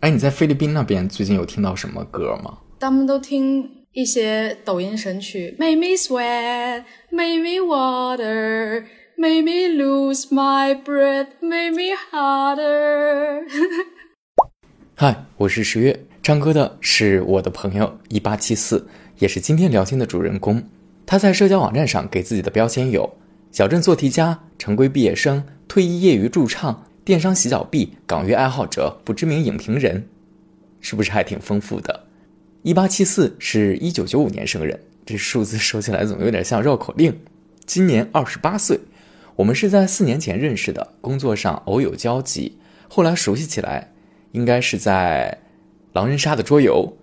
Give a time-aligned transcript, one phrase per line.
[0.00, 2.58] 哎，你在菲律宾那边最近有听到什么歌吗？
[2.78, 8.84] 他们都听一些抖音神曲，Make me sweat, make me water,
[9.16, 13.42] make me lose my breath, make me harder。
[14.94, 18.86] 嗨，我是十月，唱歌的是我的朋友一八七四，
[19.18, 20.62] 也是今天聊天的主人公。
[21.04, 23.18] 他在社交网站上给自己的标签有：
[23.50, 30.06] 小镇做题家、常规毕业生、退役业余驻唱、电商洗脚币、港乐爱好者、不知名影评人，
[30.82, 32.04] 是不是还挺丰富的？
[32.60, 37.18] 一八七四是一九九五年生人，这数字说起来总有点像绕口令。
[37.64, 38.78] 今年二十八岁，
[39.36, 42.58] 我们是在四年前认识的，工作上偶有交集，
[42.90, 43.90] 后来熟悉起来，
[44.32, 45.38] 应该是在
[45.94, 46.94] 狼人杀的桌游。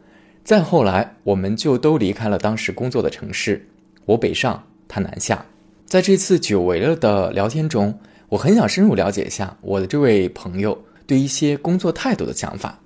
[0.43, 3.67] 再后来，我们就都离开了当时工作的城市，
[4.05, 5.43] 我北上，他南下。
[5.83, 7.97] 在这次久违了的聊天中，
[8.29, 12.79] 我很想深入了解一下我的这位朋友对一些工作态度的想法。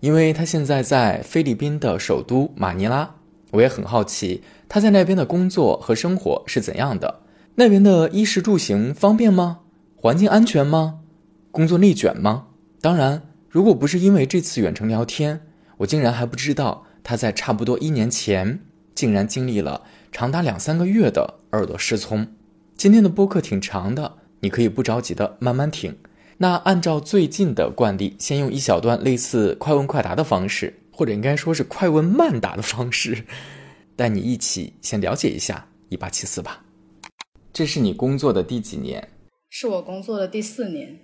[0.00, 3.14] 因为他现在在菲律宾的首都马尼拉，
[3.52, 7.20] 我也很好奇他在那边的工作和生活是怎样的。
[7.54, 9.60] 那边的衣食住行方便吗？
[9.96, 11.00] 环境安全吗？
[11.50, 12.48] 工作内卷吗？
[12.82, 15.40] 当然，如果不是因为这次远程聊天，
[15.78, 18.60] 我竟然还不知道他在差不多一年前
[18.94, 22.26] 竟然经历了长达两三个月的耳朵失聪。
[22.76, 25.96] 今天的播客挺长的，你可以不着急的慢慢听。
[26.36, 33.24] 那按照最近的惯例，先用一小段类似快问快答的方式，或者应该说是快问慢答的方式，
[33.96, 36.62] 带你一起先了解一下一八七四吧。
[37.54, 39.08] 这是你工作的第几年？
[39.48, 40.98] 是我工作的第四年，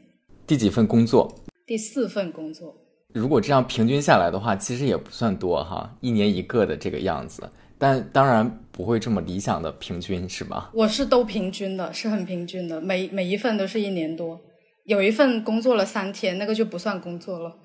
[0.47, 1.35] 第几份工作？
[1.67, 2.77] 第四份工作。
[3.15, 7.51] 如果这样平均下来的话，其实也不算多哈，一年一个的这个样子。
[7.81, 10.71] 但当然不会这么理想的平均，是吧？
[10.75, 14.39] 我是都平均的，是很平均的，每每一份都是一年多。
[14.85, 17.57] 有一份工作了三天，那个就不算工作了。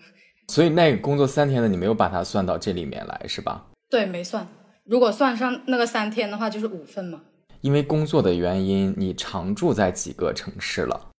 [0.47, 3.65] 所以那个工作三天的，你没有把它算到这里面来，是吧？
[3.89, 4.47] 对，没算。
[4.85, 7.21] 如果算上那个三天的话，就是五份嘛。
[7.59, 11.09] 因为工作的原因，你常住在几个城市了？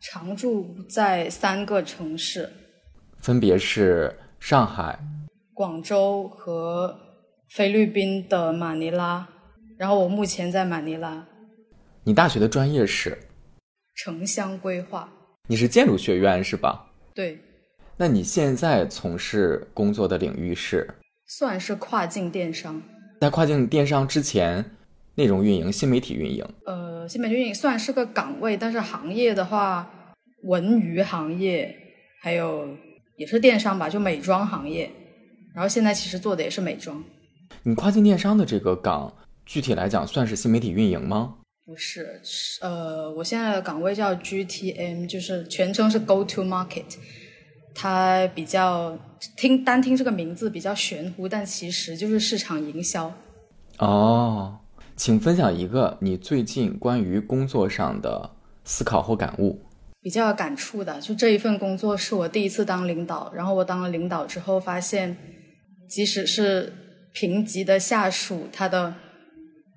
[0.00, 2.48] 常住在三个城市，
[3.18, 4.98] 分别是上海、
[5.52, 6.96] 广州和
[7.54, 9.28] 菲律宾的马尼拉。
[9.76, 11.26] 然后我目前在马尼拉。
[12.02, 13.18] 你大学的专业是？
[13.94, 15.12] 城乡规划。
[15.48, 16.86] 你是建筑学院是吧？
[17.14, 17.38] 对。
[17.98, 20.88] 那你现在从事工作的领域是？
[21.26, 22.80] 算是跨境电商。
[23.20, 24.64] 在跨境电商之前，
[25.16, 26.42] 内容运营、新媒体运营。
[26.64, 30.14] 呃，新媒体运营算是个岗位，但是行业的话，
[30.44, 31.76] 文娱行业，
[32.22, 32.66] 还有
[33.18, 34.90] 也是电商吧，就美妆行业。
[35.54, 37.04] 然后现在其实做的也是美妆。
[37.62, 39.12] 你跨境电商的这个岗，
[39.44, 41.36] 具体来讲算是新媒体运营吗？
[41.64, 42.20] 不是，
[42.60, 46.96] 呃，我现在的岗位叫 GTM，就是全称是 Go to Market。
[47.74, 48.98] 它比较
[49.36, 53.14] 听单听这个名字比较玄乎，但其实就是市场营销。
[53.78, 54.58] 哦，
[54.96, 58.30] 请分享一个你最近关于工作上的
[58.64, 59.60] 思考或感悟。
[60.02, 65.16] 比较有感触的，就这一份工作是我第一次当领导，然后我当了领导之后，发现
[65.88, 66.72] 即使是
[67.12, 68.94] 平级的下属，他的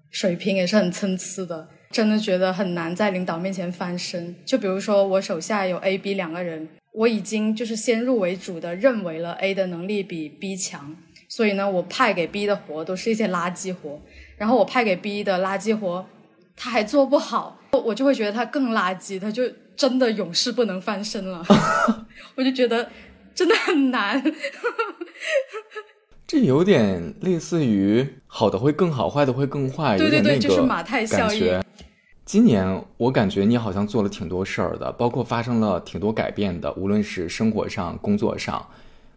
[0.09, 1.67] 水平也是很参差的。
[1.91, 4.35] 真的觉得很难在领导面前翻身。
[4.45, 10.93] 就比如说，我手下有 A、B 两个人，我已经就是先入为主的认为了 A 的能力比 B 强，
[11.29, 14.01] 所以呢，我派给 B 的活都是一些垃圾活。
[14.37, 16.05] 然后我派给 B 的垃圾活，
[16.57, 19.43] 他还做不好，我就会觉得他更垃圾，他就
[19.77, 21.45] 真的永世不能翻身了。
[22.35, 22.91] 我就觉得
[23.33, 24.21] 真的很难。
[26.27, 31.61] 这有点类似于好的会更好，坏的会更坏，对对对，就是马太效应。
[32.25, 38.65] 今年我感觉你好像做了挺多事儿的，包括发生了挺多改变的，无论是生活上、工作上。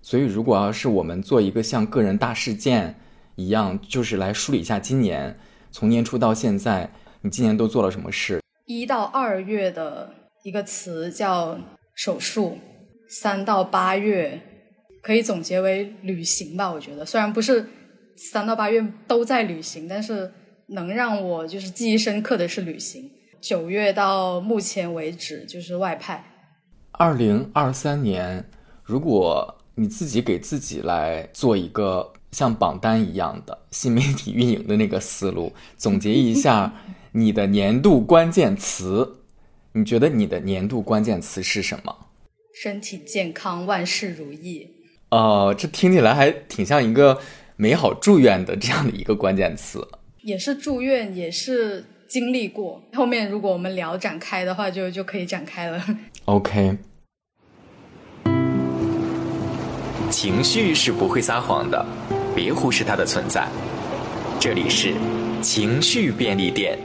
[0.02, 2.94] 所以，如果要是我们做一个像个人大事件
[3.36, 5.34] 一样，就是来梳理一下今年
[5.70, 6.90] 从年初到现在，
[7.22, 8.42] 你今年都做了什么事？
[8.66, 10.10] 一到二月的
[10.44, 11.58] 一个词叫
[11.94, 12.58] 手术，
[13.08, 14.40] 三到八月
[15.02, 16.72] 可以总结为旅行吧。
[16.72, 17.68] 我觉得虽然不是
[18.16, 20.30] 三到八月都在旅行，但是。
[20.70, 23.10] 能让我就是记忆深刻的是旅行。
[23.40, 26.22] 九月到目前为止就是外派。
[26.90, 28.44] 二零二三年，
[28.84, 36.70] 如果你自己给自己来做一个像榜单一样的新媒体运营的那个思路，总结一下
[37.12, 39.10] 你的年度关键词，
[39.72, 41.96] 你觉得你的年度关键词是什么？
[42.52, 44.68] 身体健康，万事如意。
[45.10, 47.18] 哦，这听起来还挺像一个
[47.56, 49.86] 美好祝愿的这样的一个关键词。
[50.22, 52.82] 也是祝愿，也是经历过。
[52.92, 55.82] 后面如果我们聊展开的话，就就可以展开了。
[56.26, 56.76] OK。
[60.10, 61.84] 情绪是不会撒谎的，
[62.34, 63.48] 别忽视它的存在。
[64.40, 64.94] 这里是
[65.40, 66.78] 情绪便利店。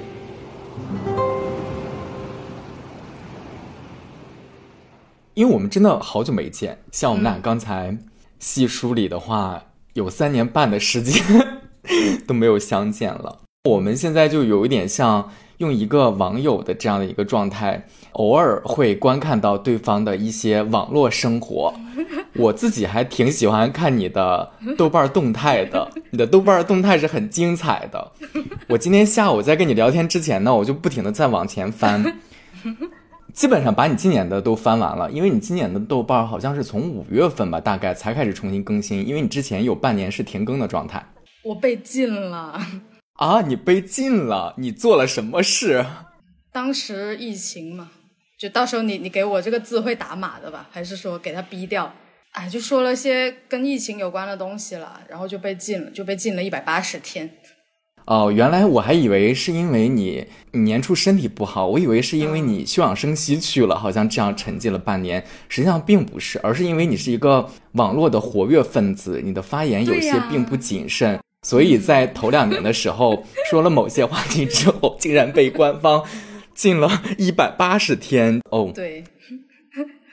[5.34, 7.98] 因为我们真的好久没见，像我们俩刚才
[8.44, 9.64] 细梳理的话，
[9.94, 11.24] 有三年半的时间
[12.28, 13.40] 都没有相见了。
[13.70, 21.74] 我们现在就有一点像用一个网友的这样的一个状态，偶尔会观看到对方的一些网络生活。
[22.36, 28.12] 我自己还挺喜欢看你的豆瓣动态的，你的豆瓣动态是很精彩的。
[28.68, 32.20] 我今天下午在跟你聊天之前呢，我就不停的在往前翻。
[33.34, 41.04] 基本上把你今年的都翻完了，因为你今年的豆瓣好像是从五月份吧，大概才开始重新更新，因为你之前有半年是停更的状态。
[41.44, 42.62] 我被禁了
[43.16, 43.42] 啊！
[43.42, 44.54] 你被禁了？
[44.58, 45.84] 你做了什么事？
[46.52, 47.92] 当时疫情嘛，
[48.38, 50.70] 就到时候你你给我这个字会打码的吧？
[50.72, 51.92] 还是说给他逼掉？
[52.34, 57.30] 哎，就说了些跟疫情有关的东西了，然后就被禁了，就被禁了一百八十天。
[58.06, 65.24] 哦，原来我还以为是因为你年初身体不好，我以为是因为你休养生息去了，好像这样沉寂了半年。
[65.48, 76.04] 实际上并不是，而是因为你是一个网络的活跃分子，你的发言有些并不谨慎，所以在头两年的时候说了某些话题之后，竟然被官方
[76.54, 78.42] 禁了一百八十天。
[78.50, 79.02] 哦，对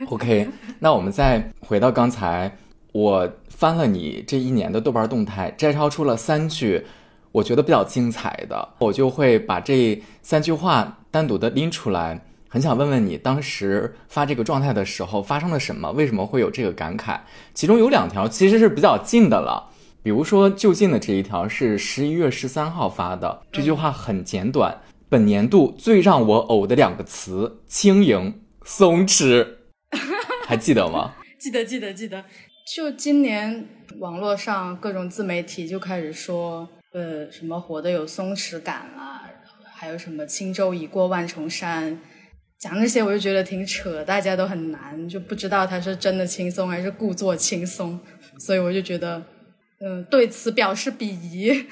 [0.09, 0.49] ，OK，
[0.79, 2.57] 那我们再回到刚才，
[2.93, 6.85] 我翻了你这一年的豆瓣动态，摘抄出了三句。
[7.33, 15.93] 我觉得比较精彩的，我就会把这三句话单独的拎出来，很想问问你，当时发这个状态的时候发生了什么？
[15.93, 17.21] 为什么会有这个感慨？
[17.55, 19.71] 其中有两条其实是比较近的了，
[20.03, 29.47] 比如说就近的这一条是十一月十三号发的，这句话很简短，本年度最让我呕的两个词：轻盈、松弛，
[30.47, 31.15] 还记得吗？
[31.39, 32.25] 记得，记得，记得。
[32.75, 33.67] 就今年
[33.99, 36.69] 网络上各种自媒体就开始说。
[36.93, 39.23] 呃，什么活得有松弛感啊，
[39.77, 42.01] 还有什么轻舟已过万重山，
[42.59, 48.01] 讲那些我就觉得挺扯，大家都很难，就不知道他是真的轻松还是故作轻松，
[48.41, 49.23] 所以我就觉得，
[49.81, 51.65] 嗯，对此表示鄙夷，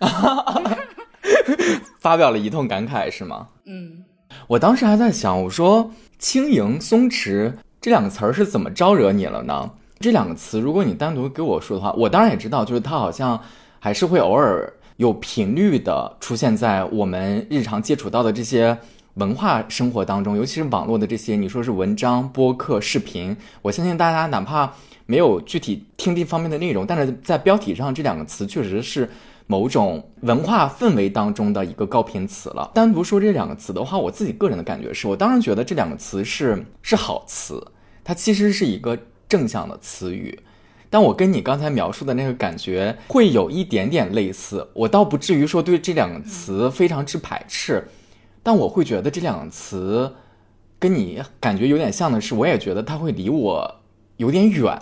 [2.00, 3.48] 发表了一通感慨是吗？
[3.66, 4.02] 嗯，
[4.46, 7.52] 我当时还在想，我说轻盈松弛
[7.82, 9.72] 这两个词儿是怎么招惹你了呢？
[10.00, 13.38] 这两个词，如果你单独给我说的话，我当然也知道，就是他好像。
[13.84, 18.78] 还是会偶尔有频率的出现在我们日常接触到的这些
[19.16, 24.72] 文化生活当中，尤其是网络的这些，你说是文章、播客、视频，我相信大家哪怕
[25.04, 29.06] 没有具体听这方面的内容，但是在标题上这两个词确实是
[29.46, 32.70] 某种文化氛围当中的一个高频词了。
[32.72, 37.62] 单独说这两个词的话，我自己个人的感觉是我当然觉得这两个词是是好词，
[38.02, 38.98] 它其实是一个
[39.28, 40.40] 正向的词语。
[40.94, 47.84] 但我跟你刚才描述的那个感觉会有一点点类似，我倒不至于说对这两个词非常之排斥，
[48.44, 50.14] 但我会觉得这两个词
[50.78, 53.68] 跟你感觉有点像的是，我也觉得它会离我
[54.18, 54.80] 有点远。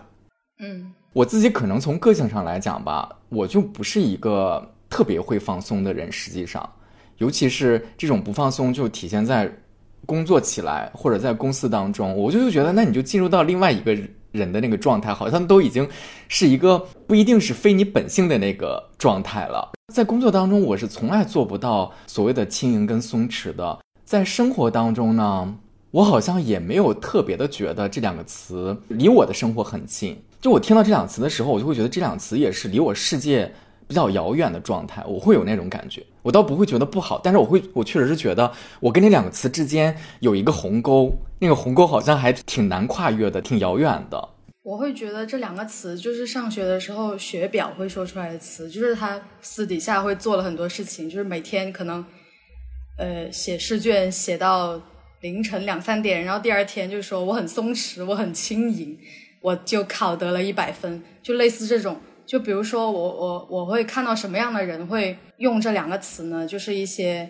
[0.59, 6.70] 嗯，我自己可能从个性上来讲吧，我就不是一个特别会放松的人，实际上，
[7.17, 9.50] 尤其是这种不放松就体现在
[10.05, 13.97] 工作起来或者在公司当中，我就觉得那你就进入到另外一个。
[14.32, 15.88] 人的那个状态好像都已经
[16.29, 19.71] 是一个不一定是非你本性的那个状态了。
[19.95, 23.78] 在工作当中，我是从来做不到所谓的轻盈跟松弛的。
[24.04, 25.54] 在生活当中呢，
[25.90, 30.21] 我好像也没有特别的觉得这两个词离我的生活很近。
[30.40, 33.52] 就我听到这两词的时候，我就会觉得这两词也是离我世界。
[33.88, 44.29] 比较遥远的状态，我会有那种感觉，我倒不会觉得不好，但是我会，我确实是觉得我跟这两个词之间有一个鸿沟，那个鸿沟好像还挺难跨越的，挺遥远的。
[44.62, 52.05] 我会觉得这两个词就是上学的时候学表会说出来的词，就是他私底下会做了很多事情，就是每天可能
[52.97, 54.81] 呃写试卷写到
[55.23, 58.97] 凌晨两三点，然后第二天就说我很松弛，我很轻盈，
[59.41, 61.97] 我就考得了一百分，就类似这种。
[62.33, 66.47] 就比如说，我我我会看到什么样的人会用这两个词呢？
[66.47, 67.29] 就是一些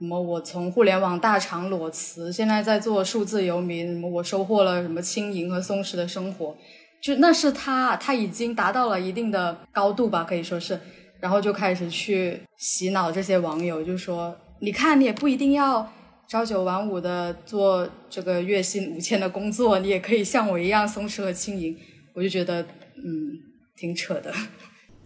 [0.00, 6.56] 什么，我从互联网大厂裸辞，现在在做数字游民，什么我收获了什么轻盈和松弛的生活，
[7.00, 10.80] 就那是他他已经达到了一定的高度吧，可以说是，
[11.20, 15.88] 然后就开始去洗脑这些网友，就说你看你也不一定要
[16.26, 21.78] 朝九晚五的做这个月薪五千的工作，你也可以像我一样松弛和轻盈。
[22.16, 22.60] 我就觉得，
[22.96, 23.53] 嗯。
[23.76, 24.32] 挺扯的，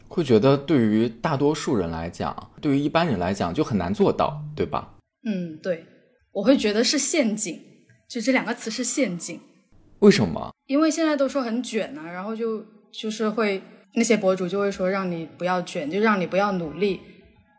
[0.09, 4.95] 会觉得对于大多数人来讲，对于一般人来讲就很难做到，对吧？
[5.25, 5.85] 嗯，对，
[6.33, 7.61] 我会觉得是陷阱，
[8.09, 9.41] 就这两个词是陷阱。
[10.01, 10.51] 为什么？
[10.67, 13.63] 因为现在都说很卷啊，然后就就是会
[13.95, 17.01] 那些博主就会说让你不要卷，就让你不要努力。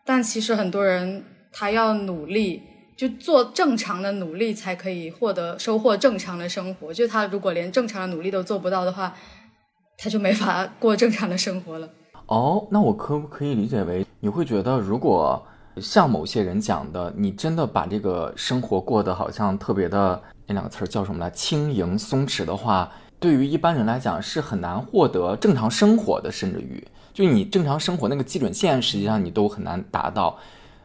[0.06, 2.62] 但其实很多人他要努力，
[2.96, 6.94] 就做正常的努力才可以获得收获正常的生活。
[6.94, 9.16] 就他如果连正常的努力都做不到的话，
[10.02, 11.90] 他就没法过正常的生活了。
[12.28, 15.46] 哦，那我可不可以理解为你会觉得，如果
[15.82, 22.90] 像某些人讲的，你真的把这个生活过得好像特别的那两个词儿叫什么来，轻盈松弛的话，
[23.20, 26.82] 对于一般人来讲是很难获得正常生活的，甚至于。
[27.12, 30.38] 就你正常生活那个基准线，实际上你都很难达到。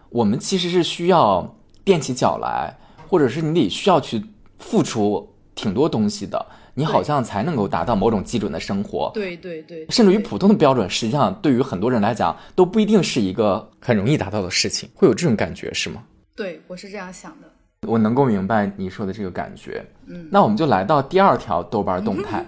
[0.08, 1.54] 我们其实是需要
[1.84, 2.76] 垫起脚来，
[3.08, 4.24] 或者是你得需要去
[4.58, 6.44] 付出挺多东西的，
[6.74, 9.10] 你好像才能够达到某种基准的生活。
[9.14, 14.88] 对对对，甚至于普通的标准，实际上对于很多人来讲都不一定是一个很容易达到的事情。
[14.94, 16.02] 会有这种感觉是吗？
[16.34, 17.48] 对，我是这样想的。
[17.86, 19.84] 我能够明白你说的这个感觉。
[20.06, 22.44] 嗯，那我们就来到第二条豆瓣动态，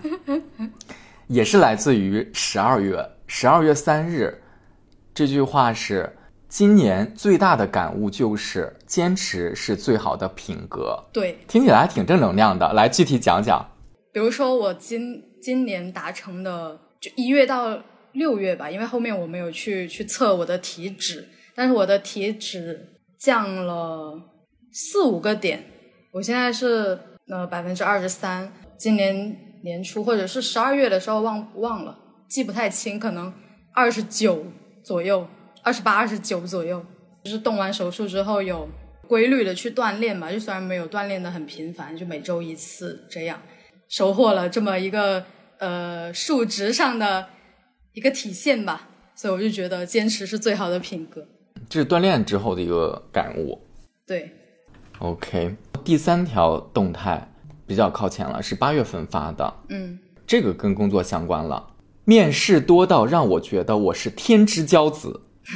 [1.29, 3.07] 也是来自于十二月。
[3.27, 4.43] 十二月三日，
[5.15, 6.11] 这句话是
[6.49, 10.99] 今年最大的感悟，就是坚持是最好的品格。
[11.13, 12.73] 对，听起来还挺正能量的。
[12.73, 13.65] 来，具体讲讲。
[14.17, 17.79] 比如说，我今今年达成的，就一月到
[18.13, 24.19] 六月吧，因为后面我没有去去测我的体脂，但是我的体脂降了
[24.73, 25.63] 四五个点，
[26.13, 28.51] 我现在是呃百分之二十三。
[28.79, 31.99] 今年年初或者是十二月的时候，忘忘了。
[32.27, 33.31] 记不太清，可能
[33.75, 34.47] 二十九
[34.83, 35.29] 左右，
[35.63, 36.83] 二十八、二十九左右。
[37.23, 38.67] 就是动完手术之后有
[39.07, 43.39] 规律的去锻炼嘛，就虽然没有锻炼的很频繁，就每周一次这样，
[43.89, 45.25] 收获了这么一个
[45.59, 47.29] 呃数值上的
[47.93, 48.89] 一个体现吧。
[49.15, 51.27] 所以我就觉得坚持是最好的品格。
[51.69, 53.61] 这是锻炼之后的一个感悟。
[54.07, 54.31] 对。
[54.99, 57.33] OK，第三条动态
[57.67, 59.55] 比较靠前了，是八月份发的。
[59.69, 59.99] 嗯。
[60.27, 61.73] 这个跟工作相关了。
[62.05, 65.23] 面试多到让我觉得我是天之骄子，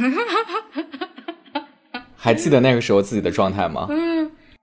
[2.17, 3.87] 还记得那个时候自己的状态吗？
[3.89, 4.10] 嗯，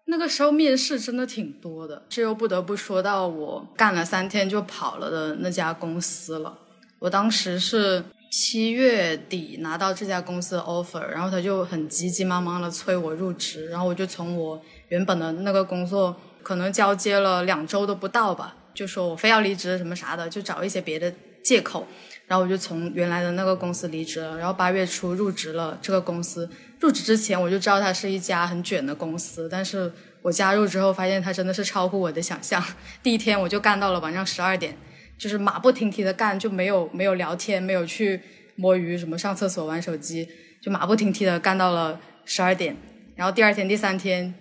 [0.09, 6.57] 那个时候面试真的挺多的，这又不得不说到我干了三天就跑了的那家公司了。
[6.99, 21.13] 我当时是七月底拿到这家公司的 offer，然后他就很急急忙忙的催我入职，然后我就从我原本的那个工作可能交接了两周都不到吧，就说我非要离职什么啥的，就找一些别的。
[21.43, 21.87] 借口，
[22.25, 26.49] 然后我就从原来的那个公司离职了，然后八月初入职了这个公司。
[26.79, 29.91] 入职之前我就知道它是一家很卷的公司，但是
[30.21, 32.63] 我加入之后发现它真的是超乎我的想象。
[33.01, 34.77] 第一天我就干到了晚上十二点，
[35.17, 38.21] 就是马不停蹄的干，就没有没有聊天，没有去
[38.55, 40.27] 摸鱼，什么上厕所、玩手机，
[40.61, 42.77] 就马不停蹄的干到了十二点。
[43.15, 44.33] 然后第二天、第三天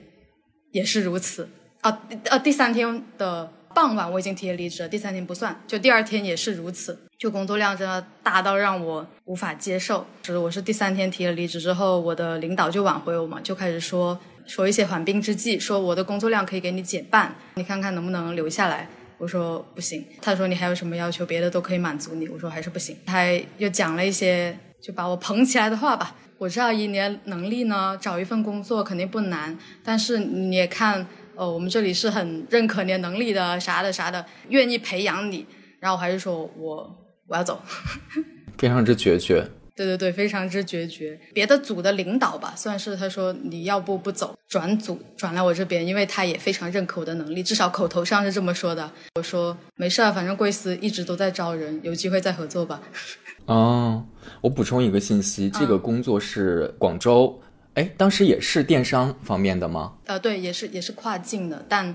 [0.72, 1.48] 也是如此。
[1.80, 3.52] 啊啊，第三天的。
[3.76, 10.06] 傍晚我已经提了离职了，第三天不算，就第二天也是如此，就工作量真的大到让我无法接受。
[10.22, 18.88] 是我是第三天提了离职之后，我的领导就挽回我嘛，就开始说说一些缓兵之计，说我的工作量可以给你减半，你看看能不能留下来。
[19.18, 22.26] 我说不行，他说你还有什么要求，别的都可以满足你。
[22.28, 22.96] 我说还是不行。
[23.04, 23.26] 他
[23.58, 26.16] 又讲了一些就把我捧起来的话吧。
[26.38, 31.06] 我知道以你的能力呢，找一份工作肯定不难，但是你也看。
[31.36, 35.46] 哦，我们这里是很认可你的能力的，啥的啥的，愿意培养你。
[35.78, 37.60] 然后我还是说我我要走，
[38.56, 39.46] 非常之决绝。
[39.76, 41.20] 对对对，非常之决绝。
[41.34, 48.90] 别的组的领导吧，算是他说你要不不走，转组转来我这边，因为他也非常认可我的能力，至少口头上是这么说的。
[49.16, 52.80] 我说没事，反正贵司一直都在招人，有机会再合作吧。
[53.44, 54.02] 哦，
[54.40, 57.38] 我补充一个信息，这个工作是广州。
[57.76, 59.98] 哎，当时也是电商方面的吗？
[60.06, 61.94] 呃，对，也是也是跨境的，但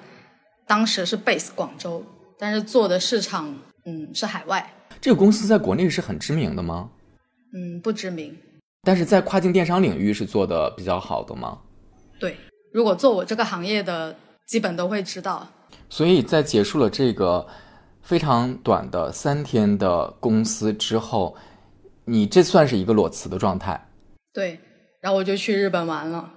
[0.67, 2.03] 当时是 base 广州，
[2.37, 3.51] 但是做的市场
[3.85, 4.73] 嗯是海外。
[5.01, 6.91] 这个公司在国内是很知名的吗？
[7.55, 8.37] 嗯，不知名。
[8.83, 11.57] 但是在跨境电商领域是做的比较好的吗？
[12.19, 12.37] 对，
[12.71, 15.47] 如果做我这个行业的，基本都会知道。
[15.89, 17.47] 所以在结束了这个
[18.03, 21.35] 非常短的三天的公司之后，
[22.05, 23.83] 你这算是一个裸辞的状态？
[24.31, 24.59] 对。
[25.01, 26.31] 然后我就去日本玩了。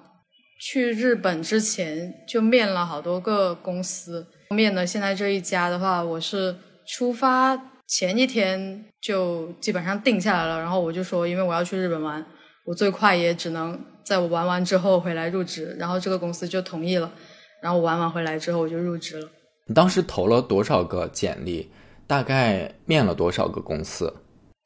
[0.61, 6.56] 去日本之前就面了好多个公司，面的现在这一家的话，我是
[6.87, 7.54] 出发
[7.87, 10.59] 前一天就基本上定下来了。
[10.59, 12.25] 然后我就说，因为我要去日本玩，
[12.64, 15.76] 我最快也只能在我玩完之后回来入职。
[15.78, 17.12] 然后这个公司就同意了。
[17.61, 19.28] 然后我玩完回来之后，我就入职了。
[19.66, 21.71] 你当时投了多少个简历？
[22.06, 24.14] 大概面了多少个公司？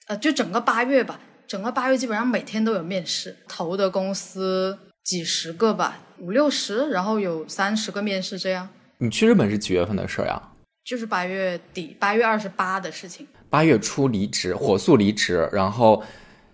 [0.08, 1.18] 呃，就整个八月吧。
[1.48, 8.68] 整个八月基本上每天都有面试，投的公司几十个吧，五六十，然后有三十个面试这样。
[8.98, 10.42] 你去日本是几月份的事儿呀？
[10.84, 13.26] 就是八月底，八月二十八的事情。
[13.48, 16.04] 八月初离职，火速离职，然后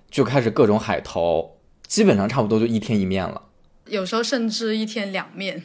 [0.08, 1.58] 就开始各种海投，
[1.88, 3.42] 基本上差不多就一天一面了。
[3.86, 5.64] 有时候甚至一天两面。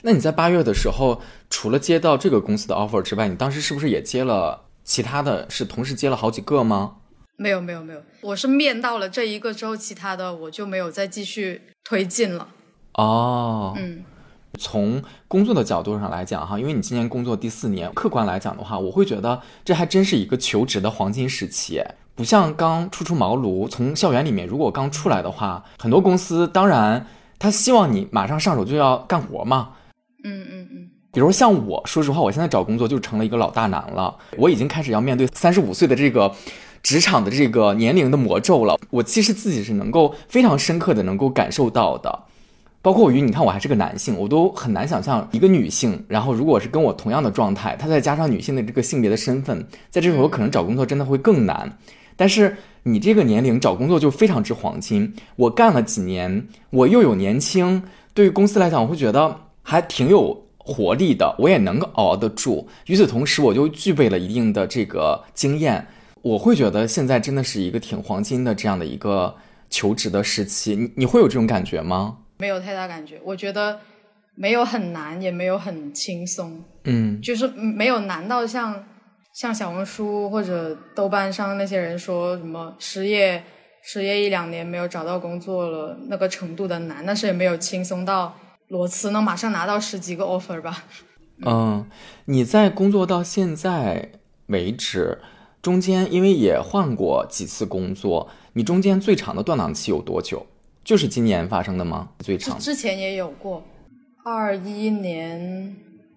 [0.00, 1.20] 那你在八月的时候，
[1.50, 6.96] 除了接到这个公司的 offer 之外，你当时是不是也接了其他的是同时接了好几个吗？
[7.40, 12.46] 没有没有没有，我是面到了这一个之后，其他的我就没有再继续推进了。
[12.92, 14.04] 哦，嗯，
[14.58, 21.82] 从工作的角度上来讲哈，因为你今年工作第四年，客观来讲的话，我会觉得这还真是一个求职的黄金时期，
[22.14, 27.06] 不像刚初出茅庐，从校园里面如果刚出来的话，很多公司当然
[27.38, 29.70] 他希望你马上上手就要干活嘛。
[30.24, 36.30] 嗯嗯嗯，比如像我，说实话，我现在找工作就成了一个老大难了，我已经开始要面对三十五岁的这个
[36.82, 38.78] 职场的这个年龄的魔咒了。
[38.90, 42.24] 我其实自己是能够非常深刻的能够感受到的。
[42.82, 51.78] 包括我于你看我还是个男性，我都很难想象一个女性，然后如果是跟我同样的状态，她再加上女性的这个性别的身份，在这时候可能找工作真的会更难。
[52.16, 55.14] 但是你这个年龄找工作就非常之黄金。
[55.36, 57.82] 我干了几年，我又有年轻，
[58.14, 62.66] 对于公司来讲，我会觉得还挺有活力的，我也能够熬得住。
[62.86, 65.86] 与此同时，我就具备了一定的这个经验，
[66.22, 69.34] 我会觉得现在真的是一个挺黄金的这样的一个
[69.68, 70.76] 求职的时期。
[70.76, 72.18] 你你会有这种感觉吗？
[72.38, 73.78] 没有太大感觉，我觉得
[74.34, 78.84] 没有很难，也没有很轻松，嗯，就是没有难到像
[79.34, 83.42] 像小红书或者豆瓣上那些人说什么失业
[83.82, 88.34] 失业一两年没有找到工作了那个程度的难，但是也没有轻松到
[88.68, 90.84] 裸辞能马上拿到十几个 offer 吧。
[91.46, 91.86] 嗯，
[92.26, 94.10] 你在工作到现在
[94.46, 95.18] 为止，
[95.62, 100.46] 中间因为也换过几次工作，你中间最长的断档期有多久？
[100.82, 102.08] 就是今年发生的吗？
[102.20, 103.62] 最长之前也有过，
[104.24, 105.76] 二一年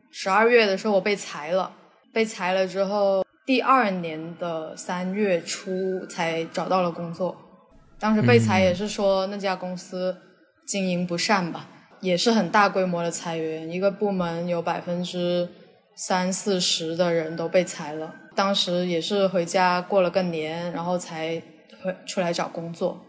[0.10, 1.72] 十二月的时候我被裁了，
[2.14, 7.36] 被裁了之后，第二年的三月初才找到了工作。
[8.00, 10.16] 当时被裁也是说那家公司
[10.66, 11.68] 经营不善吧，
[12.00, 15.50] 也是很大规模的裁员，一个部门有百分之
[15.96, 18.14] 三四十的人都被裁了。
[18.36, 21.42] 当时也是回家过了个年，然后才
[21.82, 23.00] 回出来找工作。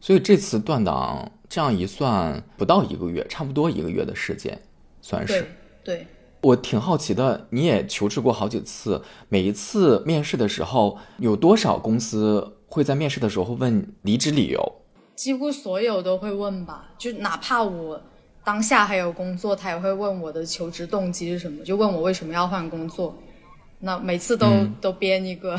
[0.00, 4.58] 所以这次断档这样一算，不到一个月，差不多一个月的时间，
[5.02, 5.46] 算是。
[5.84, 6.06] 对，
[6.40, 14.76] 我挺好奇的，你也求职过好几次，每一次面试的时候，有多少公司会在面试的时候问离职理由？
[15.14, 18.02] 几乎所有都会问吧，就哪怕我
[18.50, 23.16] 当下还有工作，他也会问我的求职动机是什么，就问我为什么要换工作。
[23.78, 24.48] 那每次都
[24.80, 25.56] 都编一个。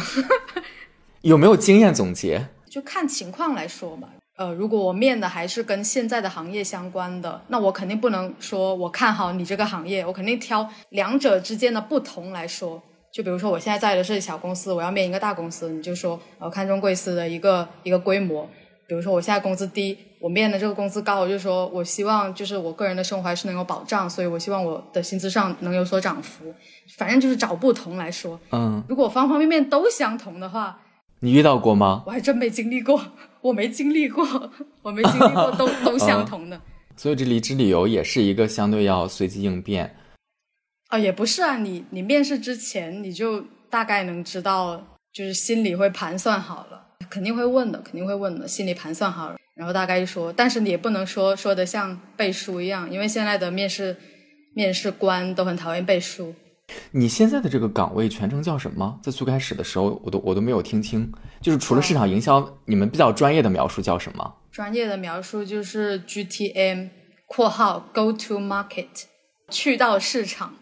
[1.24, 2.46] 有没有经验总结？
[2.70, 4.10] 就看情况来说嘛。
[4.36, 12.84] 呃，如果我面的还是跟现在的行业相关的，那我肯定不能说我看好你这个行业，我肯定挑两者之间的不同来说。
[13.14, 18.50] 就比如说我现在在的是小公司，我要面一个大公司，你就说呃看中贵司的一个一个规模。
[18.92, 26.54] 比如说我现在工资低，我面的这个工资高，我就说我希望就是我个人的生活还是能有保障，所以我希望我的薪资上能有所涨幅。
[26.98, 28.38] 反正就是找不同来说。
[28.52, 30.78] 嗯，如果方方面面都相同的话。
[31.22, 32.04] 你遇到过吗？
[32.06, 33.02] 我还真没经历过，
[33.40, 34.28] 我没经历过，
[34.84, 36.60] 我没经历过都 都相同的。
[36.98, 39.96] 所以这离职理由也是一个相对要随机应变。
[40.90, 53.96] 啊，也不是啊，你你面试之前你就大概能知道，就是心里会盘算好了，肯定会问的，肯定会问的，心里盘算好了，然后大概一说，但是你也不能说说的像背书一样，因为现在的面试
[54.54, 56.34] 面试官都很讨厌背书。
[56.92, 59.00] 你现在的这个岗位全称叫什么？
[59.04, 61.12] 在最开始的时候，我都我都没有听清。
[61.42, 64.36] 就是除了市场营销，你们比较专业的描述叫什么？
[64.52, 66.90] 专业的描述就是 GTM（
[67.28, 68.88] 括号 Go to Market），
[69.50, 70.54] 去到市场。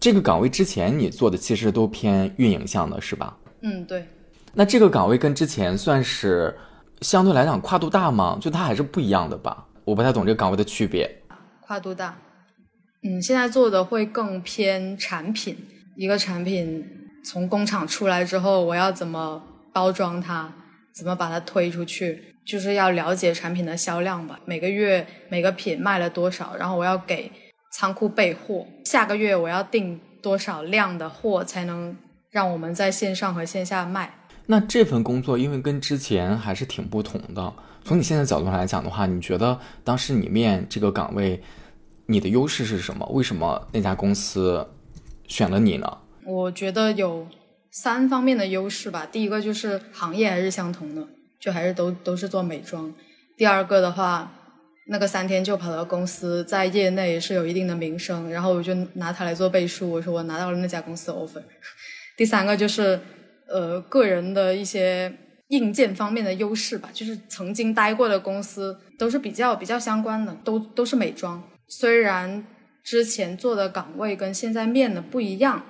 [0.00, 3.38] 这个岗位之前你做的其实都偏运营向的，是吧？
[3.62, 4.06] 嗯，对。
[4.56, 6.56] 那这个岗位跟之前算是
[7.00, 8.38] 相对来讲跨度大吗？
[8.40, 9.66] 就它还是不一样的吧？
[9.84, 11.10] 我不太懂这个岗位的区别。
[11.60, 12.16] 跨度大。
[13.02, 15.56] 嗯，现在做的会更偏产品。
[15.96, 16.84] 一个产品
[17.24, 20.52] 从工厂出来之后，我要怎么包装它，
[20.94, 24.38] 怎么把它推出去，就是要了解产品的销量吧。
[24.44, 27.30] 每个月每个品卖了多少，然后我要给
[27.72, 28.66] 仓库备货。
[28.84, 31.96] 下个月我要订多少量的货，才能
[32.30, 34.14] 让我们在线上和线下卖。
[34.46, 37.52] 那这份工作因为跟之前还是挺不同的。
[37.84, 41.42] 从你现在角度上来讲的话，你觉得当时你面这个岗位？
[42.06, 43.06] 你的优势是什么？
[43.12, 44.66] 为什么那家公司
[45.26, 45.98] 选了你呢？
[46.26, 47.26] 我觉得有
[47.70, 49.08] 三方面的优势吧。
[49.10, 51.02] 第一个就是行业还是相同的，
[51.40, 52.92] 就还是都都是做美妆。
[53.38, 54.30] 第二个的话，
[54.88, 61.42] 那个三天就跑的公司在业内是有一定的名声，然后我就拿它来做背书，我说我拿到了那家公司 offer。
[62.18, 63.00] 第三个就是
[63.54, 65.12] 呃个人的一些
[65.48, 71.40] 硬件方面的优势吧，就是曾经待过的公司都是比较比较相关的，都都是美妆。
[71.68, 72.44] 虽然
[72.82, 75.62] 之前做的岗位跟现在面的不一样，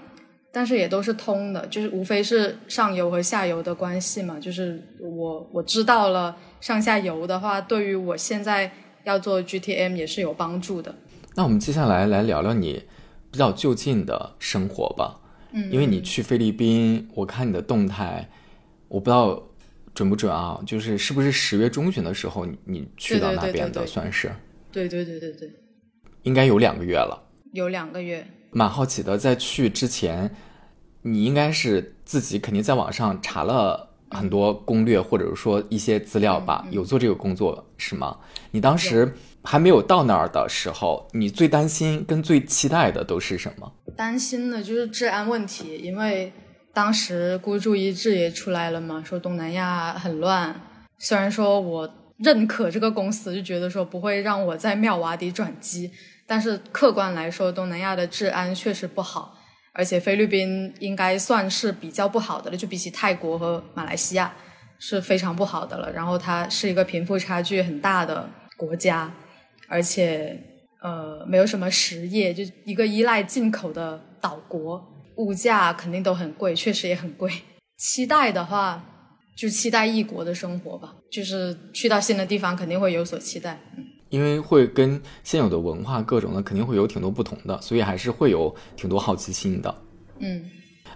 [0.50, 4.38] 但是也都是通的，就是无非是上游和下游的关系嘛。
[4.40, 8.72] 就是我我知道了上下游的话，对于我现在
[9.04, 10.94] 要做 GTM 也是有帮助的。
[11.36, 12.84] 那我们接下来来聊聊你
[13.30, 15.20] 比较就近的生活吧。
[15.54, 18.28] 嗯，因为你去菲律宾，我看你的动态，
[18.88, 19.42] 我不知道
[19.94, 24.30] 准不准啊，就是是不是十月中旬的时候你你去到那边的，算是？
[24.72, 25.50] 对对对对对，
[26.24, 27.16] 应该有两个月了。
[27.52, 28.26] 有两个月。
[28.50, 30.30] 蛮好奇的，在去之前，
[31.02, 36.66] 你应该是自己肯定在网上查了很多攻略，或者说一些资料吧？
[36.70, 38.18] 有做这个工作是吗？
[38.50, 39.12] 你当时
[39.44, 43.70] 还没有到那儿的时候，你最担心跟最期待的都是什么？
[43.96, 46.32] 担心的就是治安问题，因为
[46.72, 50.58] 当时孤注一掷也出来了嘛，说东南亚很乱。
[50.98, 55.90] 虽然说我认可这个公司，就觉得说不会让我在妙瓦底转机。
[56.26, 59.36] 但是客观来说，东南亚的治安确实不好，
[59.74, 64.34] 而且菲律宾应该算是比较不好的了，就比起泰国和马来西亚
[64.78, 65.92] 是非常不好的了。
[65.92, 68.26] 然后它是一个贫富差距很大的
[68.56, 69.12] 国家，
[69.68, 70.38] 而且
[70.82, 74.84] 呃没有什么实业，就一个依赖进口的岛国，
[75.16, 77.30] 物价肯定都很贵，确实也很贵。
[77.76, 78.84] 期待的话，
[79.36, 83.58] 就期待异国的生活吧，就是去到新的地方肯定会有所期待。
[83.76, 83.84] 嗯。
[84.10, 89.74] 因为会跟现有的文化各种的肯定会有挺多不同的，所以还是会有挺多好奇心的。
[90.20, 90.48] 嗯，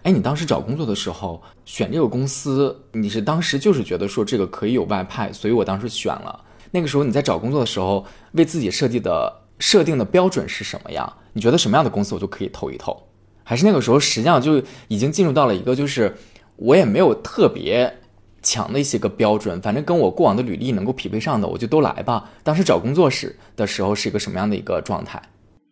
[0.02, 6.44] 哎，你当时找工作的时候选这个公司，你是当时就是觉得说这个可以有外派，所以我当时选了。
[6.70, 11.12] 那个时候你在找工作的时候，为自己设计的设定的标准是什么呀？
[11.32, 12.96] 你觉得什么样的公司我就可以投一投？
[13.44, 16.14] 还是那个时候实际上就已经进入到了一个就是
[16.56, 17.94] 我也没有特别。
[18.40, 22.30] 强的一些个标准，反正跟我过往的履历能够匹配上的，我就都来吧。
[22.44, 25.20] 当时找工作时的时候是一个什么样的一个状态？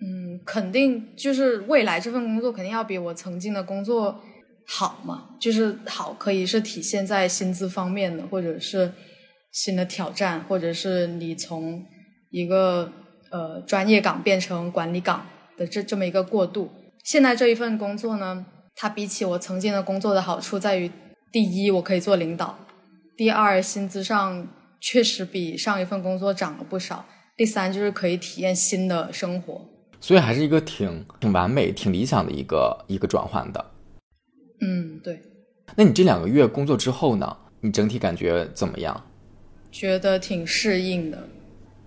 [0.01, 4.21] 嗯，肯定就是未来这份工作肯定要比我曾经的工作
[4.67, 5.29] 好嘛。
[5.39, 8.93] 就是好，可以是体现在薪资方面的，或者是
[9.57, 11.83] 新的挑战，或者是你从
[12.29, 12.93] 一个
[13.31, 16.71] 呃专业岗变成管理岗的这这么一个过渡。
[17.03, 20.91] 现在这一份工作呢，它比起我曾经的工作的好处在于。
[21.33, 22.59] 第一，我可以做领导；
[23.17, 24.47] 第二，薪资上
[24.81, 27.05] 确实比上一份工作涨了不少；
[27.37, 29.61] 第三，就是可以体验新的生活。
[30.01, 33.73] 所以还是一个挺挺完美、挺理想的一个一个转换的。
[34.61, 35.21] 嗯，对。
[35.75, 37.37] 那你这两个月工作之后呢？
[37.63, 39.03] 你整体感觉怎么样？
[39.77, 41.29] 觉得挺适应的，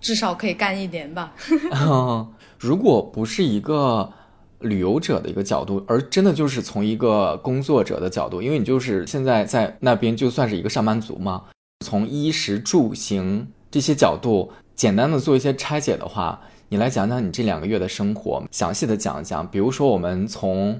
[0.00, 1.34] 至少可以干一年吧。
[2.58, 4.12] 如果不是一个。
[4.60, 11.44] 旅游者的一个角度，而真的就是从一个工作者的角度，因为你就是现在在那边就算是一个上班族嘛。
[11.82, 19.50] 从衣食住行这些角度，简单的做一些拆解的话，你来讲讲你这两个月的生活，详细的讲一讲。
[19.50, 20.78] 比如说，我们从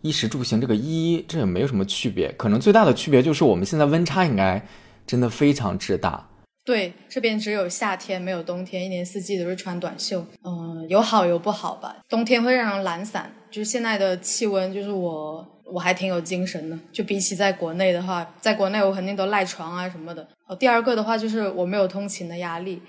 [0.00, 4.66] 衣食住行这个衣，这也没有什么区别，可能最大的区别就是我们现在温差应该
[5.06, 6.28] 真的非常之大。
[6.64, 10.26] 对，这边只有夏天没有冬天，一年四季都是穿短袖。
[10.42, 11.96] 嗯，有好有不好吧。
[12.08, 16.78] 冬天会让人懒散，就是现在的气温，就是我我还挺有精神的。
[16.90, 20.26] 就比起在国内的话，在国内我肯定都赖床啊什么的。
[20.46, 22.80] 哦，第二个的话就是我没有通勤的压力，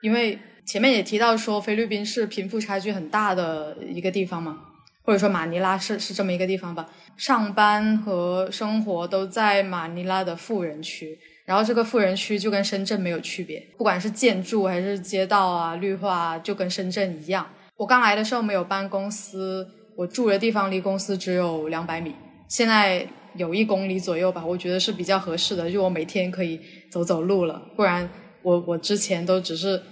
[0.00, 4.60] 因为前面也提到说菲律宾是贫富差距很大的一个地方嘛，
[5.02, 6.88] 或者说马尼拉是是这么一个地方吧。
[7.16, 11.18] 上班和生活都在马尼拉的富人区。
[11.44, 17.46] 然后这个富人区就跟深圳没有区别，不管是建筑还是街道啊、绿化，就跟深圳一样。
[17.76, 22.14] 我刚来的时候没有搬公司，我住的地方离公司只有两百米，
[22.48, 26.58] 现在有一公里左右吧，我觉得是比较合适的，就我每天可以
[26.90, 27.60] 走走路了。
[27.76, 28.08] 不然
[28.42, 29.82] 我我之前都只是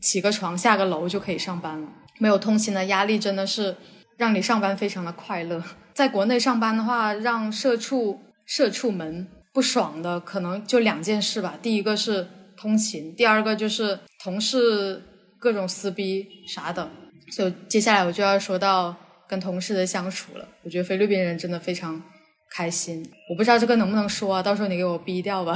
[0.00, 1.88] 起个床下个楼就可以上班了，
[2.18, 3.76] 没有通勤的压力真的是
[4.16, 5.62] 让你上班非常的快乐。
[5.92, 9.28] 在国内上班的话，让社畜社畜们。
[9.54, 15.00] 不爽的可能就两件事吧，第一个是通勤，第二个就是同事
[15.38, 16.90] 各种撕逼啥的。
[17.30, 18.94] 所以接下来我就要说到
[19.28, 20.48] 跟同事的相处了。
[20.64, 22.02] 我觉得菲律宾人真的非常
[22.50, 25.54] 开心，我不知道这个能不能说啊，到时候你给我逼掉吧。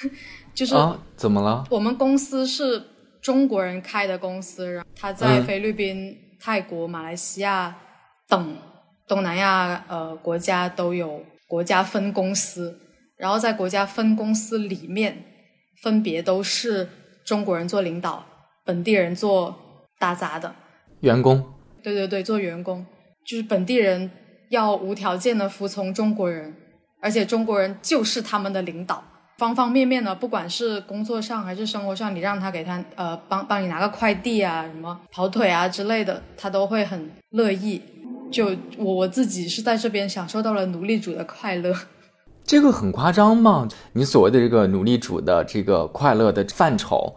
[0.54, 1.64] 就是啊，怎么了？
[1.70, 2.82] 我们公司是
[3.22, 7.74] 中国人开的公司，然后他在菲律宾、泰国、马来西亚
[8.28, 8.56] 等
[9.08, 12.78] 东南亚呃国家都有国家分公司。
[13.20, 15.22] 然后在国家分公司里面，
[15.82, 16.88] 分别都是
[17.24, 18.24] 中国人做领导，
[18.64, 19.54] 本地人做
[19.98, 20.54] 打杂的
[21.00, 21.44] 员工。
[21.82, 22.84] 对对对，做员工
[23.26, 24.10] 就是本地人
[24.48, 26.54] 要无条件的服从中国人，
[27.00, 29.04] 而且中国人就是他们的领导，
[29.38, 37.82] 方方面面的，不管是工作上还是生活上，你让他给他呃帮帮你拿个快递啊，什么跑腿啊之类的，他都会很乐意。
[38.32, 38.46] 就
[38.78, 41.74] 我我自己是在这边享受到了奴隶主的快乐。
[42.44, 43.68] 这个很夸张吗？
[43.92, 47.14] 你所谓的这个奴隶主的这个快乐的范畴，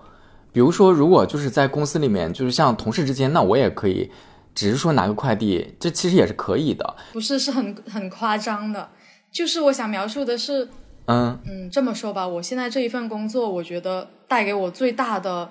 [0.51, 4.11] 比如说，如果就是在公司里面，就是像同事之间，那我也可以，
[4.53, 6.95] 只是说拿个快递，这其实也是可以的。
[7.13, 8.89] 不是，是很很夸张的。
[9.33, 10.69] 就是我想描述的是，
[11.07, 15.49] 嗯嗯，这么说吧，我现在这一份工作，我觉得带给我最大的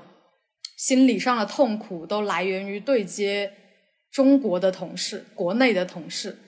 [0.76, 3.52] 心理上的痛苦，都来源于对接
[4.12, 6.38] 中国的同事、国内的同事，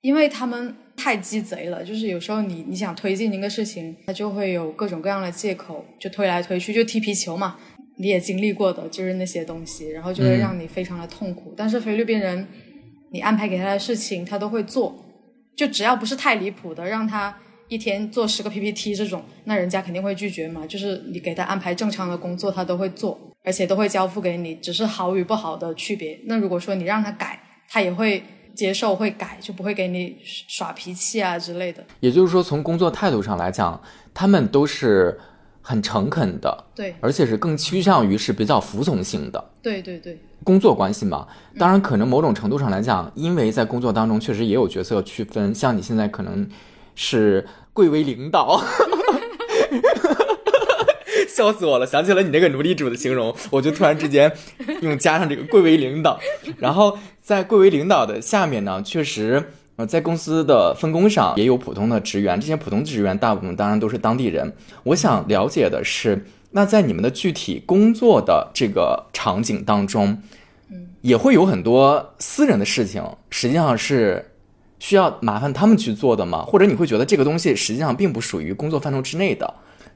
[0.00, 0.76] 因为他们。
[0.96, 7.56] 太鸡贼了，就是有时候你你想推进一个事情，他就会有各种各样的借口，就推来推去，就踢皮球嘛。
[7.96, 11.54] 你也经历过的，就是那些东西，然后就会让你非常的痛苦。
[11.56, 12.46] 但是菲律宾人，
[13.10, 14.96] 你安排给他的事情，他都会做，
[15.54, 17.36] 就只要不是太离谱的，让他
[17.68, 20.66] 一天做十个 PPT 这种，那人家肯定会拒绝嘛。
[20.66, 26.18] 就是你给他安排正常的工作，他都会做，而且都会交付给你，只是好与不好的区别。
[26.24, 28.22] 那如果说你让他改，他也会。
[28.54, 31.84] 接受会改，就不会给你耍脾气啊之类的。
[32.00, 33.80] 也就是说，从工作态度上来讲，
[34.12, 35.18] 他们都是
[35.60, 39.44] 很诚恳的，对，而且是更趋向于是比较服从性的。
[39.62, 41.26] 对对对，工作关系嘛，
[41.58, 46.48] 当然可能某种程度上来讲，因为在工作当中确实也有角色区分，像你现在可能
[46.94, 48.62] 是贵为领导。
[51.34, 51.86] 笑死我了！
[51.86, 54.32] 想起了你那个奴隶主的形容，我就突然之间
[54.82, 56.20] 用加上这个贵为领导。
[56.58, 59.42] 然后在贵为领导的下面呢，确实
[59.74, 64.52] 呃，在公司的分工上也有普通的职员，这些普通职员大部分当然都是当地人。
[64.84, 70.16] 我想了解的是，那在你们的具体工作的这个场景当中，
[70.70, 74.30] 嗯，也会有很多私人的事情，实际上是
[74.78, 76.44] 需要麻烦他们去做的吗？
[76.44, 79.52] 或者你会觉得这个东西实际上并不属于工作范畴之内的？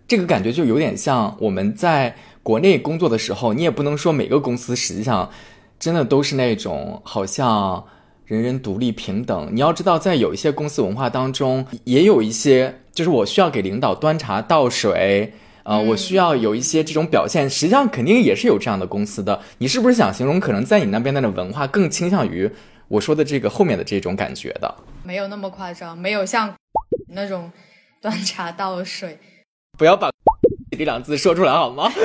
[0.08, 5.30] 这个感觉就有点像我们在国内工作的时候，你也不能说每个公司实际上
[5.78, 7.84] 真的都是那种好像
[8.24, 9.50] 人人独立平等。
[9.52, 19.38] 你要知道，在有一些公司文化当中，也有一些就是我需要给领导端茶倒水，呃，我需要有一些这种表现，实际上肯定也是有这样的公司的。
[19.58, 22.50] 你是不是想形容，可能在你那边那的文化更倾向于
[22.88, 24.74] 我说的这个后面的这种感觉的？
[25.04, 26.54] 没有那么夸张，没有像
[27.08, 27.52] 那种
[28.00, 29.18] 端茶倒水。
[29.78, 30.10] 不要把
[30.76, 31.90] 这两字说出来好吗？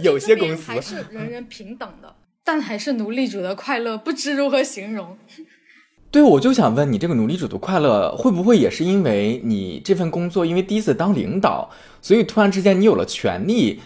[0.00, 5.16] 有些公司还是人人平等的，但还是奴隶主的快乐，不知如何形容。
[6.10, 11.70] 对，我就想问你，这个奴隶主的快乐会不会也是因为你这份工作，因为第一次当领导，
[12.02, 13.80] 所以突然之间你有了权利，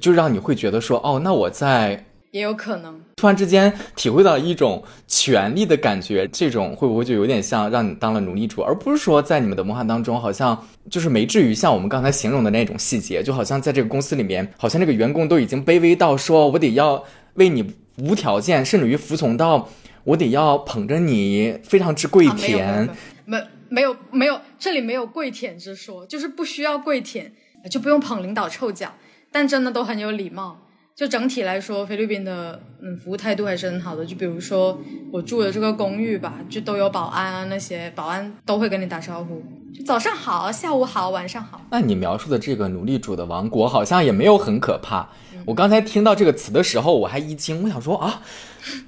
[0.00, 2.04] 就让你会觉得说，哦，那我在。
[2.32, 17.02] 也有可能突然之间体会到一种权力的感觉，这种会不会就有点像让你当了奴隶主，而不是说在你们的文化当中，好像就是没至于像我们刚才形容的那种细节，就好像在这个公司里面，好像这个员工都已经卑微到说我得要
[17.36, 19.66] 为你无条件，甚至于服从到
[20.04, 22.86] 我得要捧着你非常之跪舔，
[23.24, 27.32] 没没有没有，这里没有跪舔之说，就是不需要跪舔，
[27.70, 28.92] 就不用捧领导臭脚，
[29.32, 30.60] 但真的都很有礼貌。
[30.96, 34.02] 就整体来说，菲律宾的嗯服务态度还是很好的。
[34.02, 34.80] 就比如说
[35.12, 39.42] 我住的这个公寓吧，就都有保安啊，那些保安都会跟你打招呼，
[39.74, 41.60] 就早上好，下午好，晚上好。
[41.70, 45.06] 那你描述的这个奴隶主的王国好像也没有很可怕。
[45.44, 48.22] 我刚才听到这个词的时候，我还一惊，我想说啊，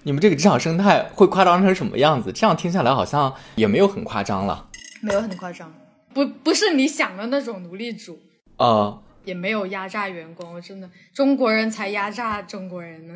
[0.04, 2.32] 你们这个职场生态会夸张成什么样子？
[2.32, 4.66] 这样听下来好像也没有很夸张了，
[5.02, 5.70] 没有很夸张，
[6.14, 8.18] 不不是你想的那种奴隶主
[8.56, 9.00] 啊。
[9.28, 13.14] 也没有压榨员工，我真的中国人才压榨中国人呢。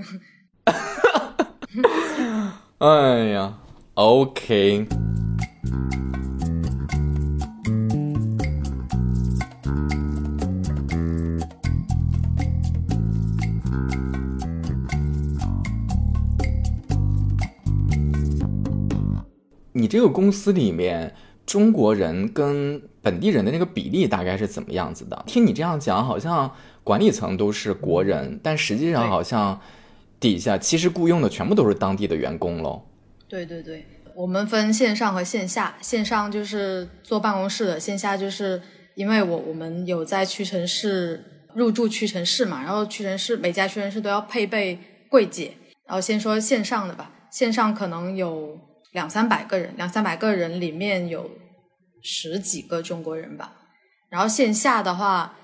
[2.77, 3.59] 哎呀
[3.95, 4.87] ，OK。
[19.73, 21.15] 你这个公司里面。
[21.53, 25.23] 中国人跟本地人的那个比例大概是怎么样子的？
[25.27, 26.51] 听你这样讲，好像
[26.83, 29.61] 管理层都是国人，但实际上好像
[30.19, 32.81] 底下其实雇佣的全部都是当地的员工喽。
[33.29, 33.85] 对对对，
[34.15, 38.63] 我们分线上和线下，线上就是坐办公室的，线下就是
[38.95, 41.23] 因为我我们有在屈臣氏
[41.55, 44.79] 入驻屈臣氏嘛，然后屈臣氏每家屈臣氏都要配备
[45.11, 45.53] 柜姐，
[45.87, 48.59] 然后先说线上的吧，线上可能有。
[48.93, 51.31] 两三百个人，两三百个人里面有
[52.03, 53.55] 十几个中国人吧。
[54.11, 55.35] 然后线下的话，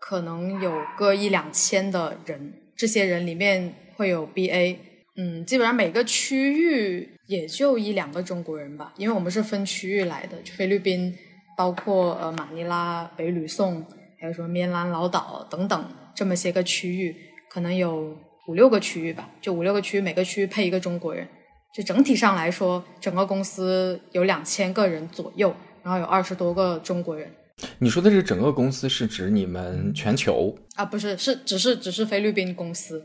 [0.00, 2.54] 可能有个一两千的人。
[2.76, 4.76] 这些人里面会有 BA，
[5.16, 11.16] 嗯，基本上每个区域也就一两个中国人吧，因为我们是分区域来的，菲律宾
[11.56, 13.86] 包括呃马尼拉、北吕宋，
[14.20, 17.14] 还有什么棉兰老岛等等这么些个区域，
[17.48, 18.16] 可能有
[18.48, 21.28] 五六个区域吧，就五六个区域，每个区域配一个中国人，
[21.72, 27.30] 就整体上来说，整个公司有两千个人左右，然后有二十多个中国人。
[27.78, 30.84] 你说的是整个公司是指你们全球啊？
[30.84, 33.00] 不是，是只是只是菲律宾公司。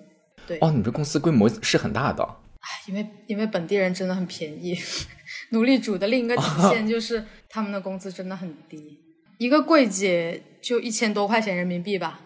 [0.48, 2.24] 对哦，你这公司规模是很大的。
[2.24, 4.76] 唉，因为因为本地人真的很便宜。
[5.52, 8.98] 奴隶主的另一个体现就是他们的工资真的很低，
[9.38, 12.22] 一个柜姐就一千多块钱人民币吧。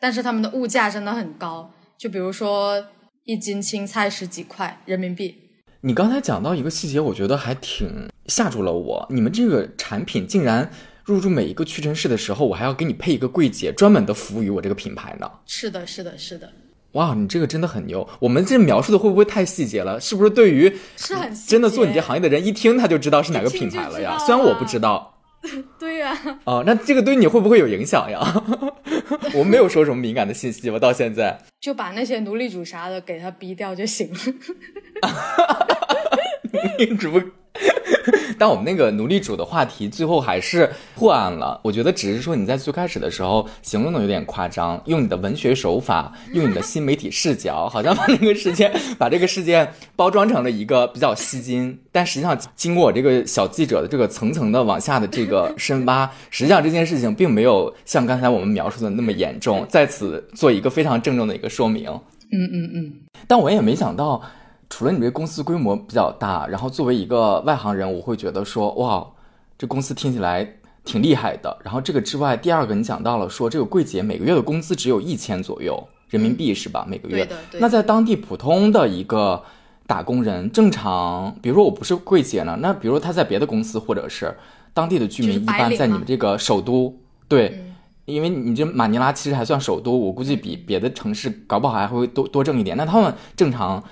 [0.00, 2.84] 但是他们的物价真的很高，就比如说
[3.24, 5.36] 一斤青菜十几块人民币。
[5.82, 9.06] 你刚才讲到一个细节，我觉得还挺吓住了我。
[9.10, 10.70] 你们这个产品竟然
[11.04, 15.30] 入驻每一个屈臣氏的时候，我还要给你配一个柜姐，专门的服务于我这个品牌呢。
[15.46, 16.48] 是的，是的，是的。
[16.92, 18.08] 哇，你这个真的很牛！
[18.18, 20.00] 我们这描述的会不会太细节了？
[20.00, 24.18] 是不是对于是很真的做你这行业的人一听他就知道是哪个品牌了呀？
[24.18, 25.16] 虽然我不知道。
[25.78, 26.18] 对呀。
[26.44, 28.44] 哦，那这个对你会不会有影响呀？
[29.34, 30.78] 我没有说什么敏感的信息吧？
[30.80, 34.18] 到现在 就把那些奴隶主啥的给他逼掉就行了。
[36.52, 37.20] 奴隶主。
[38.38, 41.60] 但我们那个奴隶主的话题最后还是破案了。
[41.62, 51.78] 我觉得只是说你在最开始的时候形容的有点夸张，用你的文学手法，用你的新媒体视角，好像把那个事件把这个事件包装成了一个比较吸睛。
[51.92, 59.66] 但实际上，经过我这个小记者的这个层层的往下的这个深挖，实际上这件事情并没有像刚才我们描述的那么严重。
[59.68, 61.90] 在此做一个非常郑重的一个说明。
[62.32, 62.92] 嗯嗯嗯。
[63.26, 64.22] 但我也没想到。
[64.70, 69.04] 除了你这公司规模比较大，然后作为一个外行人，我会觉得说，哇，
[69.58, 70.48] 这公司听起来
[70.84, 71.58] 挺厉害的。
[71.64, 76.86] 然后这个之外，第二个你讲到了说，这个柜姐每个月的工资只有一千左右人民币是吧？
[76.88, 77.28] 每个月。
[77.58, 79.42] 那在当地普通的一个
[79.88, 84.34] 打工人，正常，比如说我不是柜姐呢，那比如说他在别的公司或者是
[84.72, 86.94] 当地的居民，一般在你们这个首都，
[87.26, 87.64] 对，
[88.04, 92.76] 因为你这马尼拉其实还算首都，我估计比别的城市搞不好还会多多挣一点。
[92.76, 93.82] 那他们正常。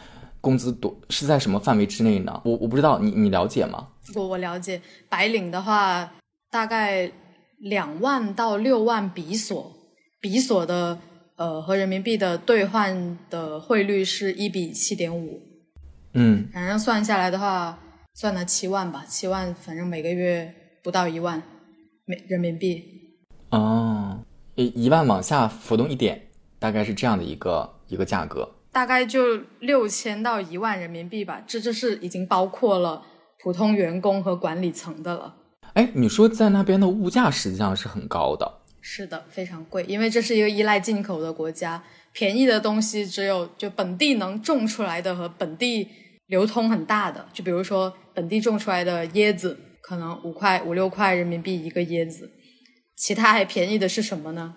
[0.49, 2.41] 工资多是在什么范围之内呢？
[2.43, 3.87] 我我不知道，你你了解吗？
[4.15, 4.81] 我我了解，
[5.11, 6.11] 白领的话
[6.51, 7.13] 大概
[7.59, 9.77] 两万到六万比索，
[10.23, 10.99] 比索的
[11.37, 15.39] 呃和人民币的兑换的汇率是一比七点五，
[16.15, 17.79] 嗯，反正算下来的话，
[18.15, 21.43] 算了七万吧，七万，反正每个月不到一万
[22.07, 22.83] 美人民币。
[23.51, 26.19] 哦，一一万往下浮动一点，
[26.59, 28.49] 大概是这样的一个一个价格。
[28.73, 33.05] 大概就六千到一万人民币吧，这这是已经包括了
[33.43, 35.35] 普通员工和管理层的了。
[35.75, 45.89] 哎，你说在那边的物价实际上是很高的，是的，非常贵，因为这是一个依赖进口的国家，便宜的东西只有就本地能种出来的和本地
[46.27, 52.31] 流通很大的，就比如说本地种出来的椰子，可能五块五六块人民币一个椰子，
[52.97, 54.57] 其他还便宜的是什么呢？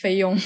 [0.00, 0.36] 费用。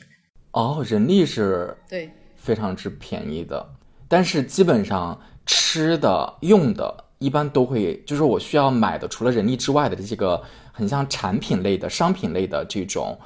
[0.52, 1.76] 哦，人力是。
[1.88, 2.10] 对。
[2.44, 3.66] 非常之便宜的，
[4.06, 13.18] 但是基本上吃的用的，一般都会就是我需要买的，除了人力之外的这些个很像产品类的商品类的这种，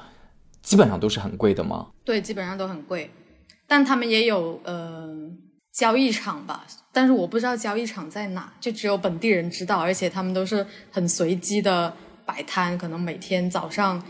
[0.62, 1.88] 基本上都是很贵的吗？
[2.04, 3.10] 对，基本上都很贵，
[3.66, 5.08] 但他们也有呃
[5.72, 11.92] 交易场吧，但是我不知道交易场在哪，就只有本地人知道，而且他们都是很随机的
[12.24, 14.00] 摆摊，可能每天早上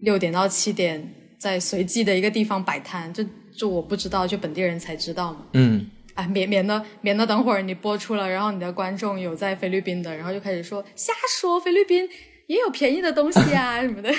[0.00, 3.22] 六点到七点在随机的一个地方摆摊，就。
[3.56, 5.38] 就我不知道，就本地人才知道嘛。
[5.54, 12.08] 嗯，哎，免免得免得等会儿你播出了，然后你的观众有在菲律宾的，然后就开始说瞎说，菲律宾
[12.46, 14.12] 也有便宜的东西啊 什么的。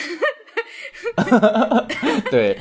[2.31, 2.57] 对，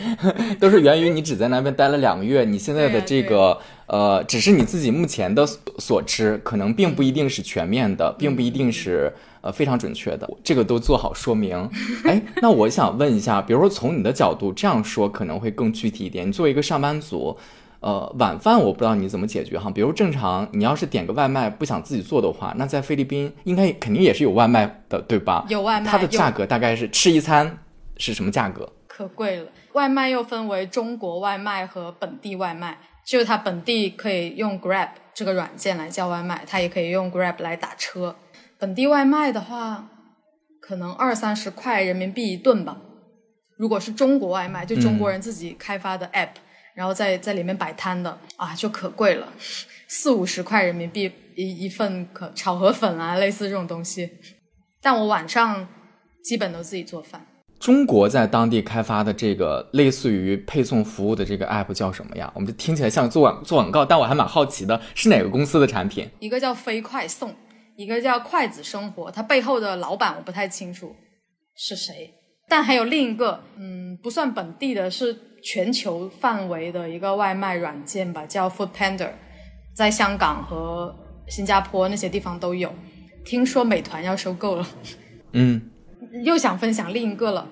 [0.61, 5.47] 都是源于你只在那边待了两个月，你现在的这个呃，只是你自己目前的
[5.79, 9.13] 所知，可能并不一定是全面的，并不一定是。
[9.47, 11.57] 呃，非常准确的，这个都做好说明。
[12.05, 16.27] 哎，那我想问一下，比如说从你的角度这样说，可能会更具体一点。
[16.27, 17.39] 你作为一个上班族，
[17.79, 19.71] 呃，晚饭我不知道你怎么解决哈。
[19.71, 25.45] 比如正常，你要是点个外卖不想自己做的话，那在菲律宾应该肯定也是有外卖的，对吧？
[25.49, 25.89] 有外卖。
[25.89, 27.57] 它的价格大概是吃一餐
[27.99, 28.69] 是什么价格？
[28.89, 29.47] 可贵了。
[29.75, 38.17] 外卖又分为中国外卖和本地外卖，就是它本地可以用 Grab 这个软件来叫外卖，它也可以用 Grab 来打车。
[38.59, 39.89] 本地外卖的话，
[40.61, 42.79] 可能二三十块人民币一顿吧。
[43.59, 46.31] 如果是中国外卖，就中国人自己开发的 app，
[46.75, 49.33] 然后在在里面摆摊的啊，就可贵了，
[49.89, 54.11] 四五十块人民币一一份可炒河粉啊，类似这种东西。
[54.83, 55.67] 但我晚上
[56.23, 57.27] 基本都自己做饭。
[57.59, 62.31] 中国在当地开发的这个类似于配送服务的这个 app 叫什么呀？
[62.35, 66.07] 我们听起来像做广做广告，但我还蛮好奇的，是哪个公司的产品？
[66.21, 67.35] 一个叫飞快送，
[67.77, 70.95] 一个叫筷子生活，它背后的老板我不太清楚
[71.57, 72.13] 是谁，
[72.49, 79.11] 但还有另一个，嗯，不算本地的，是全球范围的一个外卖软件吧，叫 Food Panda，
[79.75, 80.95] 在香港和
[81.29, 82.73] 新加坡那些地方都有。
[83.25, 84.69] 听说美团要收购了，
[85.33, 85.61] 嗯。
[86.25, 87.47] 又想分享另一个了，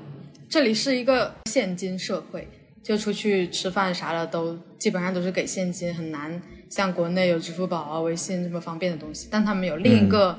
[0.48, 2.48] 这里是一个现金社会，
[2.82, 9.28] 就出去吃饭啥的都基本上都是给现金，很难像国内有支付宝啊、微信这么方便的东西。
[9.30, 10.38] 但他们有另一个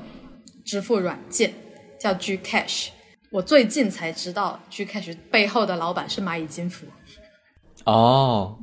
[0.64, 1.52] 支付软件
[1.98, 2.88] 叫 Gcash，
[3.30, 6.86] 我最近才知道 Gcash 背后的老板是蚂蚁金服。
[7.84, 8.58] 哦，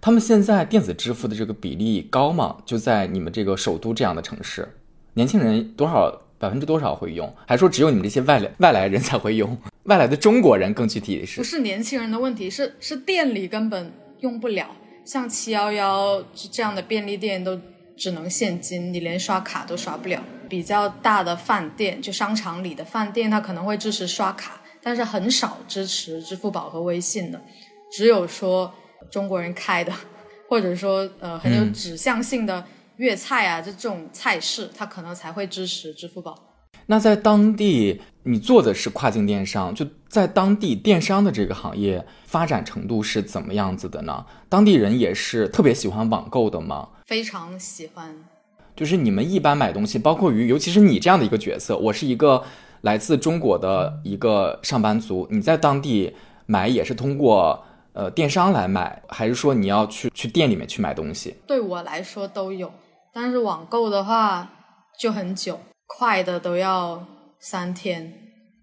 [0.00, 2.56] 他们现在电子支付的这个比例高吗？
[2.64, 4.68] 就在你们这个首都这样的城市，
[5.14, 6.22] 年轻人多少？
[6.40, 7.34] 百分之多少会用？
[7.48, 9.58] 还说只有你们这些外来外来人才会用？
[9.86, 11.38] 外来的中国人更具体是？
[11.38, 14.68] 不是年轻人的问题，是是店里根本用不了。
[15.08, 17.58] 像七幺幺这样的便利店都
[17.96, 20.22] 只能现金，你连刷卡都刷不了。
[20.50, 27.40] 比较大的饭店，就商场里的饭店，它可能会支持刷卡，但是很少支持支付宝和微信的。
[27.90, 28.70] 只有说
[29.10, 29.90] 中国人开的，
[30.46, 32.62] 或者说呃很有指向性的。
[32.98, 36.36] 粤菜啊，就这种菜式，它可能才会支持支付宝。
[36.86, 44.26] 那在当地，你做的是跨境电商，就在当地电商的这个行业发展程度是怎么样子的呢？
[44.50, 46.90] 当地人也是特别喜欢网购的吗？
[47.06, 48.14] 非常喜欢。
[48.76, 52.44] 就是你们一般买东西，包括于尤其是你这样的一个角色，我是一个
[52.82, 56.14] 来自中国的一个上班族，你在当地
[56.44, 57.64] 买也是通过
[57.94, 61.34] 呃电商来买，还是说你要去去店里面去买东西？
[61.46, 62.70] 对我来说都有。
[63.10, 64.50] 但是网购的话
[64.98, 67.02] 就很久，快的都要
[67.40, 68.12] 三天，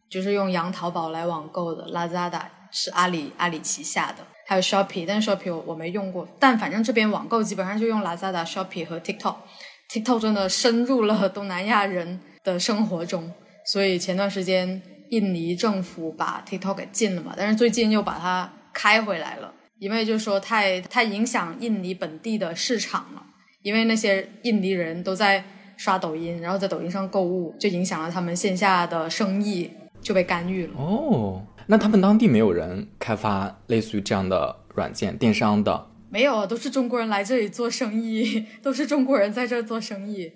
[0.09, 13.32] 就是用洋淘宝来网购的，Lazada 是阿里阿里旗下的，还有 Shopee，但 Shopee 我我没用过，但反正这边网购基本上就用 Lazada、Shopee 和 TikTok，TikTok 真的深入了东南亚人的生活中，
[13.65, 23.21] 所以前段时间印尼政府把 TikTok 给禁了嘛，但是最近又把它开回来了，因为就说太太影响印尼本地的市场了。
[23.61, 25.43] 因为那些印尼人都在
[25.78, 29.69] 刷抖音，然后在抖音上购物，就影响了他们线下的生意，
[30.01, 30.73] 就被干预了。
[30.78, 35.88] 哦，那他们当地没有人开发类似于这样的软件电商的？
[36.09, 40.32] 没有，都是中国人来这里做生意， 都是中国人在这做生意。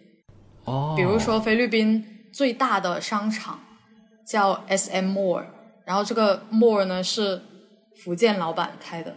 [0.65, 3.59] 哦，比如说菲律宾最大的商场
[4.25, 5.43] 叫 S M Mall，
[5.85, 7.41] 然后这个 Mall 呢是
[7.95, 9.15] 福建老板开的。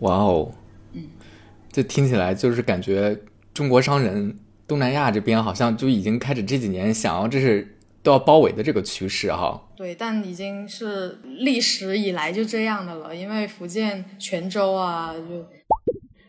[0.00, 0.52] 哇哦，
[0.92, 1.08] 嗯，
[1.72, 3.18] 这听起来就是感觉。
[3.54, 9.60] 中国商人，东南亚这边好像就已经开始这几年想要这是都要包围的这个趋势哈。
[9.76, 15.46] 对，但已经是历史以来就这样的了，因为福建泉州啊，就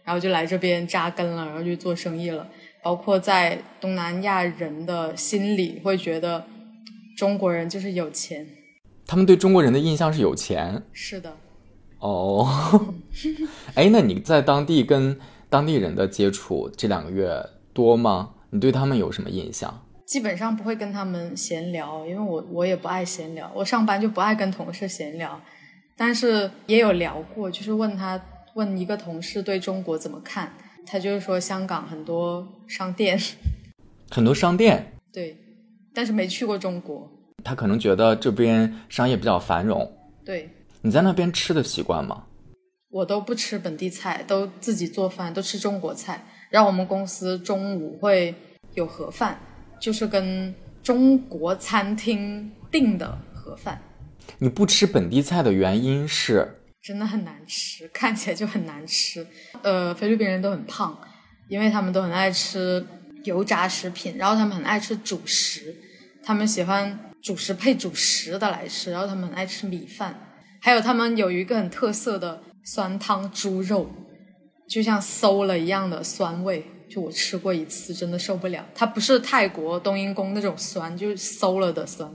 [0.04, 2.48] 然后就来这边扎根了，然后就做生意了。
[2.84, 6.46] 包括在东南亚人的心里会觉得
[7.18, 8.48] 中国人就是有钱，
[9.06, 10.84] 他们对中国人的印象是有钱。
[10.94, 11.36] 是的。
[12.00, 12.94] 哦，
[13.76, 15.20] 哎，那你在当地跟？
[15.50, 17.42] 当地人的接触这两个月
[17.78, 18.34] 多吗？
[18.50, 19.72] 你对他们有什么印象？
[20.08, 25.40] 基本上不会跟他们闲聊，因为我我也不爱闲聊，我上班就不爱跟同事闲聊。
[25.96, 28.20] 但是也有聊过，就是问他
[28.56, 30.52] 问一个同事对中国怎么看，
[30.88, 33.20] 他就是说香港很多商店，
[34.10, 35.38] 很多商店，对，
[35.94, 37.08] 但是没去过中国。
[37.44, 39.88] 他可能觉得这边商业比较繁荣。
[40.26, 40.50] 对，
[40.82, 42.24] 你在那边吃的习惯吗？
[42.90, 46.26] 我都不吃本地菜，都自己做饭，都吃中国菜。
[46.58, 48.34] 然后我们公司中午会
[48.74, 49.40] 有盒饭，
[49.80, 50.52] 就是跟
[50.82, 53.80] 中国餐厅订的盒饭。
[54.40, 56.52] 你不吃本地菜的原因是？
[56.82, 59.24] 真的很难吃，看起来就很难吃。
[59.62, 61.00] 呃，菲律宾人都很胖，
[61.48, 62.84] 因为他们都很爱吃
[63.24, 65.76] 油炸食品，然后他们很爱吃主食，
[66.24, 70.20] 他们喜欢主食配主食的来吃，然后他们很爱吃米饭，
[70.60, 72.42] 还有他们有一个很特色的。
[72.64, 73.90] 酸汤猪肉，
[74.68, 78.66] 就像馊了一样的酸味，就我吃过一次，真的受不了。
[78.76, 82.10] 它不是泰国冬阴功那种酸，就是馊了的酸。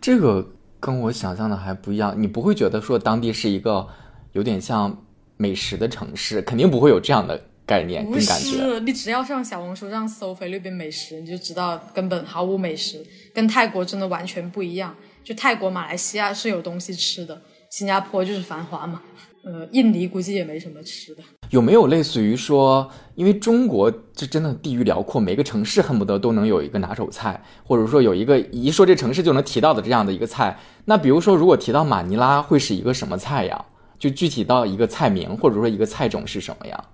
[0.00, 0.46] 这个
[0.78, 2.14] 跟我想象的还不一样。
[2.16, 3.86] 你不会觉得说当地是一个
[4.32, 5.04] 有点像
[5.36, 8.78] 美食的城市，肯定不会有这样的概念跟感觉。
[8.80, 14.94] 你只要上小红书上搜菲律宾美食，你就知道根本毫无美食，跟泰国真的完全不一样。
[15.24, 19.02] 就泰国、马来西亚是有东西吃的，新加坡就是繁华嘛。
[19.44, 21.22] 呃，印尼估计也没什么吃的。
[21.48, 30.58] 有没有类似于说，因为中国这真的地域辽阔，每个城市恨不得都能有一个拿手菜，或者说有一个一说这城市就能提到的这样的一个菜。
[30.84, 33.64] 那比如说，如果提到马尼拉，会是一个什么菜呀？
[33.98, 36.84] 就具体到一个菜名，或者说一个菜种是什么呀？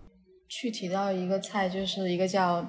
[0.49, 2.65] 具体到一个菜，就是一个叫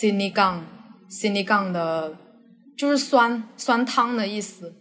[0.00, 2.14] sinigang，sinigang 的，
[2.76, 4.72] 就是酸酸汤的意思。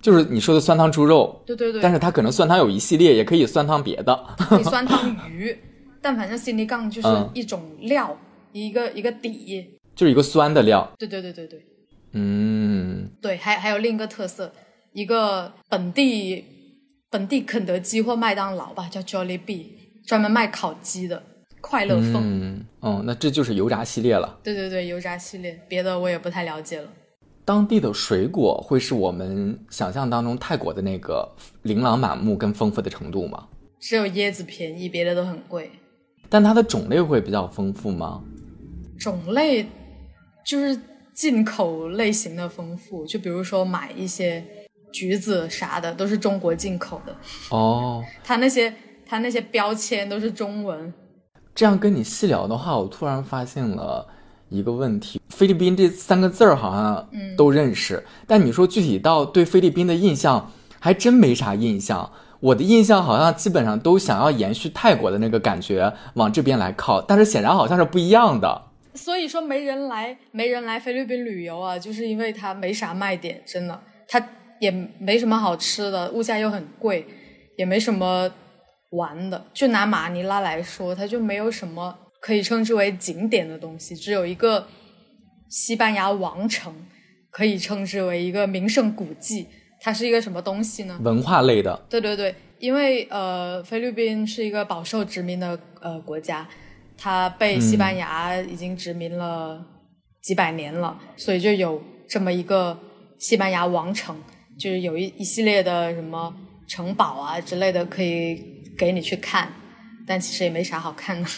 [0.00, 1.42] 就是你说的酸汤猪肉。
[1.46, 1.80] 对对对。
[1.80, 4.14] 但是它可能酸汤有一系列，也可以酸汤别的。
[4.38, 5.56] 可以酸汤鱼，
[6.00, 8.16] 但反正 sinigang 就是一种料，
[8.52, 9.78] 一个一个底。
[9.94, 10.90] 就是一个酸的料。
[10.98, 11.64] 对对对对对。
[12.12, 13.10] 嗯。
[13.20, 14.52] 对，还还有另一个特色，
[14.92, 16.44] 一个本地
[17.10, 19.66] 本地肯德基或麦当劳吧，叫 Jollibee，
[20.06, 21.22] 专门卖烤鸡的。
[21.60, 24.38] 快乐风，嗯，哦，那这就是油炸系列了。
[24.42, 26.88] 对对对，油炸系列，别的我也不太了解了。
[27.50, 31.28] 当地的水果会是我们想象当中泰国的那个
[31.62, 33.48] 琳琅满目跟丰富的程度吗？
[33.80, 35.68] 只有椰子便宜，别的都很贵。
[36.28, 38.22] 但它的种类会比较丰富吗？
[38.96, 39.66] 种类
[40.46, 40.80] 就是
[41.12, 44.44] 进口类型的丰富，就比如说买一些
[44.92, 47.16] 橘子啥的，都是中国进口的。
[47.50, 48.72] 哦， 它那些
[49.04, 50.94] 它那些标签都是中文。
[51.52, 54.06] 这样跟你细聊的话，我突然发现了
[54.50, 62.10] 一个问题：菲律宾这三个字儿好像都认识，但你说具体到对菲律宾的印象，还真没啥印象。
[62.40, 68.62] 我的印象好像基本上都想要延续泰国的那个感觉往这边来靠，但是显然好像是不一样的。
[68.94, 74.20] 所以说没人来，没人来菲律宾旅游啊，就是因为它没啥卖点，真的，它
[74.60, 77.06] 也没什么好吃的，物价又很贵，
[77.56, 78.30] 也没什么。
[78.90, 84.66] 玩的，就拿马尼拉来说，它就没有什么可以称之为景点的东西，只有一个
[85.48, 86.74] 西班牙王城
[87.30, 89.46] 可以称之为一个名胜古迹。
[89.80, 90.98] 它是一个什么东西呢？
[91.02, 91.74] 文化类的。
[91.88, 96.46] 对对对，因为呃，菲律宾是一个饱受殖民的呃国家，
[96.98, 99.64] 它被西班牙已经殖民了
[100.22, 102.78] 几百年了，所以就有这么一个
[103.18, 104.14] 西班牙王城，
[104.58, 106.34] 就是有一一系列的什么
[106.68, 108.58] 城堡啊之类的可以。
[108.78, 109.52] 给你去看，
[110.06, 111.28] 但其实也没啥好看的。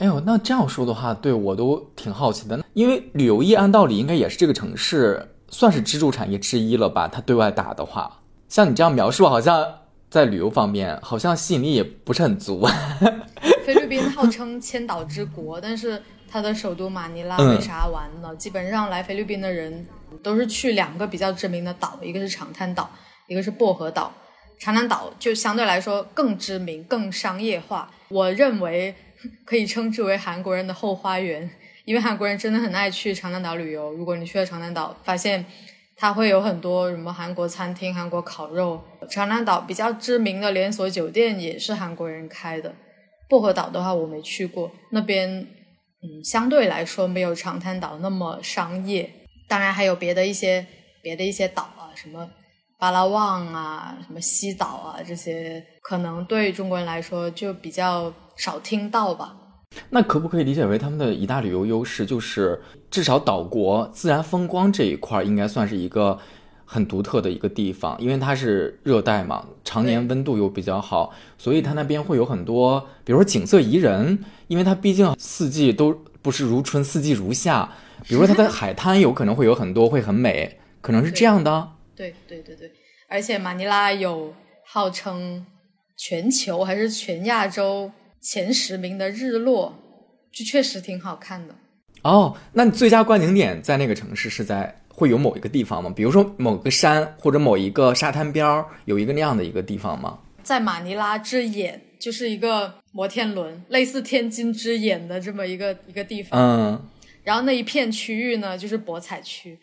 [0.00, 2.58] 哎呦，那这样说的话，对我都挺好奇的。
[2.72, 7.06] 因为旅游业按道理应该也是这个城市算是支柱产业之一了吧？
[7.06, 9.62] 它对外打的话，像你这样描述，好像
[10.08, 12.66] 在旅游方面好像吸引力也不是很足。
[13.66, 18.34] 菲律宾号称千岛之国，但是它的首都马尼拉没啥玩的。
[18.36, 19.86] 基本上来菲律宾的人
[20.22, 22.88] 都是去两个比较知名的岛，一个是长滩岛，
[23.26, 24.10] 一个是薄荷岛。
[24.58, 28.94] 长滩岛就相对来说更知名、更商业化，我认为
[29.44, 31.50] 可以称之为韩国人的后花园，
[31.84, 33.92] 因为韩国人真的很爱去长滩岛旅游。
[33.92, 35.44] 如果你去了长滩岛，发现
[35.96, 38.82] 它会有很多什么韩国餐厅、韩国烤肉。
[39.08, 42.74] 长滩岛比较知名的连锁酒店也是韩国人开的。
[43.28, 45.28] 薄荷岛的话我没去过，那边
[46.02, 49.10] 嗯相对来说没有长滩岛那么商业。
[49.48, 50.66] 当然还有别的一些
[51.02, 52.30] 别的一些岛啊，什么。
[52.78, 58.10] 巴拉望啊，什么西岛啊，这些可能对中国人来说就比较
[58.40, 59.36] 少听到吧。
[59.90, 62.60] 那可不可以理解为他们的一大旅游优势就是，
[62.90, 66.18] 至少岛国自然风光这一块应该算是一个
[66.64, 74.18] 很独特的一个地方，因为它是热带嘛，常年温度又比较好，所以它那边会有很多，比如说景色宜人，
[74.48, 77.70] 因为它毕竟四季都不是如春，四季如夏。
[78.08, 81.68] 比如说它的海滩有可能会有很多，会很美，可能是这样的。
[81.94, 82.72] 对对对对，
[83.08, 84.32] 而且马尼拉有
[84.64, 85.44] 号称
[85.96, 89.74] 全球还是全亚洲前十名的日落，
[90.30, 91.54] 就确实挺好看的。
[92.02, 95.92] 哦，那你最佳观景点在那个城市是在会有某一个地方吗？
[95.94, 100.18] 比如说某个山或者某一个沙滩边儿有一个那样的一个地方吗？
[100.42, 106.40] 在马尼拉之眼就是一个摩天轮，类似天津之眼的这么一个一个地方。
[106.40, 106.82] 嗯，
[107.22, 109.58] 然后那一片区域呢，就是博彩区。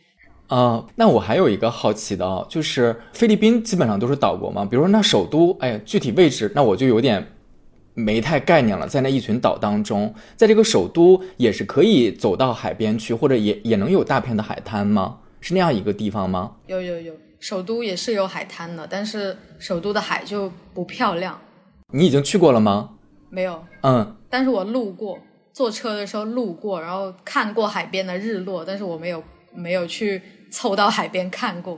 [0.47, 7.27] 啊，那我还有一个好奇的啊，就是菲律宾基本上都是岛国嘛，比如说那首都，哎，具体位置那我就有点
[7.97, 8.87] 没太概念了。
[8.87, 15.17] 在那一群岛当中，在这个首都也是可以走到海边去，或者也也能有大片的海滩吗？
[15.41, 16.51] 是那样一个地方吗？
[16.67, 21.39] 有有有，首都也是有海滩的，但是首都的海就不漂亮。
[21.93, 22.91] 你已经去过了吗？
[23.29, 23.63] 没有。
[23.81, 25.17] 嗯，但是我路过，
[25.51, 29.23] 坐车的时候路过，然后看过海边的日落，但是我没有
[29.53, 30.21] 没有去。
[30.49, 31.77] 凑到海边看过，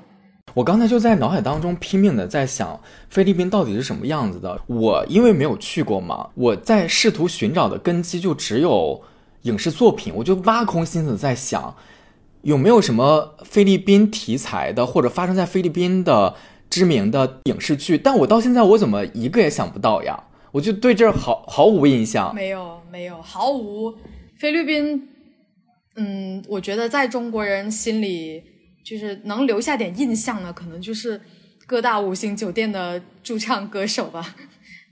[0.53, 2.79] 我刚才就在脑海当中拼命的在想
[3.09, 4.59] 菲律宾到底是什么样子的。
[4.67, 9.01] 我因为没有去过嘛，我在试图寻找的根基就只有
[9.43, 11.75] 影视作品，我就挖空心思在想
[12.41, 16.35] 有没有什么菲律宾题材的或者发生在菲律宾的
[16.69, 20.23] 知名的影视剧，但我到现在我怎么一个也想不到呀？
[20.51, 22.33] 我就对这儿毫毫无印象。
[22.33, 23.93] 没有，没有，毫无
[24.37, 25.09] 菲律宾。
[25.95, 28.43] 嗯，我觉得在中国人心里。
[28.83, 31.19] 就是能留下点印象的，可能就是
[31.65, 34.35] 各大五星酒店的驻唱歌手吧。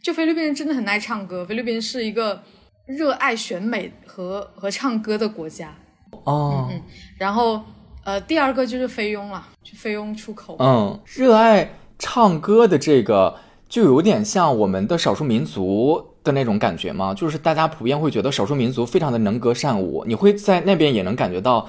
[0.02, 2.42] 就菲律宾人真的很爱唱歌，菲律宾是一个
[2.86, 5.76] 热爱选美和和唱歌的国家。
[6.24, 6.82] 哦，嗯，
[7.18, 7.62] 然后
[8.06, 10.56] 呃，第二个就是菲佣了，就菲佣出口。
[10.60, 13.36] 嗯，热爱唱歌的这个
[13.68, 17.14] 就有点像我们的少数民族的那种感觉吗？
[17.14, 21.68] 就是大家普遍会觉得少数民族非常的能歌善舞，你会在那边也能感觉到，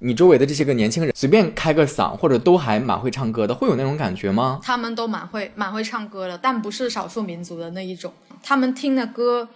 [0.00, 4.60] 你周围的这些个年轻人随便开个嗓或者都还蛮会唱歌的，会有那种感觉吗？
[4.62, 8.12] 他们都蛮会蛮会唱歌的，但不是少数民族的那一种。
[8.42, 9.48] 他们听的歌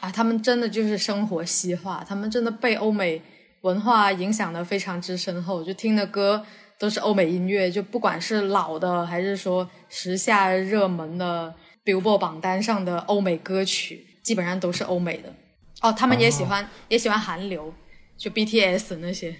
[0.00, 3.22] 啊，他们真的就是生活西化，他们真的被欧美
[3.60, 6.44] 文化影响的非常之深厚，就听的歌
[6.78, 15.32] 都是欧美音乐，就不管是老的还是说时下热门的 Billboard 榜单上的欧美歌曲，基本上都是欧美的。
[15.80, 17.72] 哦，他们也喜欢、也喜欢韩流，
[18.18, 19.36] 就 BTS 那些。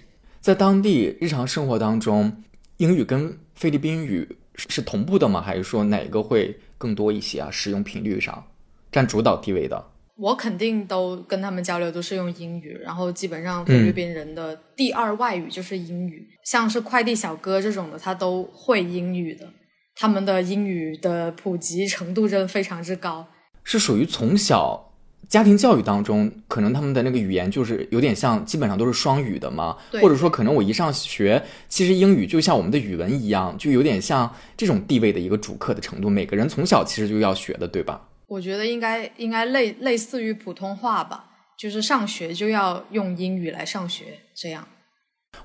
[0.47, 2.31] 在当地日常生活当中，
[2.77, 4.25] 英语跟菲律宾语
[4.55, 5.41] 是同步的吗？
[5.41, 7.49] 还是说哪个会更多一些啊？
[7.51, 8.41] 使用频率上
[8.89, 9.85] 占主导地位的？
[10.15, 19.45] 我肯定都跟他们交流都是用英语，然后基本上菲律宾人的第二外语就是英语，像是快递小哥这种的，他都会英语的，
[19.95, 23.27] 他们的英语的普及程度真的非常之高。
[23.65, 24.86] 是属于从小
[25.29, 29.75] 家庭教育当中，可能他们的那个语言就是有点像，基本上都是双语的嘛？
[30.01, 38.01] 或者说，可能我一上学，其实英语就像我们的语文一样，就有点像这种地位的一个主课的程度，每个人从小其实就要学的，对吧？
[38.27, 41.25] 我觉得应该应该类类似于普通话吧，
[41.57, 44.65] 就是上学就要用英语来上学，这样。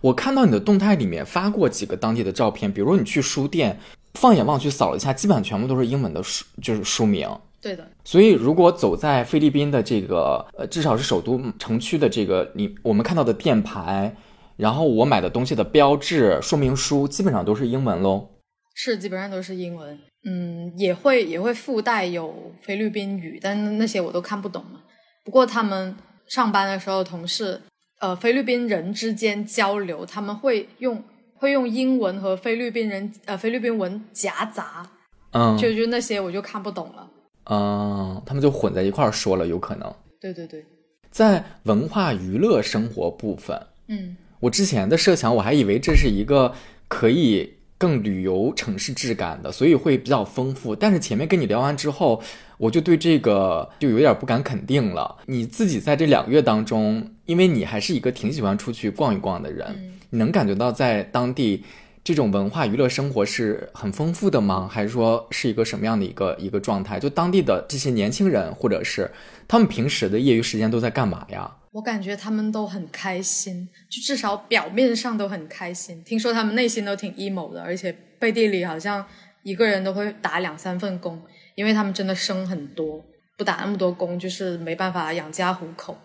[0.00, 3.78] 我看到你的动态里面发过几个当地的照片，比如你去书店，
[4.14, 7.28] 放眼望去扫了一下，基本上全部都是英文的书，就是书名。
[7.62, 14.12] 对的，所以，如果走在菲律宾的这个呃，至少是首都城区的这个你我们看到的店牌，
[14.56, 18.28] 然后我买的东西的标志、说明书，基本上都是英文喽。
[18.74, 24.80] 是基本上都是英文，嗯，也会也会附带有菲律宾语，但那些我都看不懂嘛。
[25.24, 25.94] 不过他们
[26.26, 27.60] 上班的时候，同事
[28.00, 31.00] 呃菲律宾人之间交流，他们会用
[31.34, 34.90] 会用英文和菲律宾人呃菲律宾文夹杂，
[35.32, 37.08] 嗯，就就那些我就看不懂了。
[37.44, 40.64] 嗯，他们就混在一块儿说了，有可能对对对，
[41.10, 46.54] 在文化娱乐生活部分，嗯，我之前的设想，我还以为这是一个
[46.88, 50.76] 可以更旅游城市质感的，所以会比较丰富。
[50.76, 52.22] 但是前面跟你聊完之后，
[52.58, 55.16] 我就对这个就有点不敢肯定了。
[55.26, 61.64] 你自己在这两个月当中，因为你还是一个挺喜欢出去逛一逛的人，你能感觉到在当地
[62.04, 64.68] 这种文化娱乐生活是很丰富的吗？
[64.68, 66.98] 还是说是一个什么样的一个一个状态？
[66.98, 69.08] 就当地的这些年轻人，或者是
[69.46, 71.58] 他们平时的业余时间都在干嘛呀？
[71.70, 76.02] 我感觉他们都很开心，就至少表面上都很开心。
[76.04, 79.06] 听说他们内心都挺 emo 的，而且背地里好像
[79.44, 81.22] 一个人都会打两三份工，
[81.54, 83.02] 因为他们真的生很多，
[83.38, 85.96] 不打那么多工就是没办法养家糊口。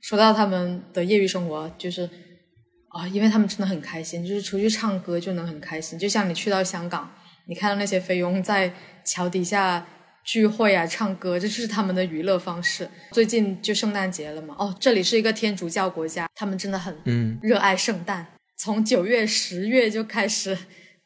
[0.00, 2.08] 说到他们的业余生活，就是
[2.92, 5.98] 啊，因为他们真的很开心，就是出去唱歌就能很开心。
[5.98, 7.10] 就像你去到香港，
[7.46, 8.72] 你看到那些菲佣在
[9.04, 9.86] 桥底下
[10.24, 12.88] 聚会啊、唱歌，这就是他们的娱乐方式。
[13.10, 18.26] 最近就圣诞节了嘛，哦，这里是一个天主教国家，他们真的很嗯，热爱圣诞，
[18.56, 20.56] 从九月、十月就开始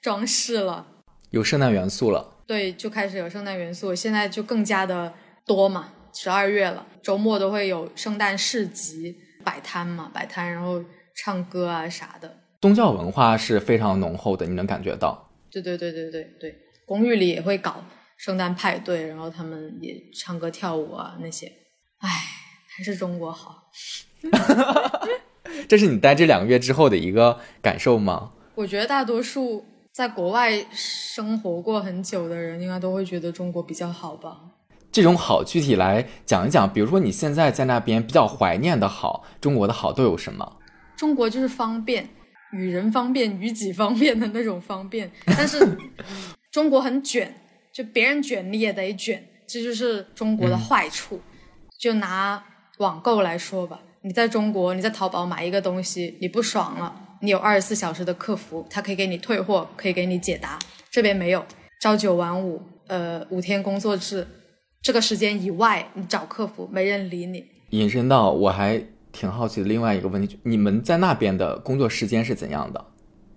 [0.00, 0.86] 装饰了，
[1.30, 2.42] 有圣诞元素了。
[2.46, 5.14] 对，就开始有圣诞元素，现在就更加的
[5.44, 5.92] 多嘛。
[6.12, 10.82] 十二月了，周末都会有圣诞市集摆摊嘛，摆摊然后
[11.16, 12.36] 唱歌啊啥的。
[12.60, 15.30] 宗教文化是非常浓厚的，你能感觉到。
[15.50, 16.54] 对对对对对对，
[16.84, 17.82] 公寓里也会搞
[18.16, 21.46] 圣诞派对，然后他们也唱歌跳舞啊那些。
[21.98, 22.08] 唉，
[22.76, 23.70] 还是中国好。
[25.68, 28.32] 这是你待这两个月之后的一个感受吗？
[28.54, 34.40] 我觉得大多数在国外生活过很久的人，应该都会觉得中国比较好吧。
[34.90, 40.56] 这种好具体来讲一讲，比如说你现在在那边比较怀念的好，中国的好都有什么？
[40.96, 42.08] 中国就是方便，
[42.52, 45.10] 与人方便，与己方便的那种方便。
[45.26, 45.58] 但是
[46.50, 47.34] 中国很卷，
[47.72, 51.20] 就别人卷你也得卷，这就是中国的坏处。
[51.78, 52.42] 就拿
[52.78, 60.58] 网购来说吧，你在中国你在淘宝买一个东西，你不爽了，你有二十四小时的客服，他可以给你退货，可以给你解答。
[60.90, 61.44] 这边没有，
[61.82, 64.26] 朝九晚五，呃，五天工作制，
[64.80, 67.44] 这个时间以外你找客服，没人理你。
[67.70, 68.82] 引申到我还
[69.16, 72.84] 挺好奇的另外一个问题，你们在那边的工作时间是怎样的？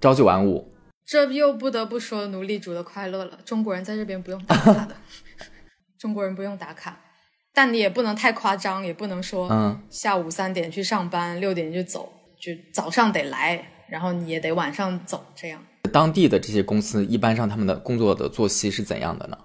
[0.02, 0.74] 朝九晚五？
[1.06, 3.40] 这又不得不说奴隶主的快乐了。
[3.46, 4.96] 中国人在这边不用打卡的，
[5.98, 7.00] 中国人不用打卡，
[7.54, 15.64] 但你也不能太夸张，也不能说嗯下午三点去上班，六点就走，就早上得来，然后你也得晚上走，这样
[15.94, 19.38] 当地的这些公司一般上他们的工作的作息是怎样的呢？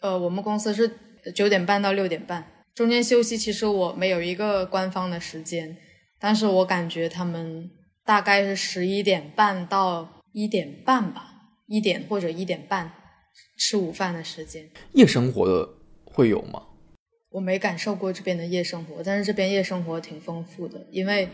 [0.00, 0.90] 呃，我们公司是
[1.34, 5.76] 九点半到六点半，中间休息其实我没有一个官方的时间，
[6.18, 7.70] 但是我感觉他们
[8.04, 11.32] 大概是十一点半到一点半吧，
[11.66, 12.90] 一点或者一点半
[13.58, 14.70] 吃午饭的时间。
[14.94, 15.68] 夜生活的
[16.04, 16.62] 会有吗？
[17.32, 21.28] 我没感受过这边的夜生活，但是这边夜生活挺丰富的，因为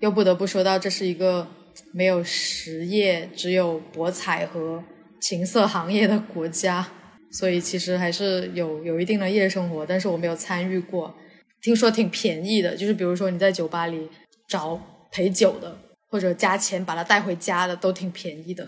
[0.00, 1.46] 又不得不说到这是一个
[1.92, 4.82] 没有实业、只有博彩和
[5.20, 6.88] 情色行业的国家。
[7.32, 11.14] 所以其实还是有有一定的夜生活，但是我没有参与过。
[11.62, 14.08] 听说挺便宜的，就是比如说你在酒吧里
[14.48, 14.80] 找
[15.12, 15.76] 陪酒的，
[16.08, 18.66] 或者加钱把他带回家的，都挺便宜的，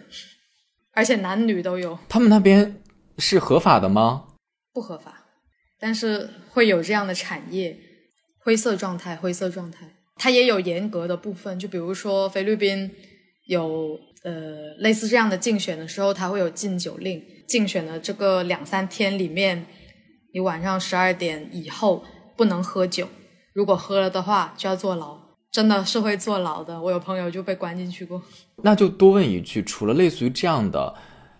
[0.92, 1.98] 而且男女都有。
[2.08, 2.82] 他们那边
[3.18, 4.26] 是合法的吗？
[4.74, 5.24] 不合法，
[5.80, 7.78] 但是会有这样的产业，
[8.38, 9.88] 灰色状态，灰色状态。
[10.16, 12.90] 它也有严格的部分，就比如说菲律宾
[13.46, 17.24] 有呃类似这样的竞选的时候，它会有禁酒令。
[17.52, 19.66] 竞选的这个两三天里面，
[20.32, 22.02] 你晚上十二点以后
[22.34, 23.06] 不能喝酒，
[23.52, 25.18] 如果喝了的话就要坐牢，
[25.50, 26.80] 真的是会坐牢的。
[26.80, 28.22] 我有朋友就被关进去过。
[28.62, 30.94] 那就多问一句，除了类似于这样的，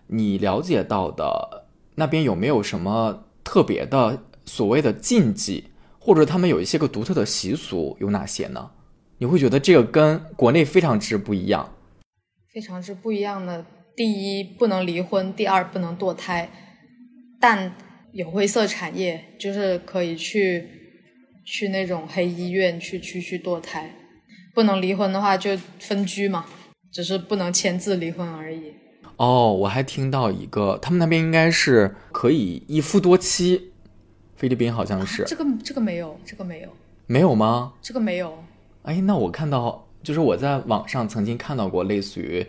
[0.05, 8.69] 你了解到的那边有没有什么特别的所谓的禁忌，或者他们有一些个独特的习俗有哪些呢？
[9.17, 11.73] 你会觉得这个跟国内非常之不一样，
[12.53, 13.65] 非常之不一样的。
[13.95, 16.49] 第一不能离婚，第二不能堕胎，
[17.39, 17.75] 但
[18.11, 20.67] 有灰色产业，就是可以去
[21.45, 23.93] 去那种黑医院去去去堕胎。
[24.55, 26.45] 不能离婚的话就分居嘛，
[26.91, 28.73] 只是不能签字离婚而已。
[29.17, 33.73] 哦，我还听到一个，他们那边应该是可以一夫多妻，
[34.35, 35.23] 菲律宾好像是。
[35.25, 36.69] 这个这个没有，这个没有。
[37.05, 37.73] 没有吗？
[37.81, 38.43] 这个没有。
[38.81, 42.43] 哎，那我看到，就是我在网上曾经看到过类似于。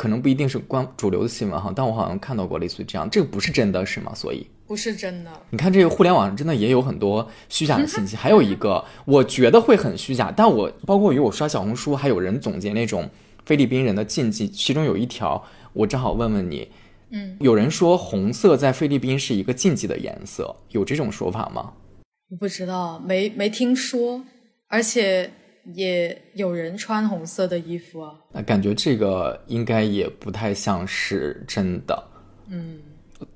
[0.00, 4.14] 可能不一定是关主流的新闻哈，但我好像看到过类似于这样，这个不是真的是吗？
[4.14, 5.30] 所以不是真的。
[5.50, 13.06] 你看这个互联网上真的也有很多虚假的信息， 还有一个我觉得会很虚假，但我包括于我刷小红书，还有人总结那种
[13.44, 15.44] 菲律宾人的禁忌，其中有一条
[15.74, 16.66] 我正好问问你，
[17.10, 21.74] 嗯，有人说红色在菲律宾是一个禁忌的颜色，有这种说法吗？
[22.30, 24.24] 我不知道，没没听说，
[24.66, 25.30] 而且。
[25.74, 32.02] 也有人穿红色的衣服啊，那感觉这个应该也不太像是真的。
[32.48, 32.78] 嗯，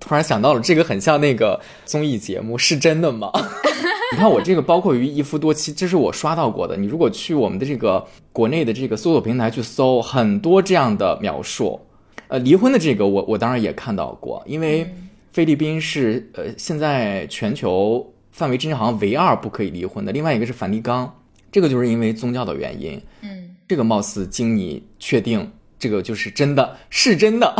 [0.00, 3.30] 突然想到了，这个很像那个综艺节目，是真的吗？
[4.12, 6.76] 你看我这个，包括于一夫多妻，这是我刷到过的。
[6.76, 11.80] 你如果去我们的这个国内的这个搜索平台去搜，很多这样的描述。
[12.28, 14.88] 呃，离婚的这个，我我当然也看到过，因为
[15.32, 21.12] 菲律宾是呃现在全球范围之内好像唯二不可以离婚的，另外一个是梵蒂冈。
[21.54, 27.54] 这个就是因为宗教的原因，嗯，这个貌似经你确定，这个就是真的是真的。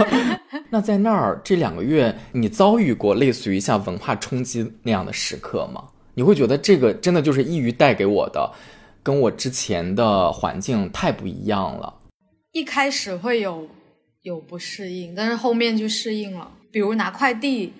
[0.72, 5.84] 那在那儿这两个月，你遭遇过类似于像文化冲击那样的时刻吗？
[6.14, 8.50] 你会觉得这个真的就是抑郁带给我的，
[9.02, 11.92] 跟我之前的环境太不一样了。
[12.52, 13.68] 一开始会有
[14.22, 16.50] 有不适应，但是后面就适应了。
[16.72, 17.74] 比如拿快递。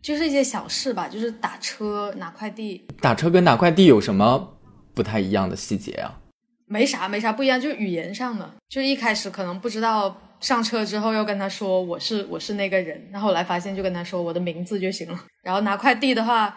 [0.00, 2.84] 就是一些小事吧，就是打车拿快递。
[3.00, 4.56] 打车跟拿快递有什么？
[4.94, 6.20] 不太一样的细节啊，
[6.66, 15.18] 没啥没啥不一样，就是语言上的，就一开始可能不知道，上车之后要跟他说我是我是那个人，然后来发现就跟他说我的名字就行了。
[15.42, 16.56] 然后拿快递的话，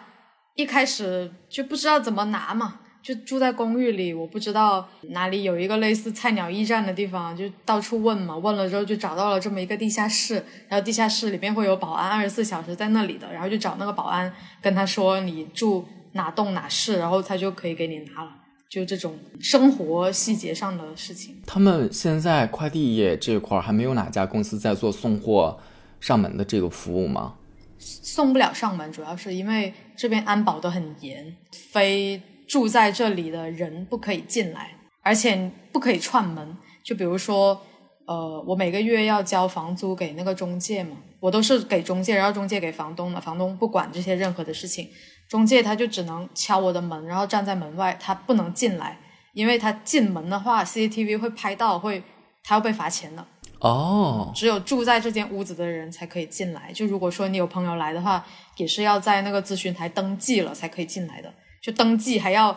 [0.54, 10.34] 一开始就不知道怎么拿嘛，就住在公寓里，我不知道哪里有一个类似菜鸟驿站的地方，就到处问嘛，问了之后就找到了这么一个地下室，
[10.68, 14.32] 然后地下室里面会有保安二十四小时在那里的，然后就找那个保安
[14.62, 15.86] 跟他说你住。
[16.18, 18.30] 哪栋哪室，然后他就可以给你拿了，
[18.68, 21.40] 就这种生活细节上的事情。
[21.46, 25.58] 他们现在快递业这块还没有哪家公司在做送货
[26.00, 27.36] 上门的这个服务吗？
[27.78, 31.36] 送不了上门，主要是因为这边安保都很严，
[31.72, 36.56] 非住在这里的人不可以进来，而且不可以串门。
[36.82, 37.60] 就比如说，
[38.06, 44.88] 呃，我每个月要交房租给那个中介嘛，我都是给中介，然后中介给房东的，房东不管这些任何的事情。
[45.28, 48.98] 中介他就只能敲我的门，然后站在门外，他不能进来，
[49.34, 52.02] 因为他进门的话，CCTV 会拍到，会
[52.42, 53.26] 他要被罚钱的。
[53.60, 56.72] 哦，只有住在这间屋子的人才可以进来。
[56.72, 58.24] 就如果说你有朋友来的话，
[58.56, 61.34] 也是要在那个咨询台登记了才可以进来的。
[61.62, 62.56] 就登记还要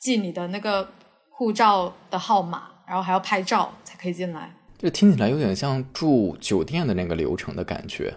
[0.00, 0.86] 记你的那个
[1.30, 4.52] 护照的号码，然后还要拍照才可以进来。
[4.76, 8.12] 这听起来有点像住酒店的那个流程的感觉。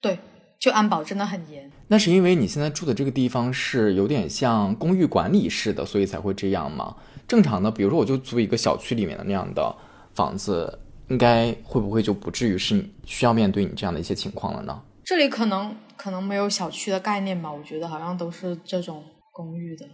[0.00, 0.18] 对。
[0.60, 6.94] 就安保真的很严，那是因为你现在住的这个地方是有点像公寓管理式的，所以才会这样吗？
[7.26, 9.74] 正常的，比如说我就租一个小区里面的那样的
[10.14, 14.82] 房子，应该会不会就不至于是需要面对你这样的一些情况了呢？
[15.02, 19.02] 这里可能可能没有小区的概念吧，我觉得好像都是这种
[19.32, 19.86] 公寓的，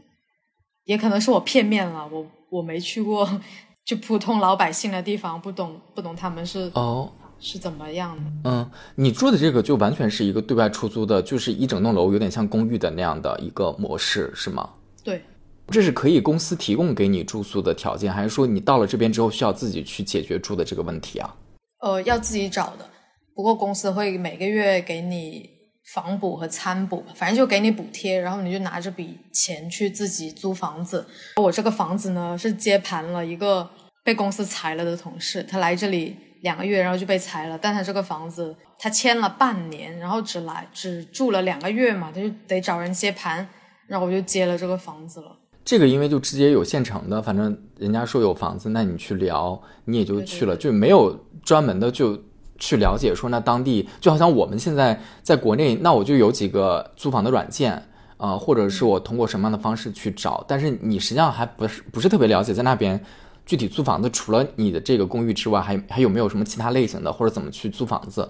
[0.84, 3.40] 也可能是我片面了，我我没去过
[3.86, 7.12] 就普通老百姓的地方，不懂不懂他们是哦。
[7.38, 8.50] 是怎么样的？
[8.50, 14.70] 嗯，你住的这个就完全是一个对外出租的，就是一整栋楼，有点像公寓的那样的一个模式，是吗？
[15.04, 15.22] 对，
[15.68, 21.36] 这是可以公司提供给你住宿的条件，还是说你到了这边之后需要自己去解决住的这个问题啊？
[21.80, 22.88] 呃，要自己找的，
[23.34, 25.48] 不过公司会每个月给你
[25.92, 31.06] 房补和餐补，反正就给你补贴，然后你就拿这笔钱去自己租房子。
[31.36, 33.68] 我这个房子呢是接盘了一个
[34.02, 36.16] 被公司裁了的同事，他来这里。
[36.46, 37.58] 两个月，然后就被裁了。
[37.60, 43.46] 但他这个房子，他签了半年，然后只来只住了两个月嘛，他就得找人接盘，
[43.88, 45.36] 然后我就接了这个房子了。
[45.64, 47.44] 这个因为就直接有现成的，反正
[47.76, 52.16] 人家说有房子，那你去聊，你也就去了，就没有专门的就
[52.58, 57.82] 去了解说那当地，就好像我们现在在国内，那我就有几个租房的软件
[58.16, 63.02] 啊，或者是我通过什么样的方式去找，但是你实际上还不是不是特别了解在那边。
[63.46, 68.28] 具体租房子除了你的这个公寓之外，还还有没有什么其他类型的，或者怎么去租房子？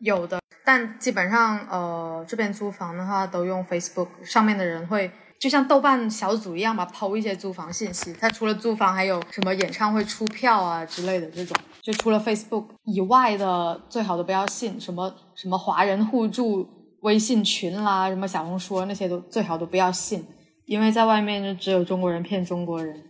[0.00, 8.12] 有的，但基本上呃这边租房的话都用 Facebook 上面的人会就像豆瓣小组一样吧，抛一些租房信息。
[8.20, 11.56] 它除了租房，还有什么演唱会出票啊之类的这种。
[11.80, 14.80] 就除了 Facebook 以外的，最好都不要信。
[14.80, 16.68] 什么什么华人互助
[17.02, 20.26] 微信群啦，什么小红书那些都最好都不要信，
[20.66, 23.02] 因为在外面就只有中国人骗中国人。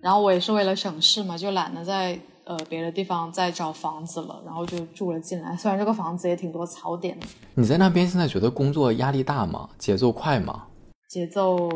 [0.00, 5.56] 然后我也是为了省事嘛，就懒得在呃别的地方再找房子了，然后就住了进来。
[5.56, 7.26] 虽然这个房子也挺多槽点的。
[7.54, 9.68] 你在那边现在觉得工作压力大吗？
[9.76, 10.66] 节奏快吗？
[11.08, 11.68] 节奏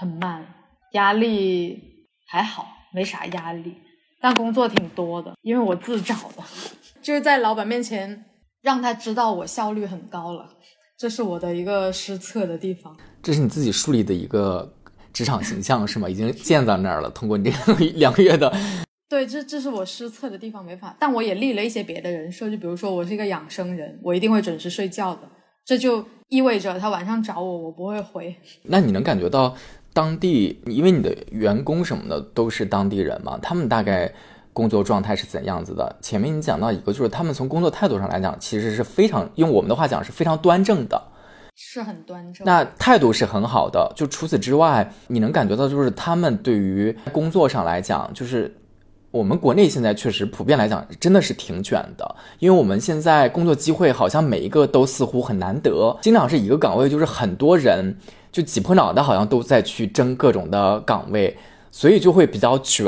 [0.00, 0.44] 很慢，
[0.92, 1.80] 压力
[2.26, 3.74] 还好，没啥压力，
[4.20, 6.42] 但工作挺多的，因为我自找的，
[7.00, 8.24] 就是在老板面前
[8.62, 10.48] 让他知道我效率很高了，
[10.98, 12.96] 这是我的一个失策的地方。
[13.22, 14.74] 这是你自己树立的一个。
[15.18, 16.08] 职场形象是吗？
[16.08, 17.10] 已经建在那儿了。
[17.10, 18.54] 通过你这两个月的，
[19.10, 20.96] 对，这这是我失策的地方，没法。
[21.00, 25.22] 但我也立了一些别的人设，就比如说我是一个养生人，我一定会准时睡觉的。
[25.64, 28.36] 这就意味着他晚上找我，我不会回。
[28.62, 29.56] 那你能感觉到
[29.92, 33.36] 当地，因为你的员工什么的都是当地人嘛？
[33.42, 34.14] 他们大概
[34.52, 35.96] 工作状态是怎样子的？
[36.00, 41.02] 前面你讲到一个，就是他们从工作态度上来讲，其实是非常用我们的话讲是非常端正的。
[41.60, 43.92] 是很端正，那态度是很好的。
[43.96, 48.56] 就除此之外，你能感觉到，就是他们对于工作上来讲，就是
[49.10, 52.14] 我们国内现在确实普遍来讲，真的是挺卷的。
[52.38, 57.98] 因为我们现在工作机会好像每一个都似乎很难得，经常是一个岗位就是很多人
[58.30, 61.36] 就挤破脑袋，好像都在去争各种的岗位，
[61.72, 62.86] 所以就会比较卷。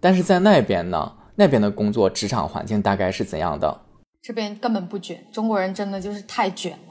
[0.00, 3.82] 但是在那边呢，那边的工作职场环境大概是怎样的？
[4.22, 6.85] 这边根本不卷，中国人真的就是太卷了。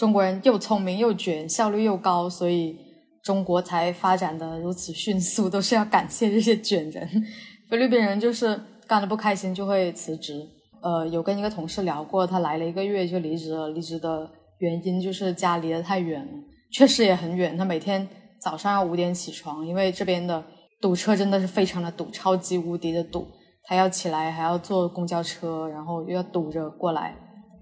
[0.00, 2.74] 中国人又聪明又卷，效率又高，所以
[3.22, 7.06] 中国才发展的如此迅速，都是要感谢这些卷人。
[7.68, 10.48] 菲律宾人就是干的不开心就会辞职。
[10.80, 13.68] 呃，有跟一个同事聊过，他来了一个月就离职了。
[13.68, 14.26] 离职的
[14.60, 16.32] 原因就是家离得太远了，
[16.72, 17.54] 确实也很远。
[17.58, 18.08] 他每天
[18.40, 20.42] 早上要五点起床，因为这边的
[20.80, 23.26] 堵车真的是非常的堵，超级无敌的堵。
[23.64, 27.14] 他要起来还要坐公交车，然后又要堵着过来，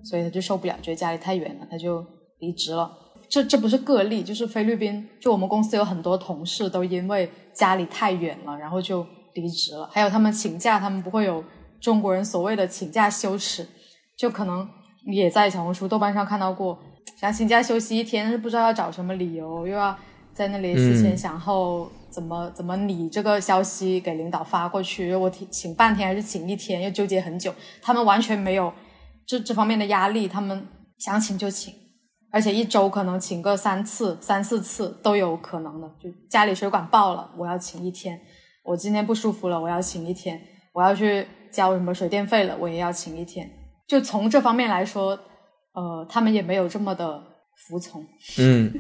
[0.05, 2.07] 所以他就受不了，觉得家里太远了，他就。
[2.39, 2.91] 离职了，
[3.29, 9.89] 这这不是个例，就是菲律宾，就我们公司有很多同事都因为家里太远了，然后就离职了。
[9.93, 11.43] 还有他们请假，他们不会有
[11.81, 13.67] 中国人所谓的请假羞耻，
[14.17, 14.69] 就可能
[15.07, 16.79] 你也在小红书、豆瓣上看到过，
[17.21, 19.97] 想请假休息一天，但是不知道要找什么理由，又要
[20.33, 27.53] 在那里思前想后，怎么怎么拟这个消息给领导发过去，我请请半天还是请一天，又纠结很久。
[27.83, 28.73] 他们完全没有
[29.27, 30.67] 这这方面的压力，他们
[30.99, 31.75] 想请就请。
[32.31, 35.89] 而且一周可能请个三次、三四次都有可能的。
[35.99, 38.15] 就家里水管爆了，我要请一天；
[38.63, 40.37] 我今天不舒服了，我要请一天；
[40.75, 43.51] 我要去交什么水电费了，我也要请一天。
[43.87, 45.19] 就从这方面来说，
[45.73, 47.19] 呃，他们也没有这么的
[47.57, 48.05] 服从。
[48.39, 48.79] 嗯，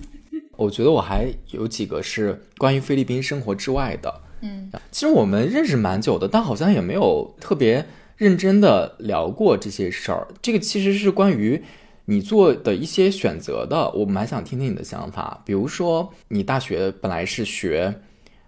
[0.58, 4.22] 我觉得我还有几个是关于菲律宾生活之外的。
[4.42, 7.86] 嗯，其实我们认识蛮久的，但好像也没有特别
[8.16, 10.28] 认真的聊过这些事儿。
[10.42, 11.64] 这个其实是关于。
[12.10, 15.42] 你做的一些选择的，我蛮想听听你的想法。
[15.44, 18.00] 比如说，你大学本来是学，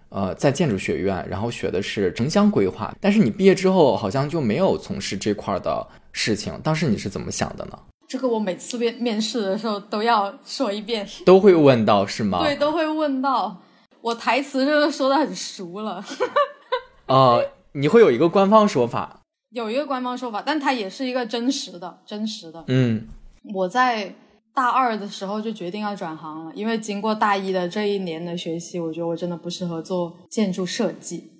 [0.09, 6.59] 呃，在建筑学院，然后学的是城乡规划，但是你毕业之后好像就没有从事这块的事情。
[6.63, 7.77] 当时你是怎么想的呢？
[8.07, 12.43] 这个我每次面面试的时候都要说一遍，都会问到是吗？
[12.43, 13.61] 对，都会问到。
[14.01, 16.03] 我台词就是说的很熟了。
[17.05, 19.21] 呃， 你会有一个官方说法。
[19.51, 22.63] 有一个官方说法，但它也是一个真实的、真实的。
[22.67, 23.07] 嗯
[23.53, 24.13] 我在
[24.53, 31.31] 大二的时候就决定要转行了，因为经过大一的这一年的学习，我觉得我真的不适合做建筑设计。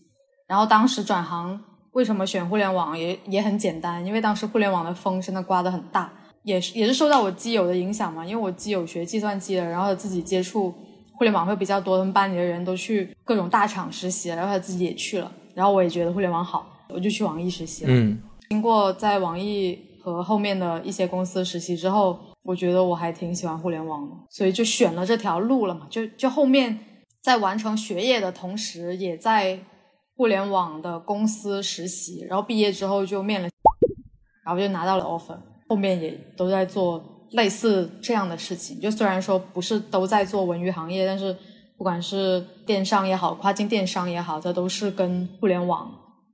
[0.47, 1.59] 然后当时转行
[1.91, 6.11] 为什么选互联网也也很简单，因为当时互联网的风真的刮得很大，
[6.43, 10.73] 也是也是受到我基友的影响嘛，因为我基友学计算机的，然后自己接触
[11.13, 17.91] 互联网会比较多，他们班里的人都去各种大厂实习了，然后他自己也去了，然后我也觉得互联网好，我就去网易实习了。
[17.91, 18.17] 嗯
[18.49, 25.87] 经过在网易和后面的一些公司实习之后，我觉得我还挺喜欢互联网的，所以就选了这条路了嘛。
[25.89, 26.79] 就就后面
[27.21, 29.59] 在完成学业的同时，也在
[30.15, 33.49] 互联网的公司实习，然后毕业之后就面了，
[34.45, 35.37] 然后就拿到了 offer，
[35.69, 38.79] 后面也都在做类似这样的事情。
[38.79, 41.35] 就虽然说不是都在做文娱行业，但是
[41.77, 45.91] 不管是电商也好，跨境电商也好，这都是跟互联网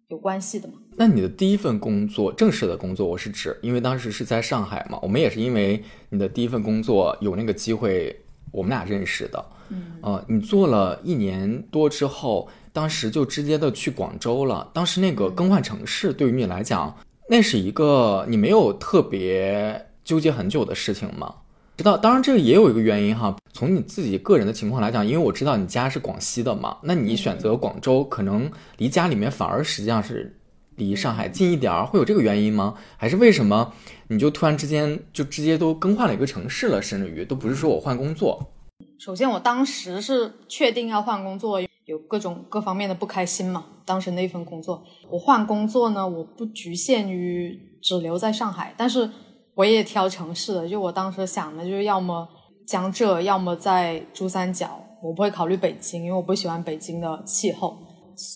[0.08, 0.74] 有关系的嘛。
[1.00, 8.20] 那你的第一份工作，正式的工作，我是指，因为当时是在上海嘛，我们也是因为你的第一份工作有那个机会，
[8.52, 9.46] 我们俩认识的。
[9.70, 14.68] 嗯，呃，你做了一年多之后，当时就直接的去广州了。
[14.74, 16.98] 当时那个更换城市对于你来讲，
[17.30, 21.32] 那是一个你没有特别纠结很久的事情吗？
[21.78, 23.38] 知道，当然这个也有一个原因哈。
[23.54, 30.36] 从你自己个人的情况来讲，因为我知道你家是广西的嘛，那你选择广州，可能离家里面反而实际上是
[30.78, 32.76] 离上海近一点儿，会有这个原因吗？
[32.96, 33.74] 还是为什么
[34.08, 38.54] 你就突然之间就直接都更换了一个城市了，甚至于都不是说我换工作？
[39.00, 43.66] 首先，我当时是确定要换工作，有各种各方面的不开心嘛。
[43.86, 49.10] 当时那一份工作，我换工作呢，我不局限于只留在上海，但是
[49.56, 50.68] 我也挑城市的。
[50.68, 52.28] 就我当时想的，就是要么
[52.68, 54.84] 江浙，要么在珠三角。
[55.02, 57.78] 我不会考虑北京，因为我不喜欢北京的气候。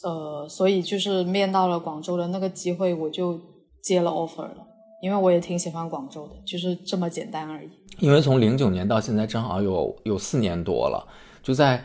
[0.04, 3.40] 呃，所以就是面到了广州的那个机会，我就
[3.82, 4.68] 接了 offer 了。
[5.02, 7.70] 因为我也挺喜欢广州的，就是这么简单而已。
[7.98, 11.04] 因为从零九年到现在正好有有四年多了，
[11.42, 11.84] 就在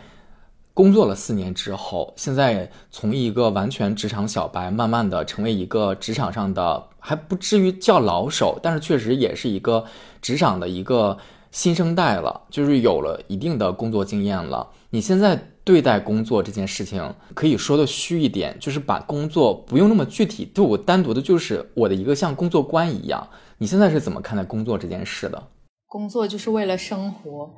[0.75, 9.83] 工作了四年之后，现在从一个完全职场小白，慢慢的成为一个职场上的还不至于叫老手，但是确实也是一个
[10.21, 11.17] 职场的一个
[11.51, 14.69] 新生代了，就是有了一定的工作经验了。
[14.91, 23.29] 你现在对待工作这件事情，可以说的虚一点，就是把工作不用那么具体，对我单独的就是我的一个像工作观一样。
[23.59, 25.49] 你现在是怎么看待工作这件事的？
[25.89, 27.51] 工作就是为了生活，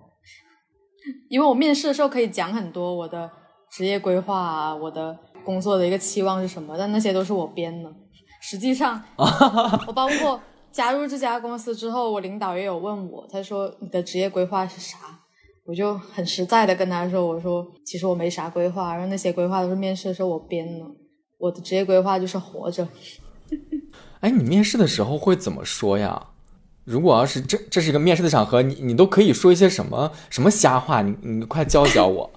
[1.29, 3.31] 因为我面试的时候可以讲很多我的
[3.71, 7.93] 职业规划啊，我的工作的一个期望是什么，但那些都是我编的。
[8.41, 10.41] 实际上， 我包括
[10.73, 14.97] 加入这家公司之后，我领导也有问我，他说你的职业规划是啥？
[15.69, 20.87] 我就很实在的跟他说，我说其实我没啥规划，然后那些规划都是面试的时候我编的，
[21.37, 22.89] 我的职业规划就是活着。
[24.21, 26.29] 哎，你面试的时候会怎么说呀？
[26.85, 31.03] 如果要是这这是一个面试的场合，你你都可以说一些什么什么瞎话？
[31.03, 32.31] 你你快教教我。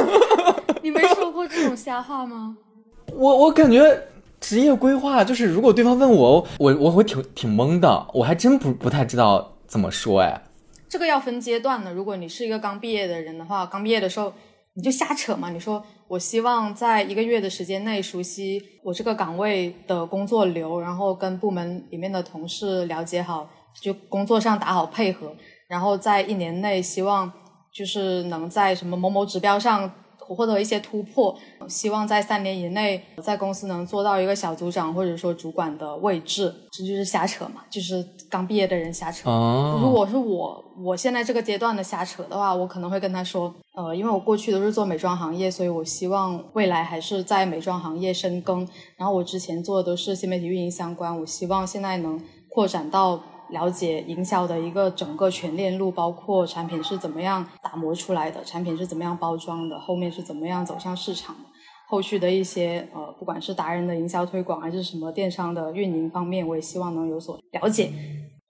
[0.84, 2.58] 你没说过这种瞎话吗？
[3.16, 4.02] 我我感觉
[4.38, 10.42] 职业规划就是，如果对方问我，我我会挺挺懵的，我还真不不太知道怎么说哎。
[10.90, 11.94] 这个要分阶段的。
[11.94, 14.32] 如果你是一个刚毕业的人的话，刚毕业的时候
[14.74, 15.48] 你就瞎扯嘛。
[15.50, 23.48] 你说我希望在一个月的时间内熟悉我这个岗位的工作流，然后跟部门里面的同事了解好，
[23.80, 25.32] 就工作上打好配合，
[25.68, 27.32] 然后在一年内希望
[27.72, 29.88] 就是能在什么某某指标上
[30.18, 31.38] 获得一些突破，
[31.68, 39.30] 希望在三年以内在公司能做到一个小组长或者说主管的位置，这就是瞎扯嘛，就是刚毕业的人瞎扯。
[39.30, 48.66] 哦，如果是我，我现在这个阶段的瞎扯的话，我可能会跟他说，呃，因为我过去都是做美妆行业，所以我希望未来还是在美妆行业深耕。
[48.96, 61.49] 然后我之前做的都是新媒体运营相关，我希望现在能扩展到了解营销的一个整个全链路，包括产品是怎么样打磨出来的，产品是怎么样包装的，后面是怎么样走向市场的。
[61.90, 67.90] 后续的一些呃，不管是达人的营销推广，还是什么电商的运营方面，我也希望能有所了解。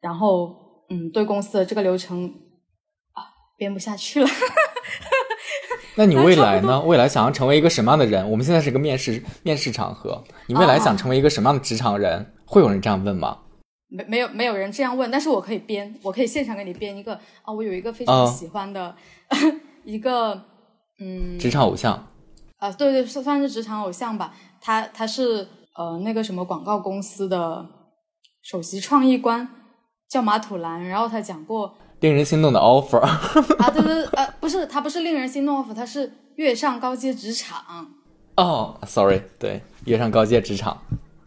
[0.03, 0.55] 然后，
[0.91, 2.27] 嗯，对公司的这个流程
[3.15, 3.25] 啊，
[3.57, 4.29] 编不下去了。
[5.97, 6.83] 那你未来呢？
[6.83, 8.31] 未来想要成为一个什么样的人？
[8.31, 12.35] 我们现在是个面试面试场合，你未来想成为一个什么样的职场人？
[12.45, 13.39] 会有人这样问吗？
[13.89, 18.95] 没没有没有人这样问，但是我可以编，我可以现场给你编一个啊，我有一个非常喜欢的、
[19.85, 20.41] 一个
[21.01, 22.07] 嗯职场偶像
[22.61, 24.33] 啊，对对，算算是职场偶像吧。
[24.61, 27.67] 他他是呃那个什么广告公司的
[28.43, 29.49] 首席创意官，
[30.09, 30.85] 叫马土兰。
[30.85, 33.01] 然后他讲过令人心动的 offer
[33.59, 37.91] 啊，对对呃，不是，他不是令人心动 offer，他是跃上高阶职场。
[38.37, 40.81] 哦，sorry，对，跃上高阶职场。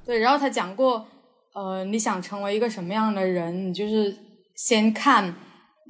[0.06, 1.06] 对，然后他讲过，
[1.54, 4.16] 呃，你想成为一个什么样的人，你就是
[4.56, 5.36] 先看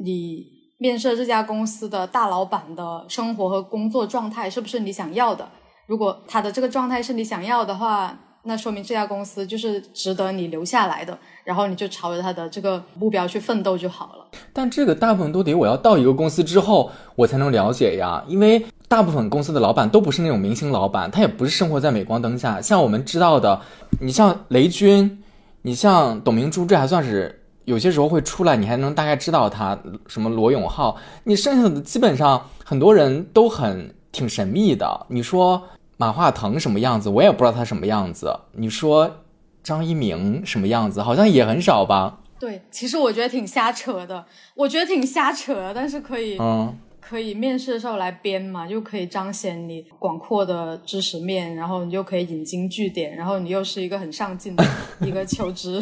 [0.04, 0.46] 你
[0.84, 5.48] 面试这家公司的大老板的生活和工作状态是不是你想要的。
[5.86, 8.14] 如果他的这个状态是你想要的话，
[8.44, 11.18] 那说明这家公司就是值得你留下来的。
[11.46, 14.28] 然后你就朝着他的这个目标去奋斗就好了。
[14.52, 22.60] 但这个大部分都得我要到一个公司之后，我才能了解呀，因为大部分公司的老板都不是那种明星老板，他也不是生活在镁光灯下。
[22.60, 23.62] 像我们知道的，
[24.02, 25.24] 你像雷军，
[25.62, 29.78] 你像董明珠，这还算是有些时候会出来，你还能大概知道他。
[30.08, 35.06] 什么罗永浩，你剩下的基本上很多人都很挺神秘的。
[35.10, 35.62] 你说
[35.98, 38.40] 马化腾什么样子，我也不知道他什么样子。
[38.54, 39.18] 你说。
[39.64, 41.02] 张一鸣什么样子？
[41.02, 42.20] 好像也很少吧。
[42.38, 44.26] 对，其实我觉得挺瞎扯的。
[44.56, 54.66] 我觉得挺瞎扯，但是可以，嗯，可以面试的时候来编嘛，就可以彰显你广阔的知识面，然后你就可以引经据典，然后你又是一个很上进的
[55.00, 55.82] 一个求职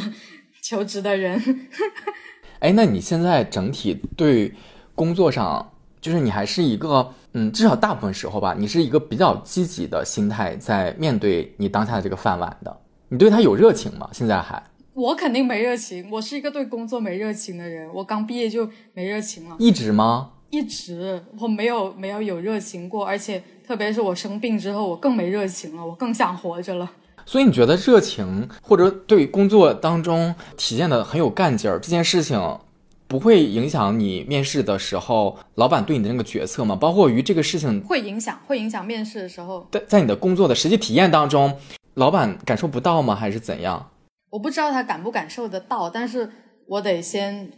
[0.72, 1.68] 求职的人。
[2.60, 4.54] 哎，那你现在整体对
[4.96, 12.78] 工作上，就是你还是一个，嗯，至少大部分时候吧，你是一个比较积极的心态在面对你当下的这个饭碗的。
[13.10, 14.08] 你对他有热情吗？
[14.14, 14.64] 现在还？
[14.94, 17.94] 我肯定没热情，我是一个对工作没热情的人。
[17.94, 19.58] 我刚毕业就没热情了。
[19.60, 20.32] 一直吗？
[20.52, 26.90] 一直，我没有没有有热情过，而且特别是我生病之后，我更没热情了，我更想活着了。
[27.26, 32.60] 所以你觉得热情或者对工作当中体现的很有干劲儿，这件事情
[33.08, 36.76] 不会影响你面试的时候老板对你的那个决策吗？
[36.76, 39.68] 包括于这个事情会影响，会影响面试的时候。
[39.72, 41.58] 在在你的工作的实际体验当中。
[41.96, 43.14] 老板感受不到吗？
[43.14, 43.92] 还是怎样？
[44.30, 46.32] 我不知道他感不感受得到，但是
[46.66, 47.52] 我得先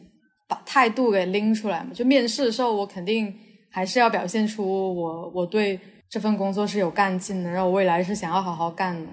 [0.47, 1.91] 把态度给拎出来嘛。
[1.93, 3.31] 就面试的时候，我肯定
[3.69, 9.07] 还是要表现出我我对这份工作是有干劲的，然后我未来是想要好好干的。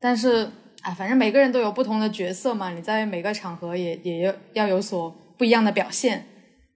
[0.00, 0.48] 但是
[0.80, 6.26] 哎，反正每个人都有不同的角色嘛，你在每个场合也也要要有所不一样的表现。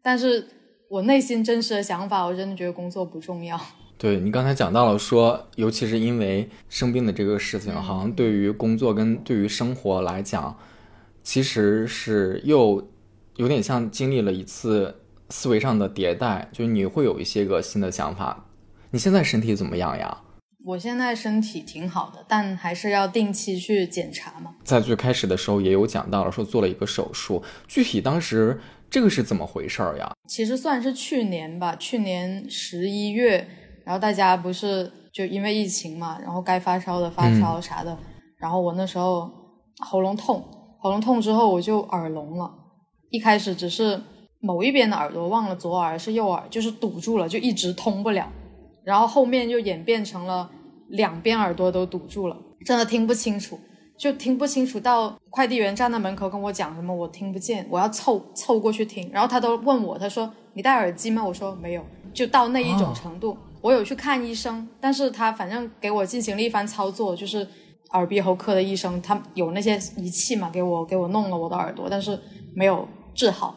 [0.03, 0.47] 但是
[0.91, 3.59] 我内心真实的想法，我真的觉得工作不重要。
[3.97, 10.59] 对你刚才讲到了，说尤其是因为生病的这个事情，好像对于工作跟对于生活来讲，
[11.23, 12.87] 其实是又
[13.37, 14.95] 有点像经历了一次
[15.31, 18.45] 思维上的迭代，就你会有一些个新的想法。
[18.91, 20.21] 你现在身体怎么样呀？
[20.67, 24.55] 我现在身体挺好的，但还是要定期去检查嘛。
[24.65, 28.59] 在最开始的时候也有讲到了，说做了一个手术，具体当时
[28.89, 30.11] 这个是怎么回事儿呀？
[30.27, 33.47] 其实算是去年吧，去年十一月。
[33.85, 37.95] 然后大家不是就因为疫情嘛，然后该发烧的发烧啥的，
[38.39, 39.31] 然后我那时候
[39.81, 40.43] 喉咙痛，
[40.81, 42.51] 喉咙痛之后我就耳聋了。
[43.11, 44.01] 一开始只是
[44.41, 48.27] 某一边的耳朵，忘了左耳是右耳，就是堵住了，就一直通不了。
[48.85, 50.51] 然后后面就演变成了
[50.89, 53.59] 两边耳朵都堵住了，真的听不清楚，
[53.99, 54.79] 就听不清楚。
[54.79, 59.11] 到快递员站在门口跟我讲什么，我听不见，我要凑凑过去听。
[59.13, 61.25] 然后他都问我，他说你戴耳机吗？
[61.25, 63.37] 我说没有，就到那一种程度。
[63.63, 67.49] 我有去看医生，但是他反正给我进行了一番操作，就是
[67.93, 72.21] 耳鼻喉科的医生，他有那些仪器嘛，给我给我弄了我的耳朵，但是
[72.55, 73.57] 没有治好。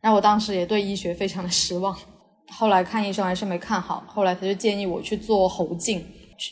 [0.00, 1.96] 然后我当时也对医学非常的失望，
[2.58, 6.04] 后来看医生还是没看好，后来他就建议我去做喉镜，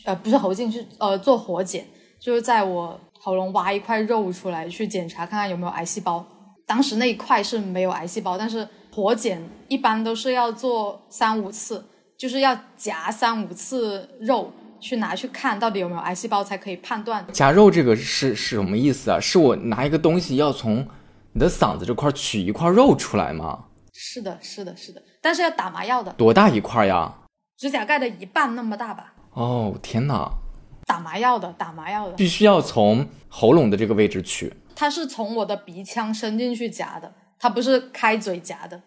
[0.05, 1.85] 呃，不是喉镜，是呃做活检，
[2.19, 6.25] 就是在我喉咙挖一块肉出来去检查看看有没有癌细胞。
[6.65, 11.83] 当时那一块是没有癌细胞，但是活检一般都是要做三五次。
[12.15, 14.49] 就是要夹三五次肉
[14.79, 17.25] 去拿去看到底有没有癌细胞才可以判断。
[17.33, 19.19] 夹肉这个是是什么意思啊？
[19.19, 20.87] 是我拿一个东西要从
[21.33, 23.65] 你的嗓子这块取一块肉出来吗？
[23.91, 26.11] 是的，是的，是的，但是要打麻药的。
[26.13, 27.11] 多大一块呀？
[27.57, 29.13] 指甲盖的一半那么大吧。
[29.31, 30.29] 哦，天哪！
[30.85, 32.13] 打麻药的，打麻药的。
[32.13, 34.53] 必须要从喉咙的这个位置取。
[34.75, 38.81] 它是从我的鼻腔伸进去夹的，它不是开嘴夹的。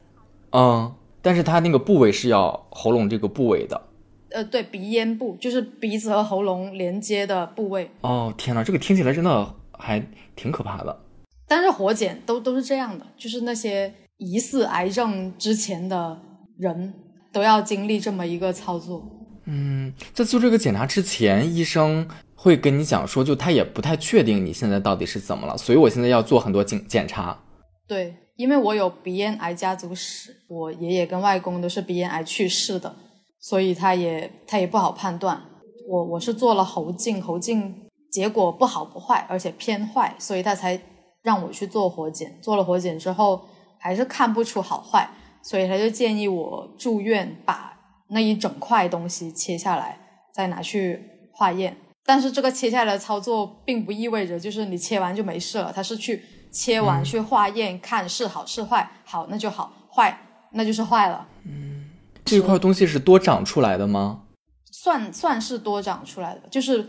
[0.53, 0.95] 嗯。
[1.23, 3.83] 但是它那个部位是要喉咙这个部位的，
[4.31, 7.91] 呃，对，鼻咽部就是鼻子和喉咙连接的部位。
[8.03, 10.01] 哦，天哪，这个听起来真的还
[10.37, 11.01] 挺可怕的。
[11.49, 16.17] 但是活检都都是这样的，就是那些疑似癌症之前的
[16.59, 16.95] 人
[17.33, 19.03] 都要经历这么一个操作。
[19.47, 27.39] 嗯，在做这个检查之前，医生会跟你讲说，就他也不太确定你现在到底是怎么了，所以我现在要做很多检检查。
[27.87, 28.17] 对。
[28.37, 32.95] 因为我有鼻咽癌家族史，我爷爷跟外公都是鼻咽癌去世的，
[33.41, 35.41] 所以他也他也不好判断。
[35.89, 37.75] 我我是做了喉镜，喉镜
[38.13, 40.79] 结果不好不坏，而且偏坏，所以他才
[41.23, 42.39] 让我去做活检。
[42.43, 43.41] 做了活检之后，
[43.79, 45.09] 还是看不出好坏，
[45.49, 47.73] 所以他就建议我住院，把
[48.09, 49.97] 那一整块东西切下来，
[50.35, 51.01] 再拿去
[51.33, 51.77] 化验。
[52.05, 56.21] 但是这个切下来的操作并不意味着就是你切完就没事了，它是去
[56.51, 60.19] 切完、去化验，看是好是坏，好那就好，坏
[60.51, 61.29] 那就是坏了。
[61.45, 61.85] 嗯
[62.25, 64.25] 这块东西是多长出来的吗？
[64.73, 66.89] 算算是多长出来的，就是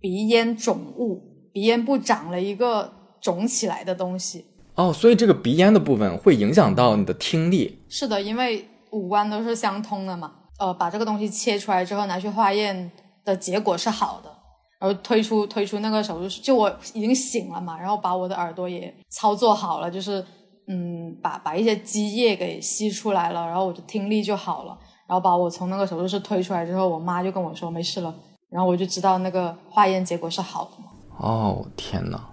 [0.00, 2.90] 鼻咽肿物，鼻咽部长了一个
[3.20, 4.46] 肿起来的东西。
[4.80, 7.84] 哦，所以这个鼻咽的部分会影响到你的听力。
[7.90, 10.32] 是的，因为五官都是相通的嘛。
[10.58, 12.90] 呃，把这个东西切出来之后拿去化验
[13.24, 14.30] 的结果是好的，
[14.78, 20.24] 然后推出推出那个手术室，就我已经醒了嘛，然后把我的耳朵也操作好了，就是
[20.68, 24.78] 嗯，把把一些积液给吸出来了，然后我的听力就好了。
[25.06, 28.14] 然后把我从那个手术室推出来之后，我妈就跟我说没事了，
[28.48, 30.90] 然后我就知道那个化验结果是好的嘛。
[31.18, 32.29] 哦，天哪，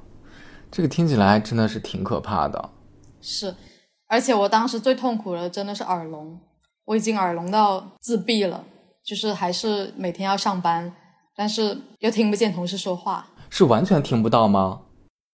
[0.71, 2.69] 这个听起来真的是挺可怕的。
[3.21, 3.55] 是，
[4.07, 6.39] 而且我当时最痛苦的真的是耳聋，
[6.85, 8.63] 我已经耳聋到自闭了，
[9.03, 10.93] 就是还是每天要上班，
[11.35, 13.27] 但是又听不见同事说话。
[13.49, 14.81] 是完全听不到吗？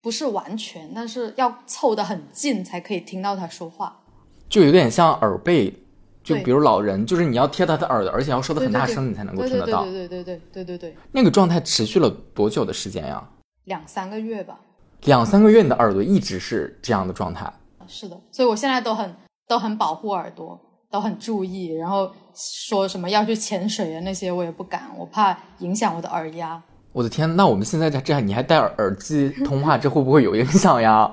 [0.01, 4.01] 不是完全，但是要凑得很近才可以听到他说话，
[4.49, 5.79] 就有点像耳背。
[6.25, 9.83] 就比如老人，就是你要贴他的耳朵，而且要说的很大声，你才能够听得到。
[9.83, 13.29] 对对对对对对对对，那个状态持续了多久的时间呀？
[13.65, 14.61] 两三个月吧。
[15.05, 17.53] 两三个月，你的耳朵一直是这样的状态。
[17.89, 19.15] 是的，所以我现在都很
[19.49, 20.59] 都很保护耳朵，
[20.91, 26.63] 都很注意，然后说什么要去潜水啊那些我也不敢，我怕影响我的耳压。
[26.93, 31.11] 我的天，那我们现在在这样，你还戴耳耳机通话，这会不会有影响呀？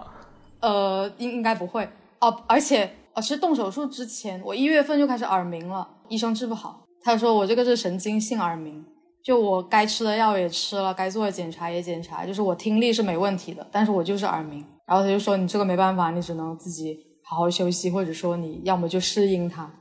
[0.59, 1.87] 呃，应应该不会
[2.19, 8.85] 哦，而且呃，其实动手术之前，我一月份就开始耳鸣了，医生治不好，他说我这个是神经性耳鸣，
[9.29, 14.65] 就我该吃的药也吃了，该做的检查也检查，就是我听力是没问题的，但是我就是耳鸣。
[14.87, 19.71] 然后他就说你这个没办法，你只能自己好好休息，或者说你要么就适应它。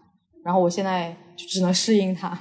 [0.44, 2.38] 然后我现在就只能适应它。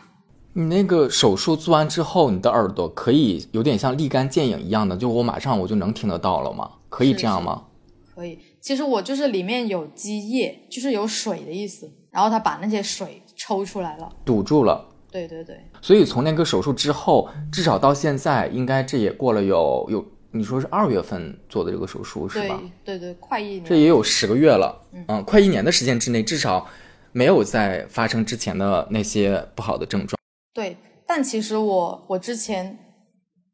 [0.52, 6.70] 你那个手术做完之后，你的耳朵可以有点像立竿见影一样的，就我马上我就能听得到了吗？
[6.90, 7.68] 可以这样吗？
[8.14, 14.12] 可以，其实我就是里面有积液，就是有水的意思，然后他把那些水抽出来了。
[14.26, 14.97] 堵住了。
[15.10, 22.62] 对对对，所以从那个手术之后，至少到现在，应该这也过了有有，你说是二月份做的这个手术是吧？
[22.84, 23.64] 对对，快一年。
[23.64, 26.68] 这也有十个月了，嗯，快一年的时间之内，至少
[27.14, 30.20] 没有再发生之前的那些不好的症状。
[30.54, 30.76] 对，
[31.08, 32.78] 但其实我我之前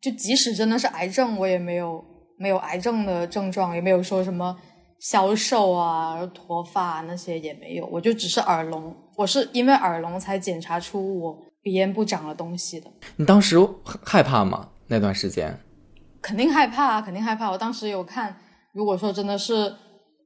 [0.01, 2.03] 就即使真的是癌症，我也没有
[2.37, 4.57] 没有癌症的症状，也没有说什么
[4.99, 8.95] 消瘦啊、脱发、那些也没有，我就只是耳聋。
[9.15, 13.57] 我是因为耳聋才检查出我鼻咽部长了东西的，你当时
[14.03, 14.69] 害怕吗？
[14.87, 15.57] 那段时间？
[16.21, 17.49] 肯定害怕啊，肯定害怕。
[17.51, 18.35] 我当时有看，
[18.73, 19.73] 如果说真的是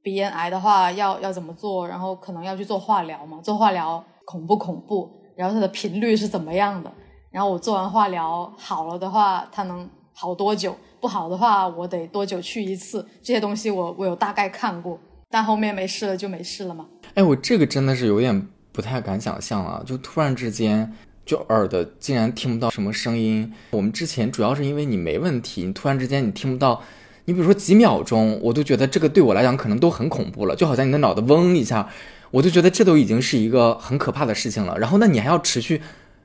[0.02, 5.10] 鼻咽癌的话，要要怎么做，然后可能要去做化疗嘛，做化疗恐不恐怖？
[5.36, 6.92] 然后它的频率是怎么样的？
[7.30, 10.76] 然后我做完化疗好了的话，它能好多久？
[11.00, 13.06] 不好的话，我得多久去一次？
[13.22, 14.98] 这些东西我我有大概看过，
[15.30, 16.86] 但后面没事了就没事了嘛。
[17.14, 18.48] 哎，我这个真的是有点
[18.78, 19.82] 不太敢想象啊！
[19.84, 20.92] 就突然之间，
[21.26, 23.52] 就耳朵竟然听不到什么声音。
[23.72, 26.80] 我们之前主要是因为你没问题，你突然之间你听不到，
[27.24, 31.88] 你比如说几秒钟，我都觉得这个对我来讲可能都很恐怖了，就好像你的脑袋嗡一下，
[32.30, 34.78] 我就觉得这都已经是一个很可怕的事情了。
[34.78, 35.82] 然后那你还要持续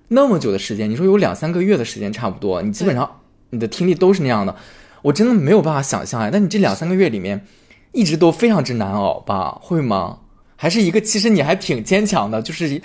[0.09, 4.55] 那么久的时间，你说有两三个月的时间差不多，你基本上你的听力都是那样的，
[5.01, 6.30] 我真的没有办法想象哎。
[6.31, 7.43] 那你这两三个月里面，
[7.93, 9.57] 一直都非常之难熬吧？
[9.59, 10.19] 会吗？
[10.64, 12.81] 还是一个其实你还挺坚强的，就是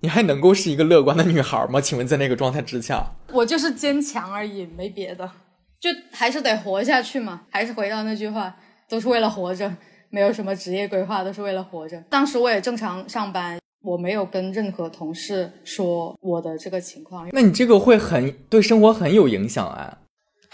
[0.00, 1.78] 你还能够是一个乐观的女孩吗？
[1.78, 5.30] 请问在那个状态之下，我就是坚强而已，没别的，
[5.78, 7.42] 就还是得活下去嘛。
[7.50, 8.56] 还是回到那句话，
[8.88, 9.70] 都是为了活着，
[10.08, 12.00] 没有什么职业规划，都是为了活着。
[12.08, 19.98] 当时我也正常上班，我没有跟任何同事说我的这个情况，那你这个会很对生活很有影响哎。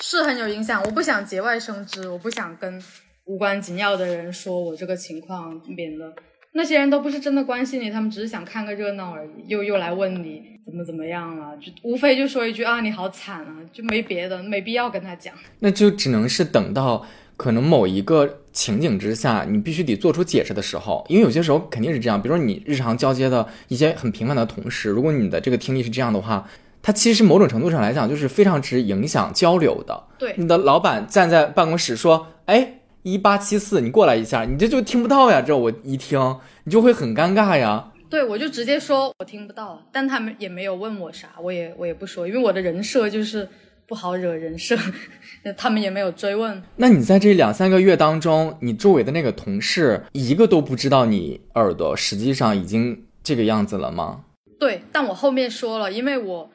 [0.01, 0.83] 是很有影响。
[0.83, 2.83] 我不想节外生枝，我不想跟
[3.27, 6.13] 无关紧要的人说我这个情况，免得
[6.53, 15.35] 那些人都不是真的关心你，他们只是想看个热闹而已，又又来问你怎么怎么样了，就无非就说一句啊你好惨啊，就没别的，没必要跟他讲。
[15.61, 17.07] 那就只能是等到
[17.37, 22.21] 可能某一个情景之下，你必须得做出解释的时候，因为有些时候肯定是这样。
[22.21, 26.49] 比如说你日常交接的一些很平凡的同事，如果你的这个听力是这样的话，
[26.83, 30.05] 它其实某种程度上来讲就是非常之影响交流的。
[30.19, 32.78] 对，你的老板站在办公室说：“哎，
[33.13, 36.19] 一八七四，你过来一下。”你这就听不到呀，这我一听
[36.65, 37.93] 你就会很尴尬呀。
[38.11, 43.47] 对，我就直接说我听不到，但他们也没有问我啥，我也我也不说，因为我的人设就是
[43.87, 44.77] 不好惹人设，
[45.59, 46.63] 他们也没有追问。
[46.77, 54.25] 那你在这两三个月当中，你周围的那个同事一个都不知道你耳朵实际上已经这个样子了吗？
[54.59, 56.51] 对，但我后面说了，因为我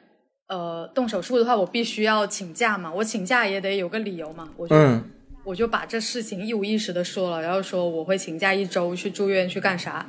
[0.48, 5.02] 呃动手术的话，我必须要请假嘛，我请假也得有个理由嘛，我就、嗯，
[5.44, 10.06] 我就把这事情一五一十的说了，然后说我会请假一周去住院去干啥，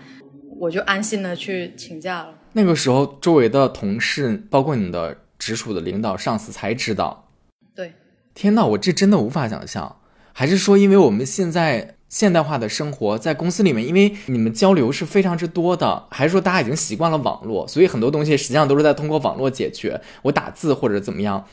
[0.57, 2.34] 我就安心的去请假了。
[2.53, 7.30] 那个时候周围的同事，包括你的直属的领导、上司才知道。
[7.76, 7.94] 对，
[8.34, 9.98] 天呐，我这真的无法想象。
[10.32, 19.99] 还是说，因为我们现在现代化的生活在公司里面，因为你们交流是非常之多的，还是说大家已经习惯了网络，所以很多东西实际上都是在通过网络解决。
[20.22, 21.45] 我打字或者怎么样，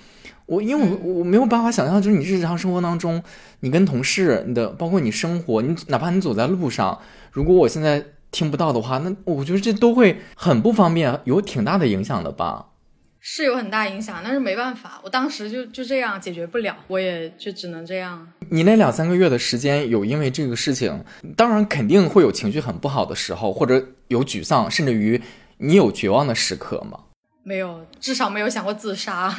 [0.53, 3.23] 我因为我我没有办法想象，就是你日常生活当中，
[3.61, 7.01] 你跟同事，你的包括你生活，你哪怕你走在路上，
[7.31, 12.67] 如果我现在听不到的话，那我觉得这都会很不方便，有挺大的影响的吧。
[13.19, 18.29] 是有很大影响，但是没办法，我当时就就这样解决不了，我也就只能这样。
[18.51, 21.03] 你那两三个月的时间，有因为这个事情，
[21.35, 25.19] 当然肯定会有情绪很不好的时候，或者有沮丧，甚至于
[25.57, 26.99] 你有绝望的时刻吗？
[27.43, 29.35] 没有，至少没有想过自杀。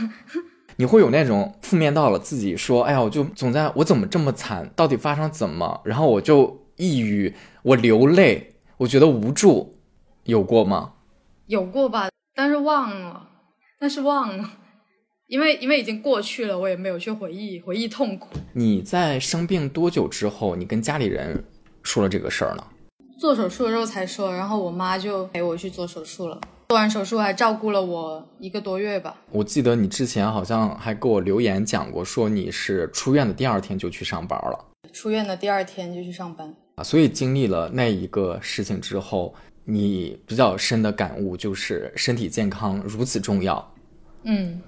[0.78, 9.78] 你会有那种负面到了自己说，哎呀，我就总在我怎么这么惨，到底发生怎么，然后我就抑郁，我流泪，我觉得无助，
[10.24, 10.94] 有过吗？
[11.48, 13.30] 有过吧，但是忘了，
[13.80, 14.50] 但是忘了，
[15.28, 18.30] 因为因为已经过去了，我也没有去回忆回忆痛苦。
[18.54, 21.44] 你在生病多久之后，你跟家里人
[21.84, 22.64] 说了这个事儿呢？
[23.20, 26.42] 做手术的时候才说，然后我妈就陪我去做手术了。
[26.74, 29.22] 做完手术还照顾了我一个多月吧。
[29.30, 34.66] 我记得你之前好像还给我留言讲过，说你是出院的第二天就去上班了。
[34.92, 36.52] 出院的第二天就去上班。
[36.78, 39.36] 啊，所以经历了那一个事情之后，
[39.66, 43.72] 你比较深的感悟就是身体健康如此重要。
[44.24, 44.60] 嗯，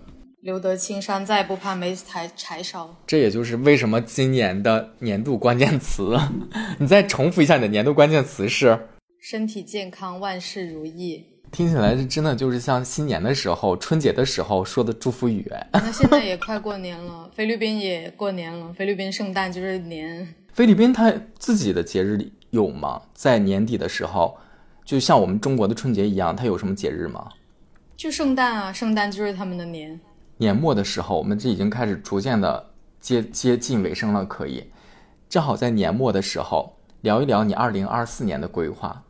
[0.41, 2.95] 留得青山在，不怕没柴柴烧。
[3.07, 6.15] 这也就是为什么今年的年度关键词，
[6.77, 11.25] 你再重复一下你的年度关键词是身体健康，万事如意。
[11.55, 15.49] 听起来是真的就是像新年的时候、春节的时候说的祝福语。
[15.71, 20.35] 那现在也快过年了，菲律宾也过年了，菲律宾圣诞就是年。
[20.51, 23.01] 菲律宾它自己的节日有吗？
[23.13, 24.37] 在年底的时候，
[24.83, 27.29] 就像我们中国的春节一样，它有什么节日吗？
[27.95, 29.97] 就圣诞啊，圣诞就是他们的年。
[30.35, 34.69] 年末的时候，我们这已经开始逐渐的接接近尾声了，可以
[35.29, 39.01] 正好在年末的时候聊一聊你二零二四年的规划。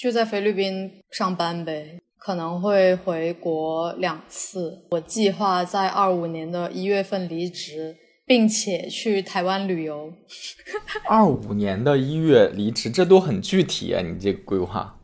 [0.00, 4.86] 就在菲律宾上班呗，可能会回国两次。
[4.92, 7.94] 我计划在二五年的一月份离职，
[8.24, 10.10] 并且去台湾旅游。
[11.06, 14.00] 二五年的一月离职，这都很具体啊！
[14.00, 14.98] 你这个规划，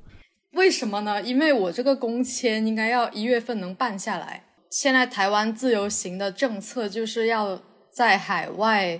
[0.52, 1.20] 为什么呢？
[1.20, 4.44] 因为我这个工签应该要一月份能办下来。
[4.70, 7.60] 现在台湾自由行的政策就是要
[7.94, 8.98] 在海外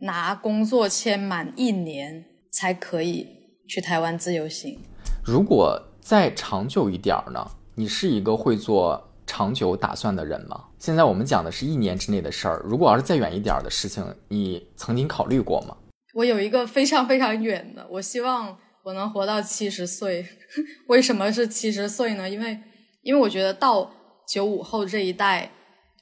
[0.00, 3.26] 拿工作签满一年才可以
[3.66, 4.78] 去台湾自由行。
[5.28, 7.46] 如果再长久一点儿呢？
[7.74, 10.64] 你是一个会做长久打算的人吗？
[10.78, 15.76] 现在我们讲的是一年之内的事儿，如果要是再远一点儿的事情，你曾经考虑过吗？
[16.14, 20.26] 我有一个非常非常远的，我希望我能活到七十岁。
[20.88, 22.30] 为什么是七十岁呢？
[22.30, 22.58] 因为
[23.02, 23.90] 因为我觉得到
[24.26, 25.50] 九五后这一代，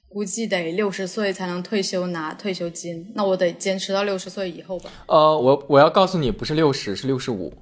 [0.08, 4.90] 估计得六十岁才能退休拿退休金，那我得坚持到六十岁以后吧。
[5.08, 7.52] 呃，我我要告诉你，不是六十，是六十五。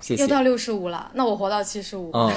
[0.00, 0.22] 谢谢。
[0.22, 2.10] 又到六十五了，那我活到七十五。
[2.12, 2.32] 嗯，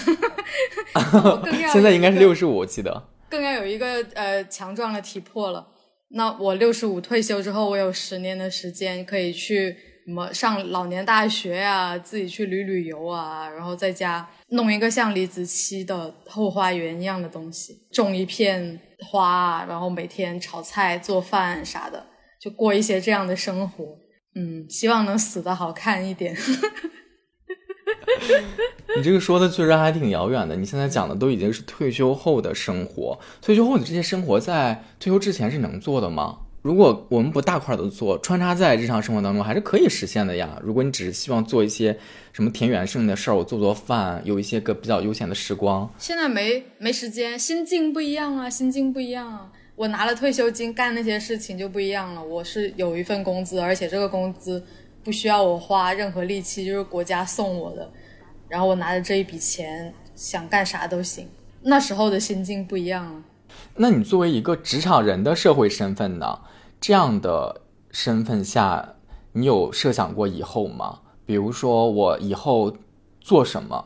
[1.23, 3.09] 我更要现在应该是六十五，我记得。
[3.29, 5.67] 更要有一个呃强壮的体魄了。
[6.09, 9.75] 那我六十五退休之后，我有十年的时间可以去
[10.05, 22.05] 什么上老年大学啊，自己去旅旅游啊，然后在家弄一个像李子柒的后花园一样的东西，种一片花啊，然后每天炒菜做饭啥的，
[22.39, 23.83] 就过一些这样的生活。
[24.35, 26.37] 嗯，希望能死的好看一点。
[28.95, 30.55] 你这个说的确实还挺遥远的。
[30.55, 36.37] 你现在讲的都已经是退休后的生活，退休后的这些生活在退休之前是能做的吗？
[36.61, 40.57] 如果我们不大块的做，穿插在日常生活当中，还是可以实现的呀。
[40.63, 41.97] 如果你只是希望做一些
[42.31, 49.51] 什么田园性的事儿，我做做饭，有一些个比较悠闲的时光，现在没没时间，心境不一样啊，心境不一样啊。
[49.75, 52.23] 我拿了退休金干那些事情就不一样了。
[52.23, 54.63] 我是有一份工资，而且这个工资
[55.03, 57.91] 不需要我花任何力气，就是国家送我的。
[58.47, 61.27] 然后我拿着这一笔钱，想干啥都行。
[61.61, 63.23] 那时候的心境不一样了。
[63.75, 66.39] 那你作为一个职场人的社会身份呢？
[66.79, 67.61] 这样的
[67.91, 68.95] 身份下，
[69.31, 70.99] 你有设想过以后吗？
[71.25, 72.75] 比如说我以后
[73.21, 73.85] 做什么，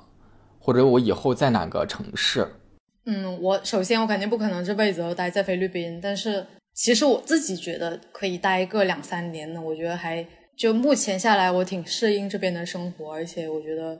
[0.59, 2.47] 或者我以后在哪个城市？
[3.05, 9.61] 嗯，我首先我肯定不可能这辈子都待在菲律宾，但是其实我自己觉得可以待个两三年呢。
[9.61, 10.25] 我觉得还
[10.57, 13.97] 就目前下来，我挺适应这边的生活，而且我觉得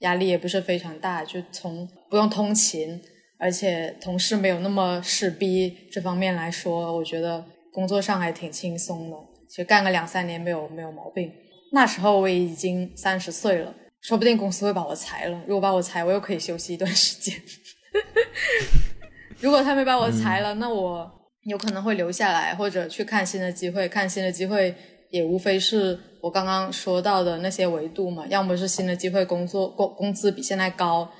[0.00, 3.00] 压力也不是非常大，就从不用通勤，
[3.38, 9.16] 而且同事没有那么势逼，这方面来说，我觉得工作上还挺轻松的。
[9.48, 11.32] 其实干个两三年没有没有毛病。
[11.72, 15.40] 那时候我也已经三十岁了，说不定公司会把我裁了。
[15.46, 17.32] 如果把我裁，我又可以休息一段时间。
[19.38, 21.08] 如果他没把我裁了，那我
[21.44, 23.88] 有可能会留下来，或者去看新的机会。
[23.88, 24.74] 看新的机会
[25.10, 31.10] 也无非是我刚刚说到的那些维度嘛，要么是新的机会，工作工工资比现在高，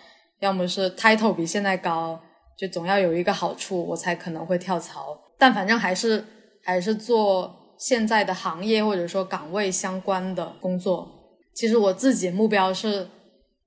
[0.40, 2.20] 要么是 title 比现在高，
[2.56, 5.18] 就总要有一个好处，我才可能会跳槽。
[5.38, 6.24] 但反正还是
[6.62, 11.08] 还是做现在的行业或者说岗位相关的工作。
[11.54, 13.08] 其实我自己目标是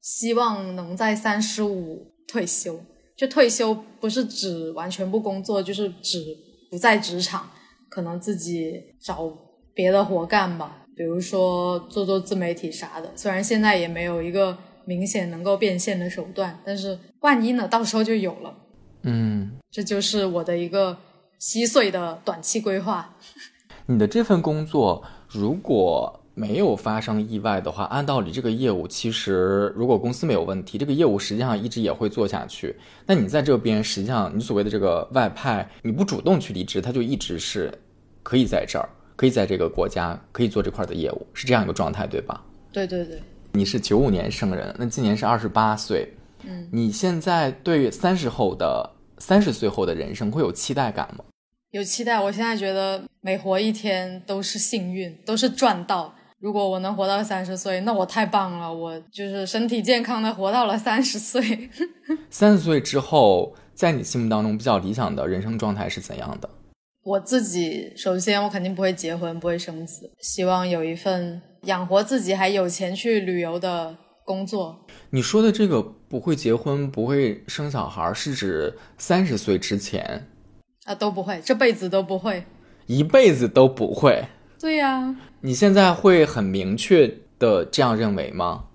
[0.02, 2.80] 希望能在三十五退休。
[3.16, 6.18] 就退休不是指完全不工作，就是指
[6.72, 7.48] 不在职场，
[7.88, 9.32] 可能自己找
[9.74, 13.12] 别的活干吧，比如说做做自媒体啥的。
[13.16, 18.54] 虽然现在也没有一个明显能够变现的手段，但是万一呢，到时候就有了。
[19.04, 20.98] 嗯，这就是我的一个
[21.40, 23.16] 稀碎的短期规划。
[23.88, 26.20] 你的这份工作，如果。
[26.36, 32.76] 没有发生意外的话，按道理这个业务其实如果公司没有问题，这个业务实际上一直也会做下去。
[33.06, 37.72] 那你在这边实际上你所谓的这个外派，你不主动去离职，它就一直是
[38.24, 42.44] 可以在这儿，可以在这个国家可以做这块的业务，是这样一个状态，对吧？
[42.72, 43.22] 对对对。
[43.54, 46.12] 你是九五年生人，那今年是二十八岁，
[46.44, 51.24] 嗯，你现在对三十后的三十岁后的人生会有期待感吗？
[51.72, 56.14] 有期待，我现在觉得每活一天都是幸运，都是赚到。
[56.40, 58.74] 如果我能活到三十岁，那我太棒了！
[58.74, 61.70] 我就是身体健康的活到了三十岁。
[62.30, 66.50] 三十岁之后，在你心目当中比较理想的人生状态是怎样的？
[67.04, 73.94] 我自己首先，我肯定不会结婚，不会生子，希望有一份养活自己还有钱去旅游的
[74.24, 74.86] 工作。
[75.10, 80.28] 你说的这个不会结婚、不会生小孩，是指三十岁之前
[80.86, 80.96] 啊？
[80.96, 82.46] 都不会，这辈子都不会，
[82.86, 84.24] 一辈子都不会。
[84.58, 88.68] 对呀，你现在会很明确的这样认为吗？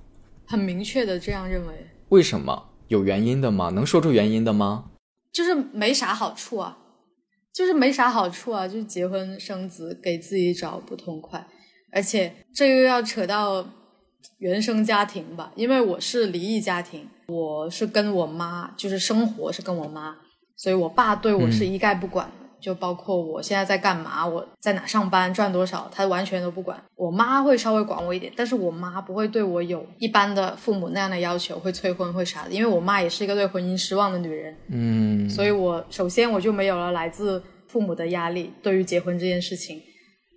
[0.47, 1.75] 很明确的这样认为。
[2.11, 2.69] 为什么？
[2.89, 3.71] 有原因的吗？
[3.71, 4.91] 能说出原因的吗？
[5.33, 6.77] 就是没啥好处啊，
[7.59, 11.45] 就是没啥好处啊，就是结婚生子给自己找不痛快，
[11.91, 13.69] 而且这又要扯到
[14.39, 20.17] 原生家庭吧，因为我是离异家庭，我是跟我妈，就是生活是跟我妈，
[20.55, 22.31] 所以我爸对我是一概不管。
[22.61, 26.83] 就包括我现在在干嘛，我在哪上班，赚多少，他完全都不管。
[26.97, 32.51] 我妈会稍微管我一点，但是我妈不会对我有一般的父母那样的要求，会催婚会啥的。
[32.51, 38.53] 因为我妈也是一个对婚姻失望的女人，嗯，所以我首先我就没有了来自父母的压力。
[38.63, 39.81] 对于结婚这件事情，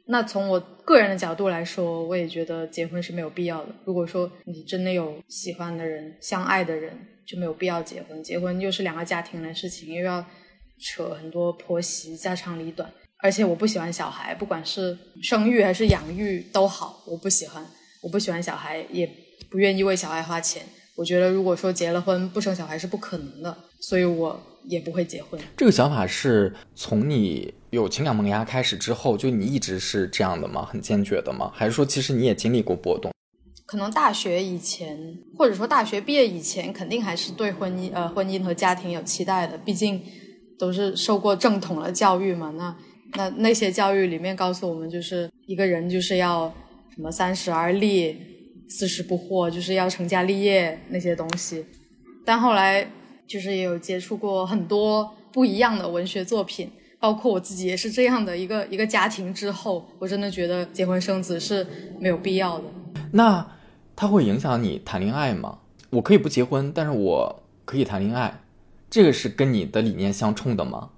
[0.08, 3.70] 那从我个人的角度来说，我也觉得结婚是没有必要的。
[3.84, 6.96] 如果说你真的有喜欢的人、相爱的人，
[7.26, 8.24] 就没有必要结婚。
[8.24, 10.24] 结婚又是两个家庭的事情，又要。
[10.82, 17.64] 扯很多婆媳家长里短，而且我不喜欢小孩，不管是生育还是养育都好，我不喜欢，
[18.02, 19.08] 我不喜欢小孩，也
[19.50, 20.64] 不愿意为小孩花钱。
[20.96, 25.40] 我觉得如果说结了婚不生小孩是不可能的，所以我也不会结婚。
[25.56, 30.66] 这个想法是从你有情感萌芽开始之后，就你一直是这样的吗？
[30.66, 31.52] 很坚决的吗？
[31.54, 33.12] 还是说其实你也经历过波动？
[33.66, 34.98] 可能大学以前，
[35.38, 40.02] 或者说大学毕业以前，肯定还是对婚姻呃婚姻和家庭有期待的，毕竟。
[40.62, 42.54] 都是受过正统的教育嘛？
[42.56, 42.76] 那
[43.16, 46.54] 那那些教育里面告诉我们，就是一个人就是要
[46.94, 48.16] 什么三十而立，
[48.70, 51.66] 四十不惑，就是要成家立业那些东西。
[52.24, 52.88] 但后来
[53.26, 56.70] 就是也有接触过很多不一样的文学作品，
[57.00, 61.66] 包括我自己也是这样的一个一个家庭之后，我真的觉得结婚生子是
[62.00, 62.66] 没有必要的。
[63.14, 63.46] 那
[63.96, 65.58] 它会影响你谈恋爱吗？
[65.90, 68.41] 我可以不结婚，但是我可以谈恋爱。
[68.92, 70.90] 这个是跟你的理念相冲的吗？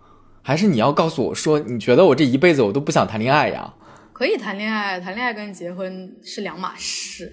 [0.41, 3.71] 还是你要告诉我说，你觉得我这一辈子我都不想谈恋爱呀？
[4.11, 7.31] 可以谈恋爱，谈恋爱跟结婚是两码事。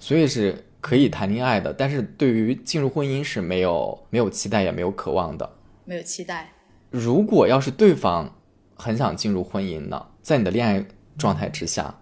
[0.00, 5.48] 所以是可以谈恋爱的，但是对于进入婚姻是没有没有期待也没有渴望的。
[5.84, 6.50] 没有期待。
[6.90, 8.34] 如果要是对方
[8.76, 10.82] 很想进入婚姻呢，在你的恋爱
[11.18, 11.94] 状态之下，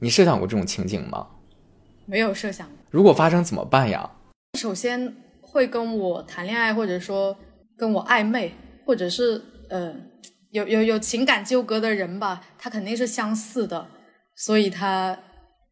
[0.00, 1.28] 你设想过这种情景吗？
[2.06, 2.68] 没有设想。
[2.90, 4.10] 如果发生怎么办呀？
[4.58, 5.14] 首先。
[5.56, 7.34] 会跟我谈恋爱，或者说
[7.78, 8.52] 跟我暧昧，
[8.84, 9.90] 或者是呃
[10.50, 13.88] 有有有情感纠葛的人吧，他肯定是相似的，
[14.34, 15.18] 所以他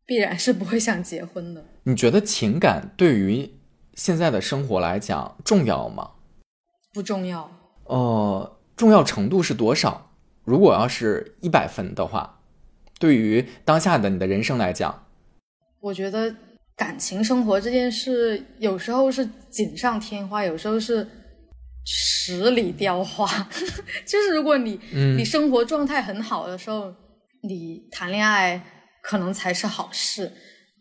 [0.06, 1.62] 必然是不会想结婚的。
[1.82, 3.60] 你觉得情感对于
[3.92, 6.12] 现在的生活来讲重要吗？
[6.94, 7.50] 不重要。
[7.84, 10.12] 呃，重要程度是多少？
[10.44, 12.40] 如果要是一百分的话，
[12.98, 15.04] 对于当下的你的人生来讲，
[15.80, 16.34] 我觉得。
[16.76, 21.06] 感情生活这件事，有时候是锦上添花，有时候是
[21.84, 23.26] 十里雕花，
[24.04, 26.92] 就是如果你、嗯你生活状态很好的时候，
[27.42, 28.60] 你谈恋爱
[29.02, 30.32] 可能才是好事。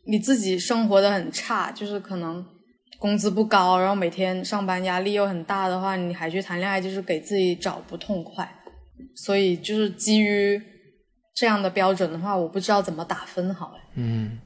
[0.06, 2.46] 你自己生活的很差，就是可能
[3.00, 8.50] 工资不高，然后每天上班压力又很大的话，你还去谈恋爱，就是给自己找不痛快。
[9.16, 10.62] 所以就是基于
[11.34, 13.82] 这样的标准的话，我不知道怎么打分好哎。
[13.96, 14.40] 嗯，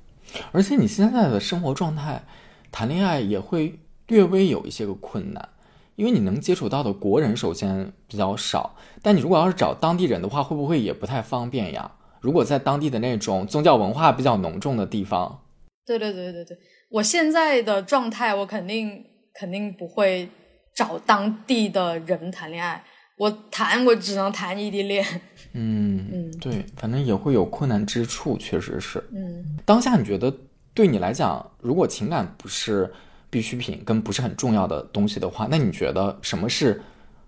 [0.52, 2.24] 而且你现在的生活状态，
[2.72, 5.50] 谈恋爱也会略微有一些个困难，
[5.96, 11.92] 因为你能接触到的国人首先比较少，但你如果要是找当地人的话，会不会也不太方便呀？
[12.22, 15.42] 如果在当地的那种宗教文化比较浓重的地方，
[15.86, 16.58] 对对对对对，
[16.90, 20.30] 我现在的状态，我肯定肯定不会
[20.76, 22.84] 找当地的人谈恋爱。
[23.18, 25.04] 我谈，我只能谈异地恋。
[25.54, 29.04] 嗯嗯对，反正也会有困难之处，确实是。
[29.12, 30.34] 嗯，当下你觉得
[30.74, 32.92] 对你来讲，如果情感不是
[33.30, 36.82] 必需品跟不是很重要的东西的话，那你觉得什么是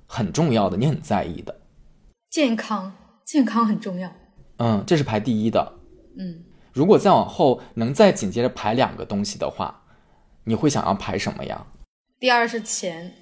[0.05, 0.77] 很重要的？
[0.77, 1.59] 你很在意的？
[2.29, 2.93] 健康，
[3.25, 4.11] 健康很重要。
[4.57, 5.73] 嗯，这是排第一的。
[6.17, 6.43] 嗯，
[6.73, 9.81] 如果再往后能再紧接着排两个东西的话，
[10.43, 11.65] 你会想要排什么呀？
[12.19, 13.13] 第二是钱，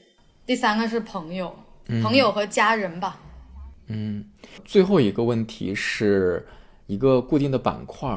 [0.46, 1.56] 第三个是朋友，
[2.02, 3.20] 朋友和家人吧。
[3.88, 4.26] 嗯，
[4.66, 6.46] 最后一个问题是
[6.88, 8.10] 一个固定的板块，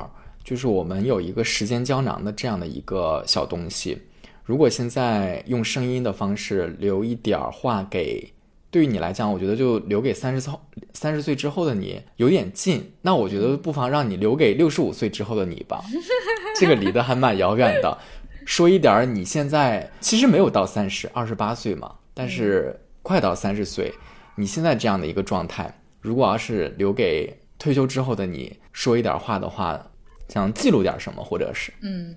[0.42, 3.98] 就是我们有一个时间胶囊的这样的一个小东西。
[4.44, 8.32] 如果现在用声音的方式留一点儿话给，
[8.70, 10.60] 对于你来讲，我觉得就留给三十后
[10.92, 15.80] 三十岁之后的你有点近，那我觉得不妨让你留给六十五岁之后的你吧，
[16.58, 17.98] 这个离得还蛮遥远的。
[18.44, 23.92] 说一点儿你现在其实没有到三十，二十八岁嘛，但是快到三十岁，
[24.34, 29.92] 你现在这样的一个状态，如果要是留给退休之后的你说一点话的话，
[30.28, 32.16] 想记录点什么，或者是嗯，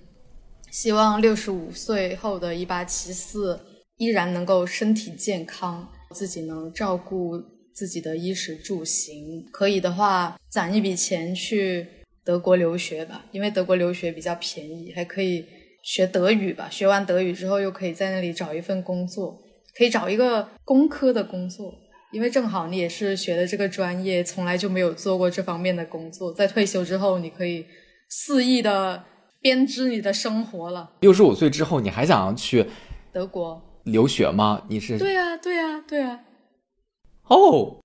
[0.72, 3.60] 希望六十五岁后的一八七四
[3.98, 7.42] 依然能够身体健康，自己能照顾
[7.74, 9.46] 自己的衣食住行。
[9.52, 11.86] 可以的话，攒一笔钱去
[12.24, 15.46] 德国留学吧，因为德国留学比较便宜，还可以
[15.84, 16.70] 学德语吧。
[16.70, 19.38] 学完德语之后，又可以在那里找一份工作，
[19.76, 21.74] 可以找一个工科的工作。
[22.14, 27.66] 因为正好你也是学的这个专业，从来就没有做过这方面的工作，在退休之后，你可以
[28.08, 29.04] 肆意的
[29.42, 30.92] 编织你的生活了。
[31.00, 32.68] 六十五岁之后你还想要去
[33.12, 34.62] 德国，留学吗？
[34.70, 36.20] 你是对呀、对呀、对呀、
[37.28, 37.82] 哦，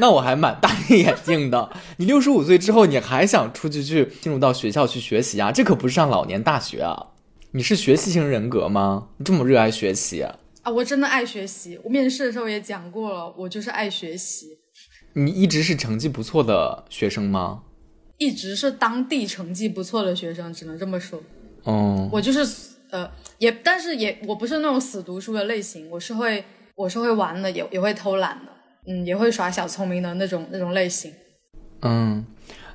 [0.00, 1.70] 那我还蛮大跌眼镜的。
[1.98, 5.52] 你六十五岁之后，你还想出去去进入到学校去学习啊？
[5.52, 7.08] 这可不是上老年大学啊！
[7.52, 9.08] 你是学习型人格吗？
[9.18, 10.34] 你这么热爱学习、啊！
[10.70, 14.48] 我真的爱学习，我面试的时候也讲过了，我就是爱学习。
[15.14, 17.62] 你一直是成绩不错的学生吗？
[18.18, 21.22] 一直是当地成绩不错的学生，只能这么说。
[21.64, 26.44] 哦，我就是呃，也但是也我不是那种死读书的类型，我是会
[26.74, 28.52] 我是会玩的，也也会偷懒的，
[28.86, 31.12] 嗯，也会耍小聪明的那种那种类型。
[31.82, 32.24] 嗯，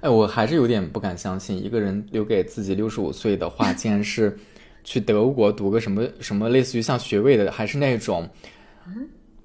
[0.02, 4.38] 哎，我还是有点不敢相信，一个人留给自己六十五岁的话，竟然是
[4.84, 8.30] 去德国读个什么什么类似于像学位的，还是那种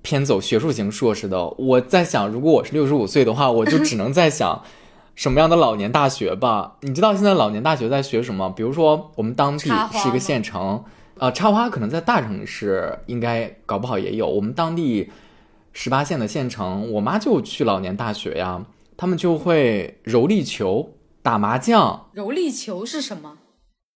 [0.03, 1.49] 偏走学术型硕士的。
[1.51, 4.63] 我在想，如果我是六十五岁的话，我就只能在想。
[5.15, 6.77] 什么样的老年大学吧？
[6.83, 8.51] 你知道现在老年大学在学什么？
[8.51, 10.85] 比如说我们当地是一个县城，
[11.17, 14.29] 呃，插花可能在大城市应该搞不好也有。
[14.29, 15.11] 我们当地
[15.73, 18.67] 十八线的县城，我妈就去老年大学呀，
[18.99, 20.91] 他们就会柔力球、
[21.23, 22.09] 打麻将。
[22.13, 23.39] 柔力球是什么？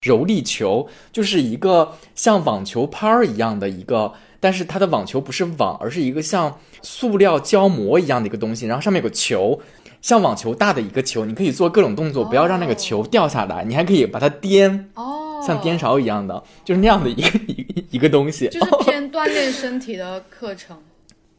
[0.01, 9.60] 柔力球就是一个像网球拍儿一样的一个，但是它的网球不是网，而是一个像塑料胶膜一样的一个东西，然后上面有个球。
[10.01, 13.62] 像网球大的一个球，你可以做各种动作，不要让那个球掉下来。
[13.64, 20.78] 你还可以把它颠，哦，像颠勺一样的，就是那样的一个一一个东西，就是 偏锻炼身体的课程。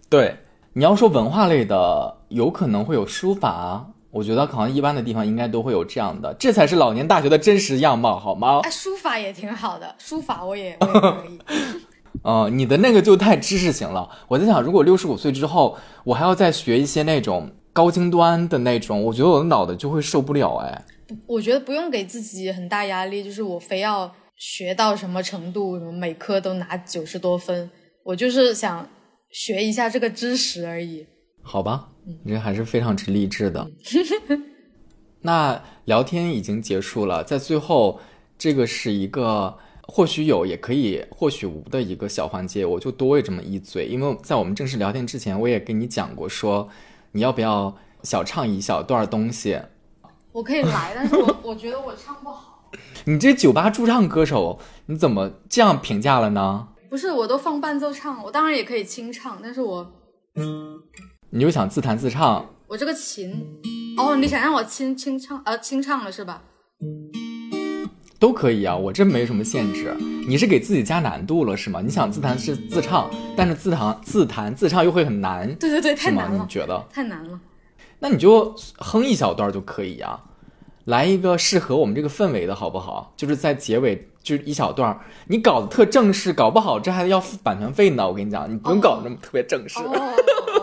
[0.08, 0.38] 对，
[0.74, 8.60] 你要说文化类的，有可能会有书法，我觉得可能一般的地方应该都会有这样的，这才是老年大学的真实样貌，好吗？
[8.64, 11.40] 哎，书法也挺好的，书法我也我也 可以。
[12.24, 14.10] 哦、 你的那个就太知识型了。
[14.28, 17.50] 我在想，如果六十五岁之后，我还要再学一些那种。
[17.74, 20.84] 高精端的那种，我觉得我的脑袋就会受不了哎。
[21.26, 27.72] 我觉得不用给自己很大压力，就是我非要学到什么程度，什么每科都拿九十多分，
[28.04, 28.86] 我就是想
[29.32, 31.08] 学一下这个知识而已。
[31.42, 33.70] 好吧，你这还是非常之励志的。
[35.22, 38.00] 那聊天已经结束了，在最后，
[38.38, 46.70] 这个是一个或许有也可以或许无的一个小环节，我就多喂这么一嘴，因为在我们正式聊天之前，我也跟你讲过说。
[47.14, 49.60] 你要不要小唱一小段东西？
[50.32, 52.72] 我可以来，但是我 我觉得我唱不好。
[53.04, 56.70] 你这酒吧驻唱歌手，你怎么这样评价了呢？
[56.90, 59.92] 不是，我都放伴奏唱，我当然也可以清唱，但是我
[61.34, 63.32] 你就想自弹自唱，我这个琴，
[63.98, 66.42] 哦，你想让我清清唱呃清唱了是吧？
[68.20, 69.96] 都可以啊，我这没什么限制。
[70.28, 71.80] 你是给自己加难度了是吗？
[71.82, 76.12] 你想自弹是自唱，但是自弹自弹自唱又会很难，对对对，太？
[76.12, 76.86] 难了你，觉得？
[76.92, 77.40] 太难了。
[78.00, 80.20] 那你就哼一小段就可以啊、
[80.84, 83.14] 来一个适合我们这个氛围的好不好？
[83.16, 88.06] 就是在结尾就是一小段儿，你搞得特正式，搞不好这还要付版权费呢。
[88.06, 89.80] 我跟你讲，你不用搞得那么特别正式。
[89.80, 90.14] 哦，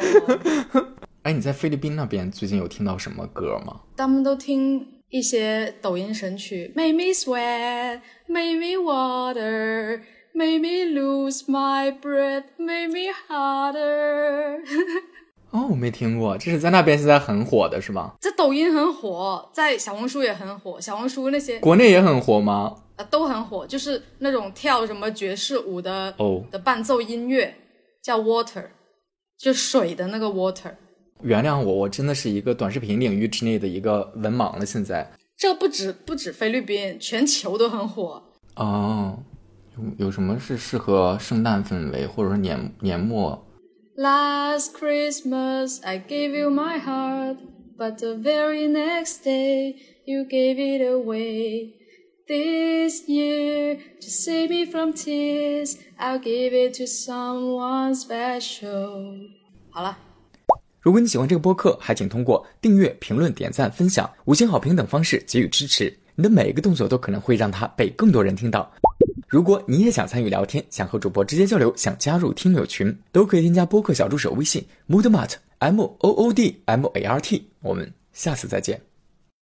[1.22, 3.80] 哎，你在菲律宾那边最近有听到什么歌吗？
[3.96, 10.00] 他们都听一些抖音神曲，Make me sweat, make me water,
[10.32, 14.58] make me lose my breath, make me harder。
[15.50, 18.14] 哦，我没听过，这是在那边现在很火的是吗？
[18.20, 22.74] 这抖音很火，在小红书也很火，小红书那些国内也很火吗？
[22.96, 27.54] 呃都很火，就是那种跳什么爵士舞的哦，的伴奏音乐
[28.02, 28.64] 叫 Water，
[29.44, 30.72] 就水的那个 Water。
[31.20, 34.64] 原谅我，我真的是一个短视频领域之内的一个文盲了。
[34.64, 38.22] 现在这不止不止菲律宾，全球都很火。
[38.56, 39.18] 哦，
[39.76, 43.46] 有有什么是适合圣诞氛围，或者说年年末
[43.98, 47.36] Last Christmas I gave you my heart,
[47.76, 49.74] but the very next day
[50.06, 51.74] you gave it away.
[52.26, 59.28] This year, to save me from tears, I'll give it to someone special.
[59.68, 59.98] 好了，
[60.80, 65.94] 如果你喜欢这个播客，还请通过订阅、评论、点赞、分享、五星好评等方式给予支持。
[66.14, 68.72] 你的每一个动作都可能会让它被更多人听到。
[69.28, 77.50] 如果你也想参与聊天，想和主播直接交流，想加入听友群，都可以添加播客小助手微信 moodmart m o o d m a r t。
[77.60, 78.80] 我们下次再见。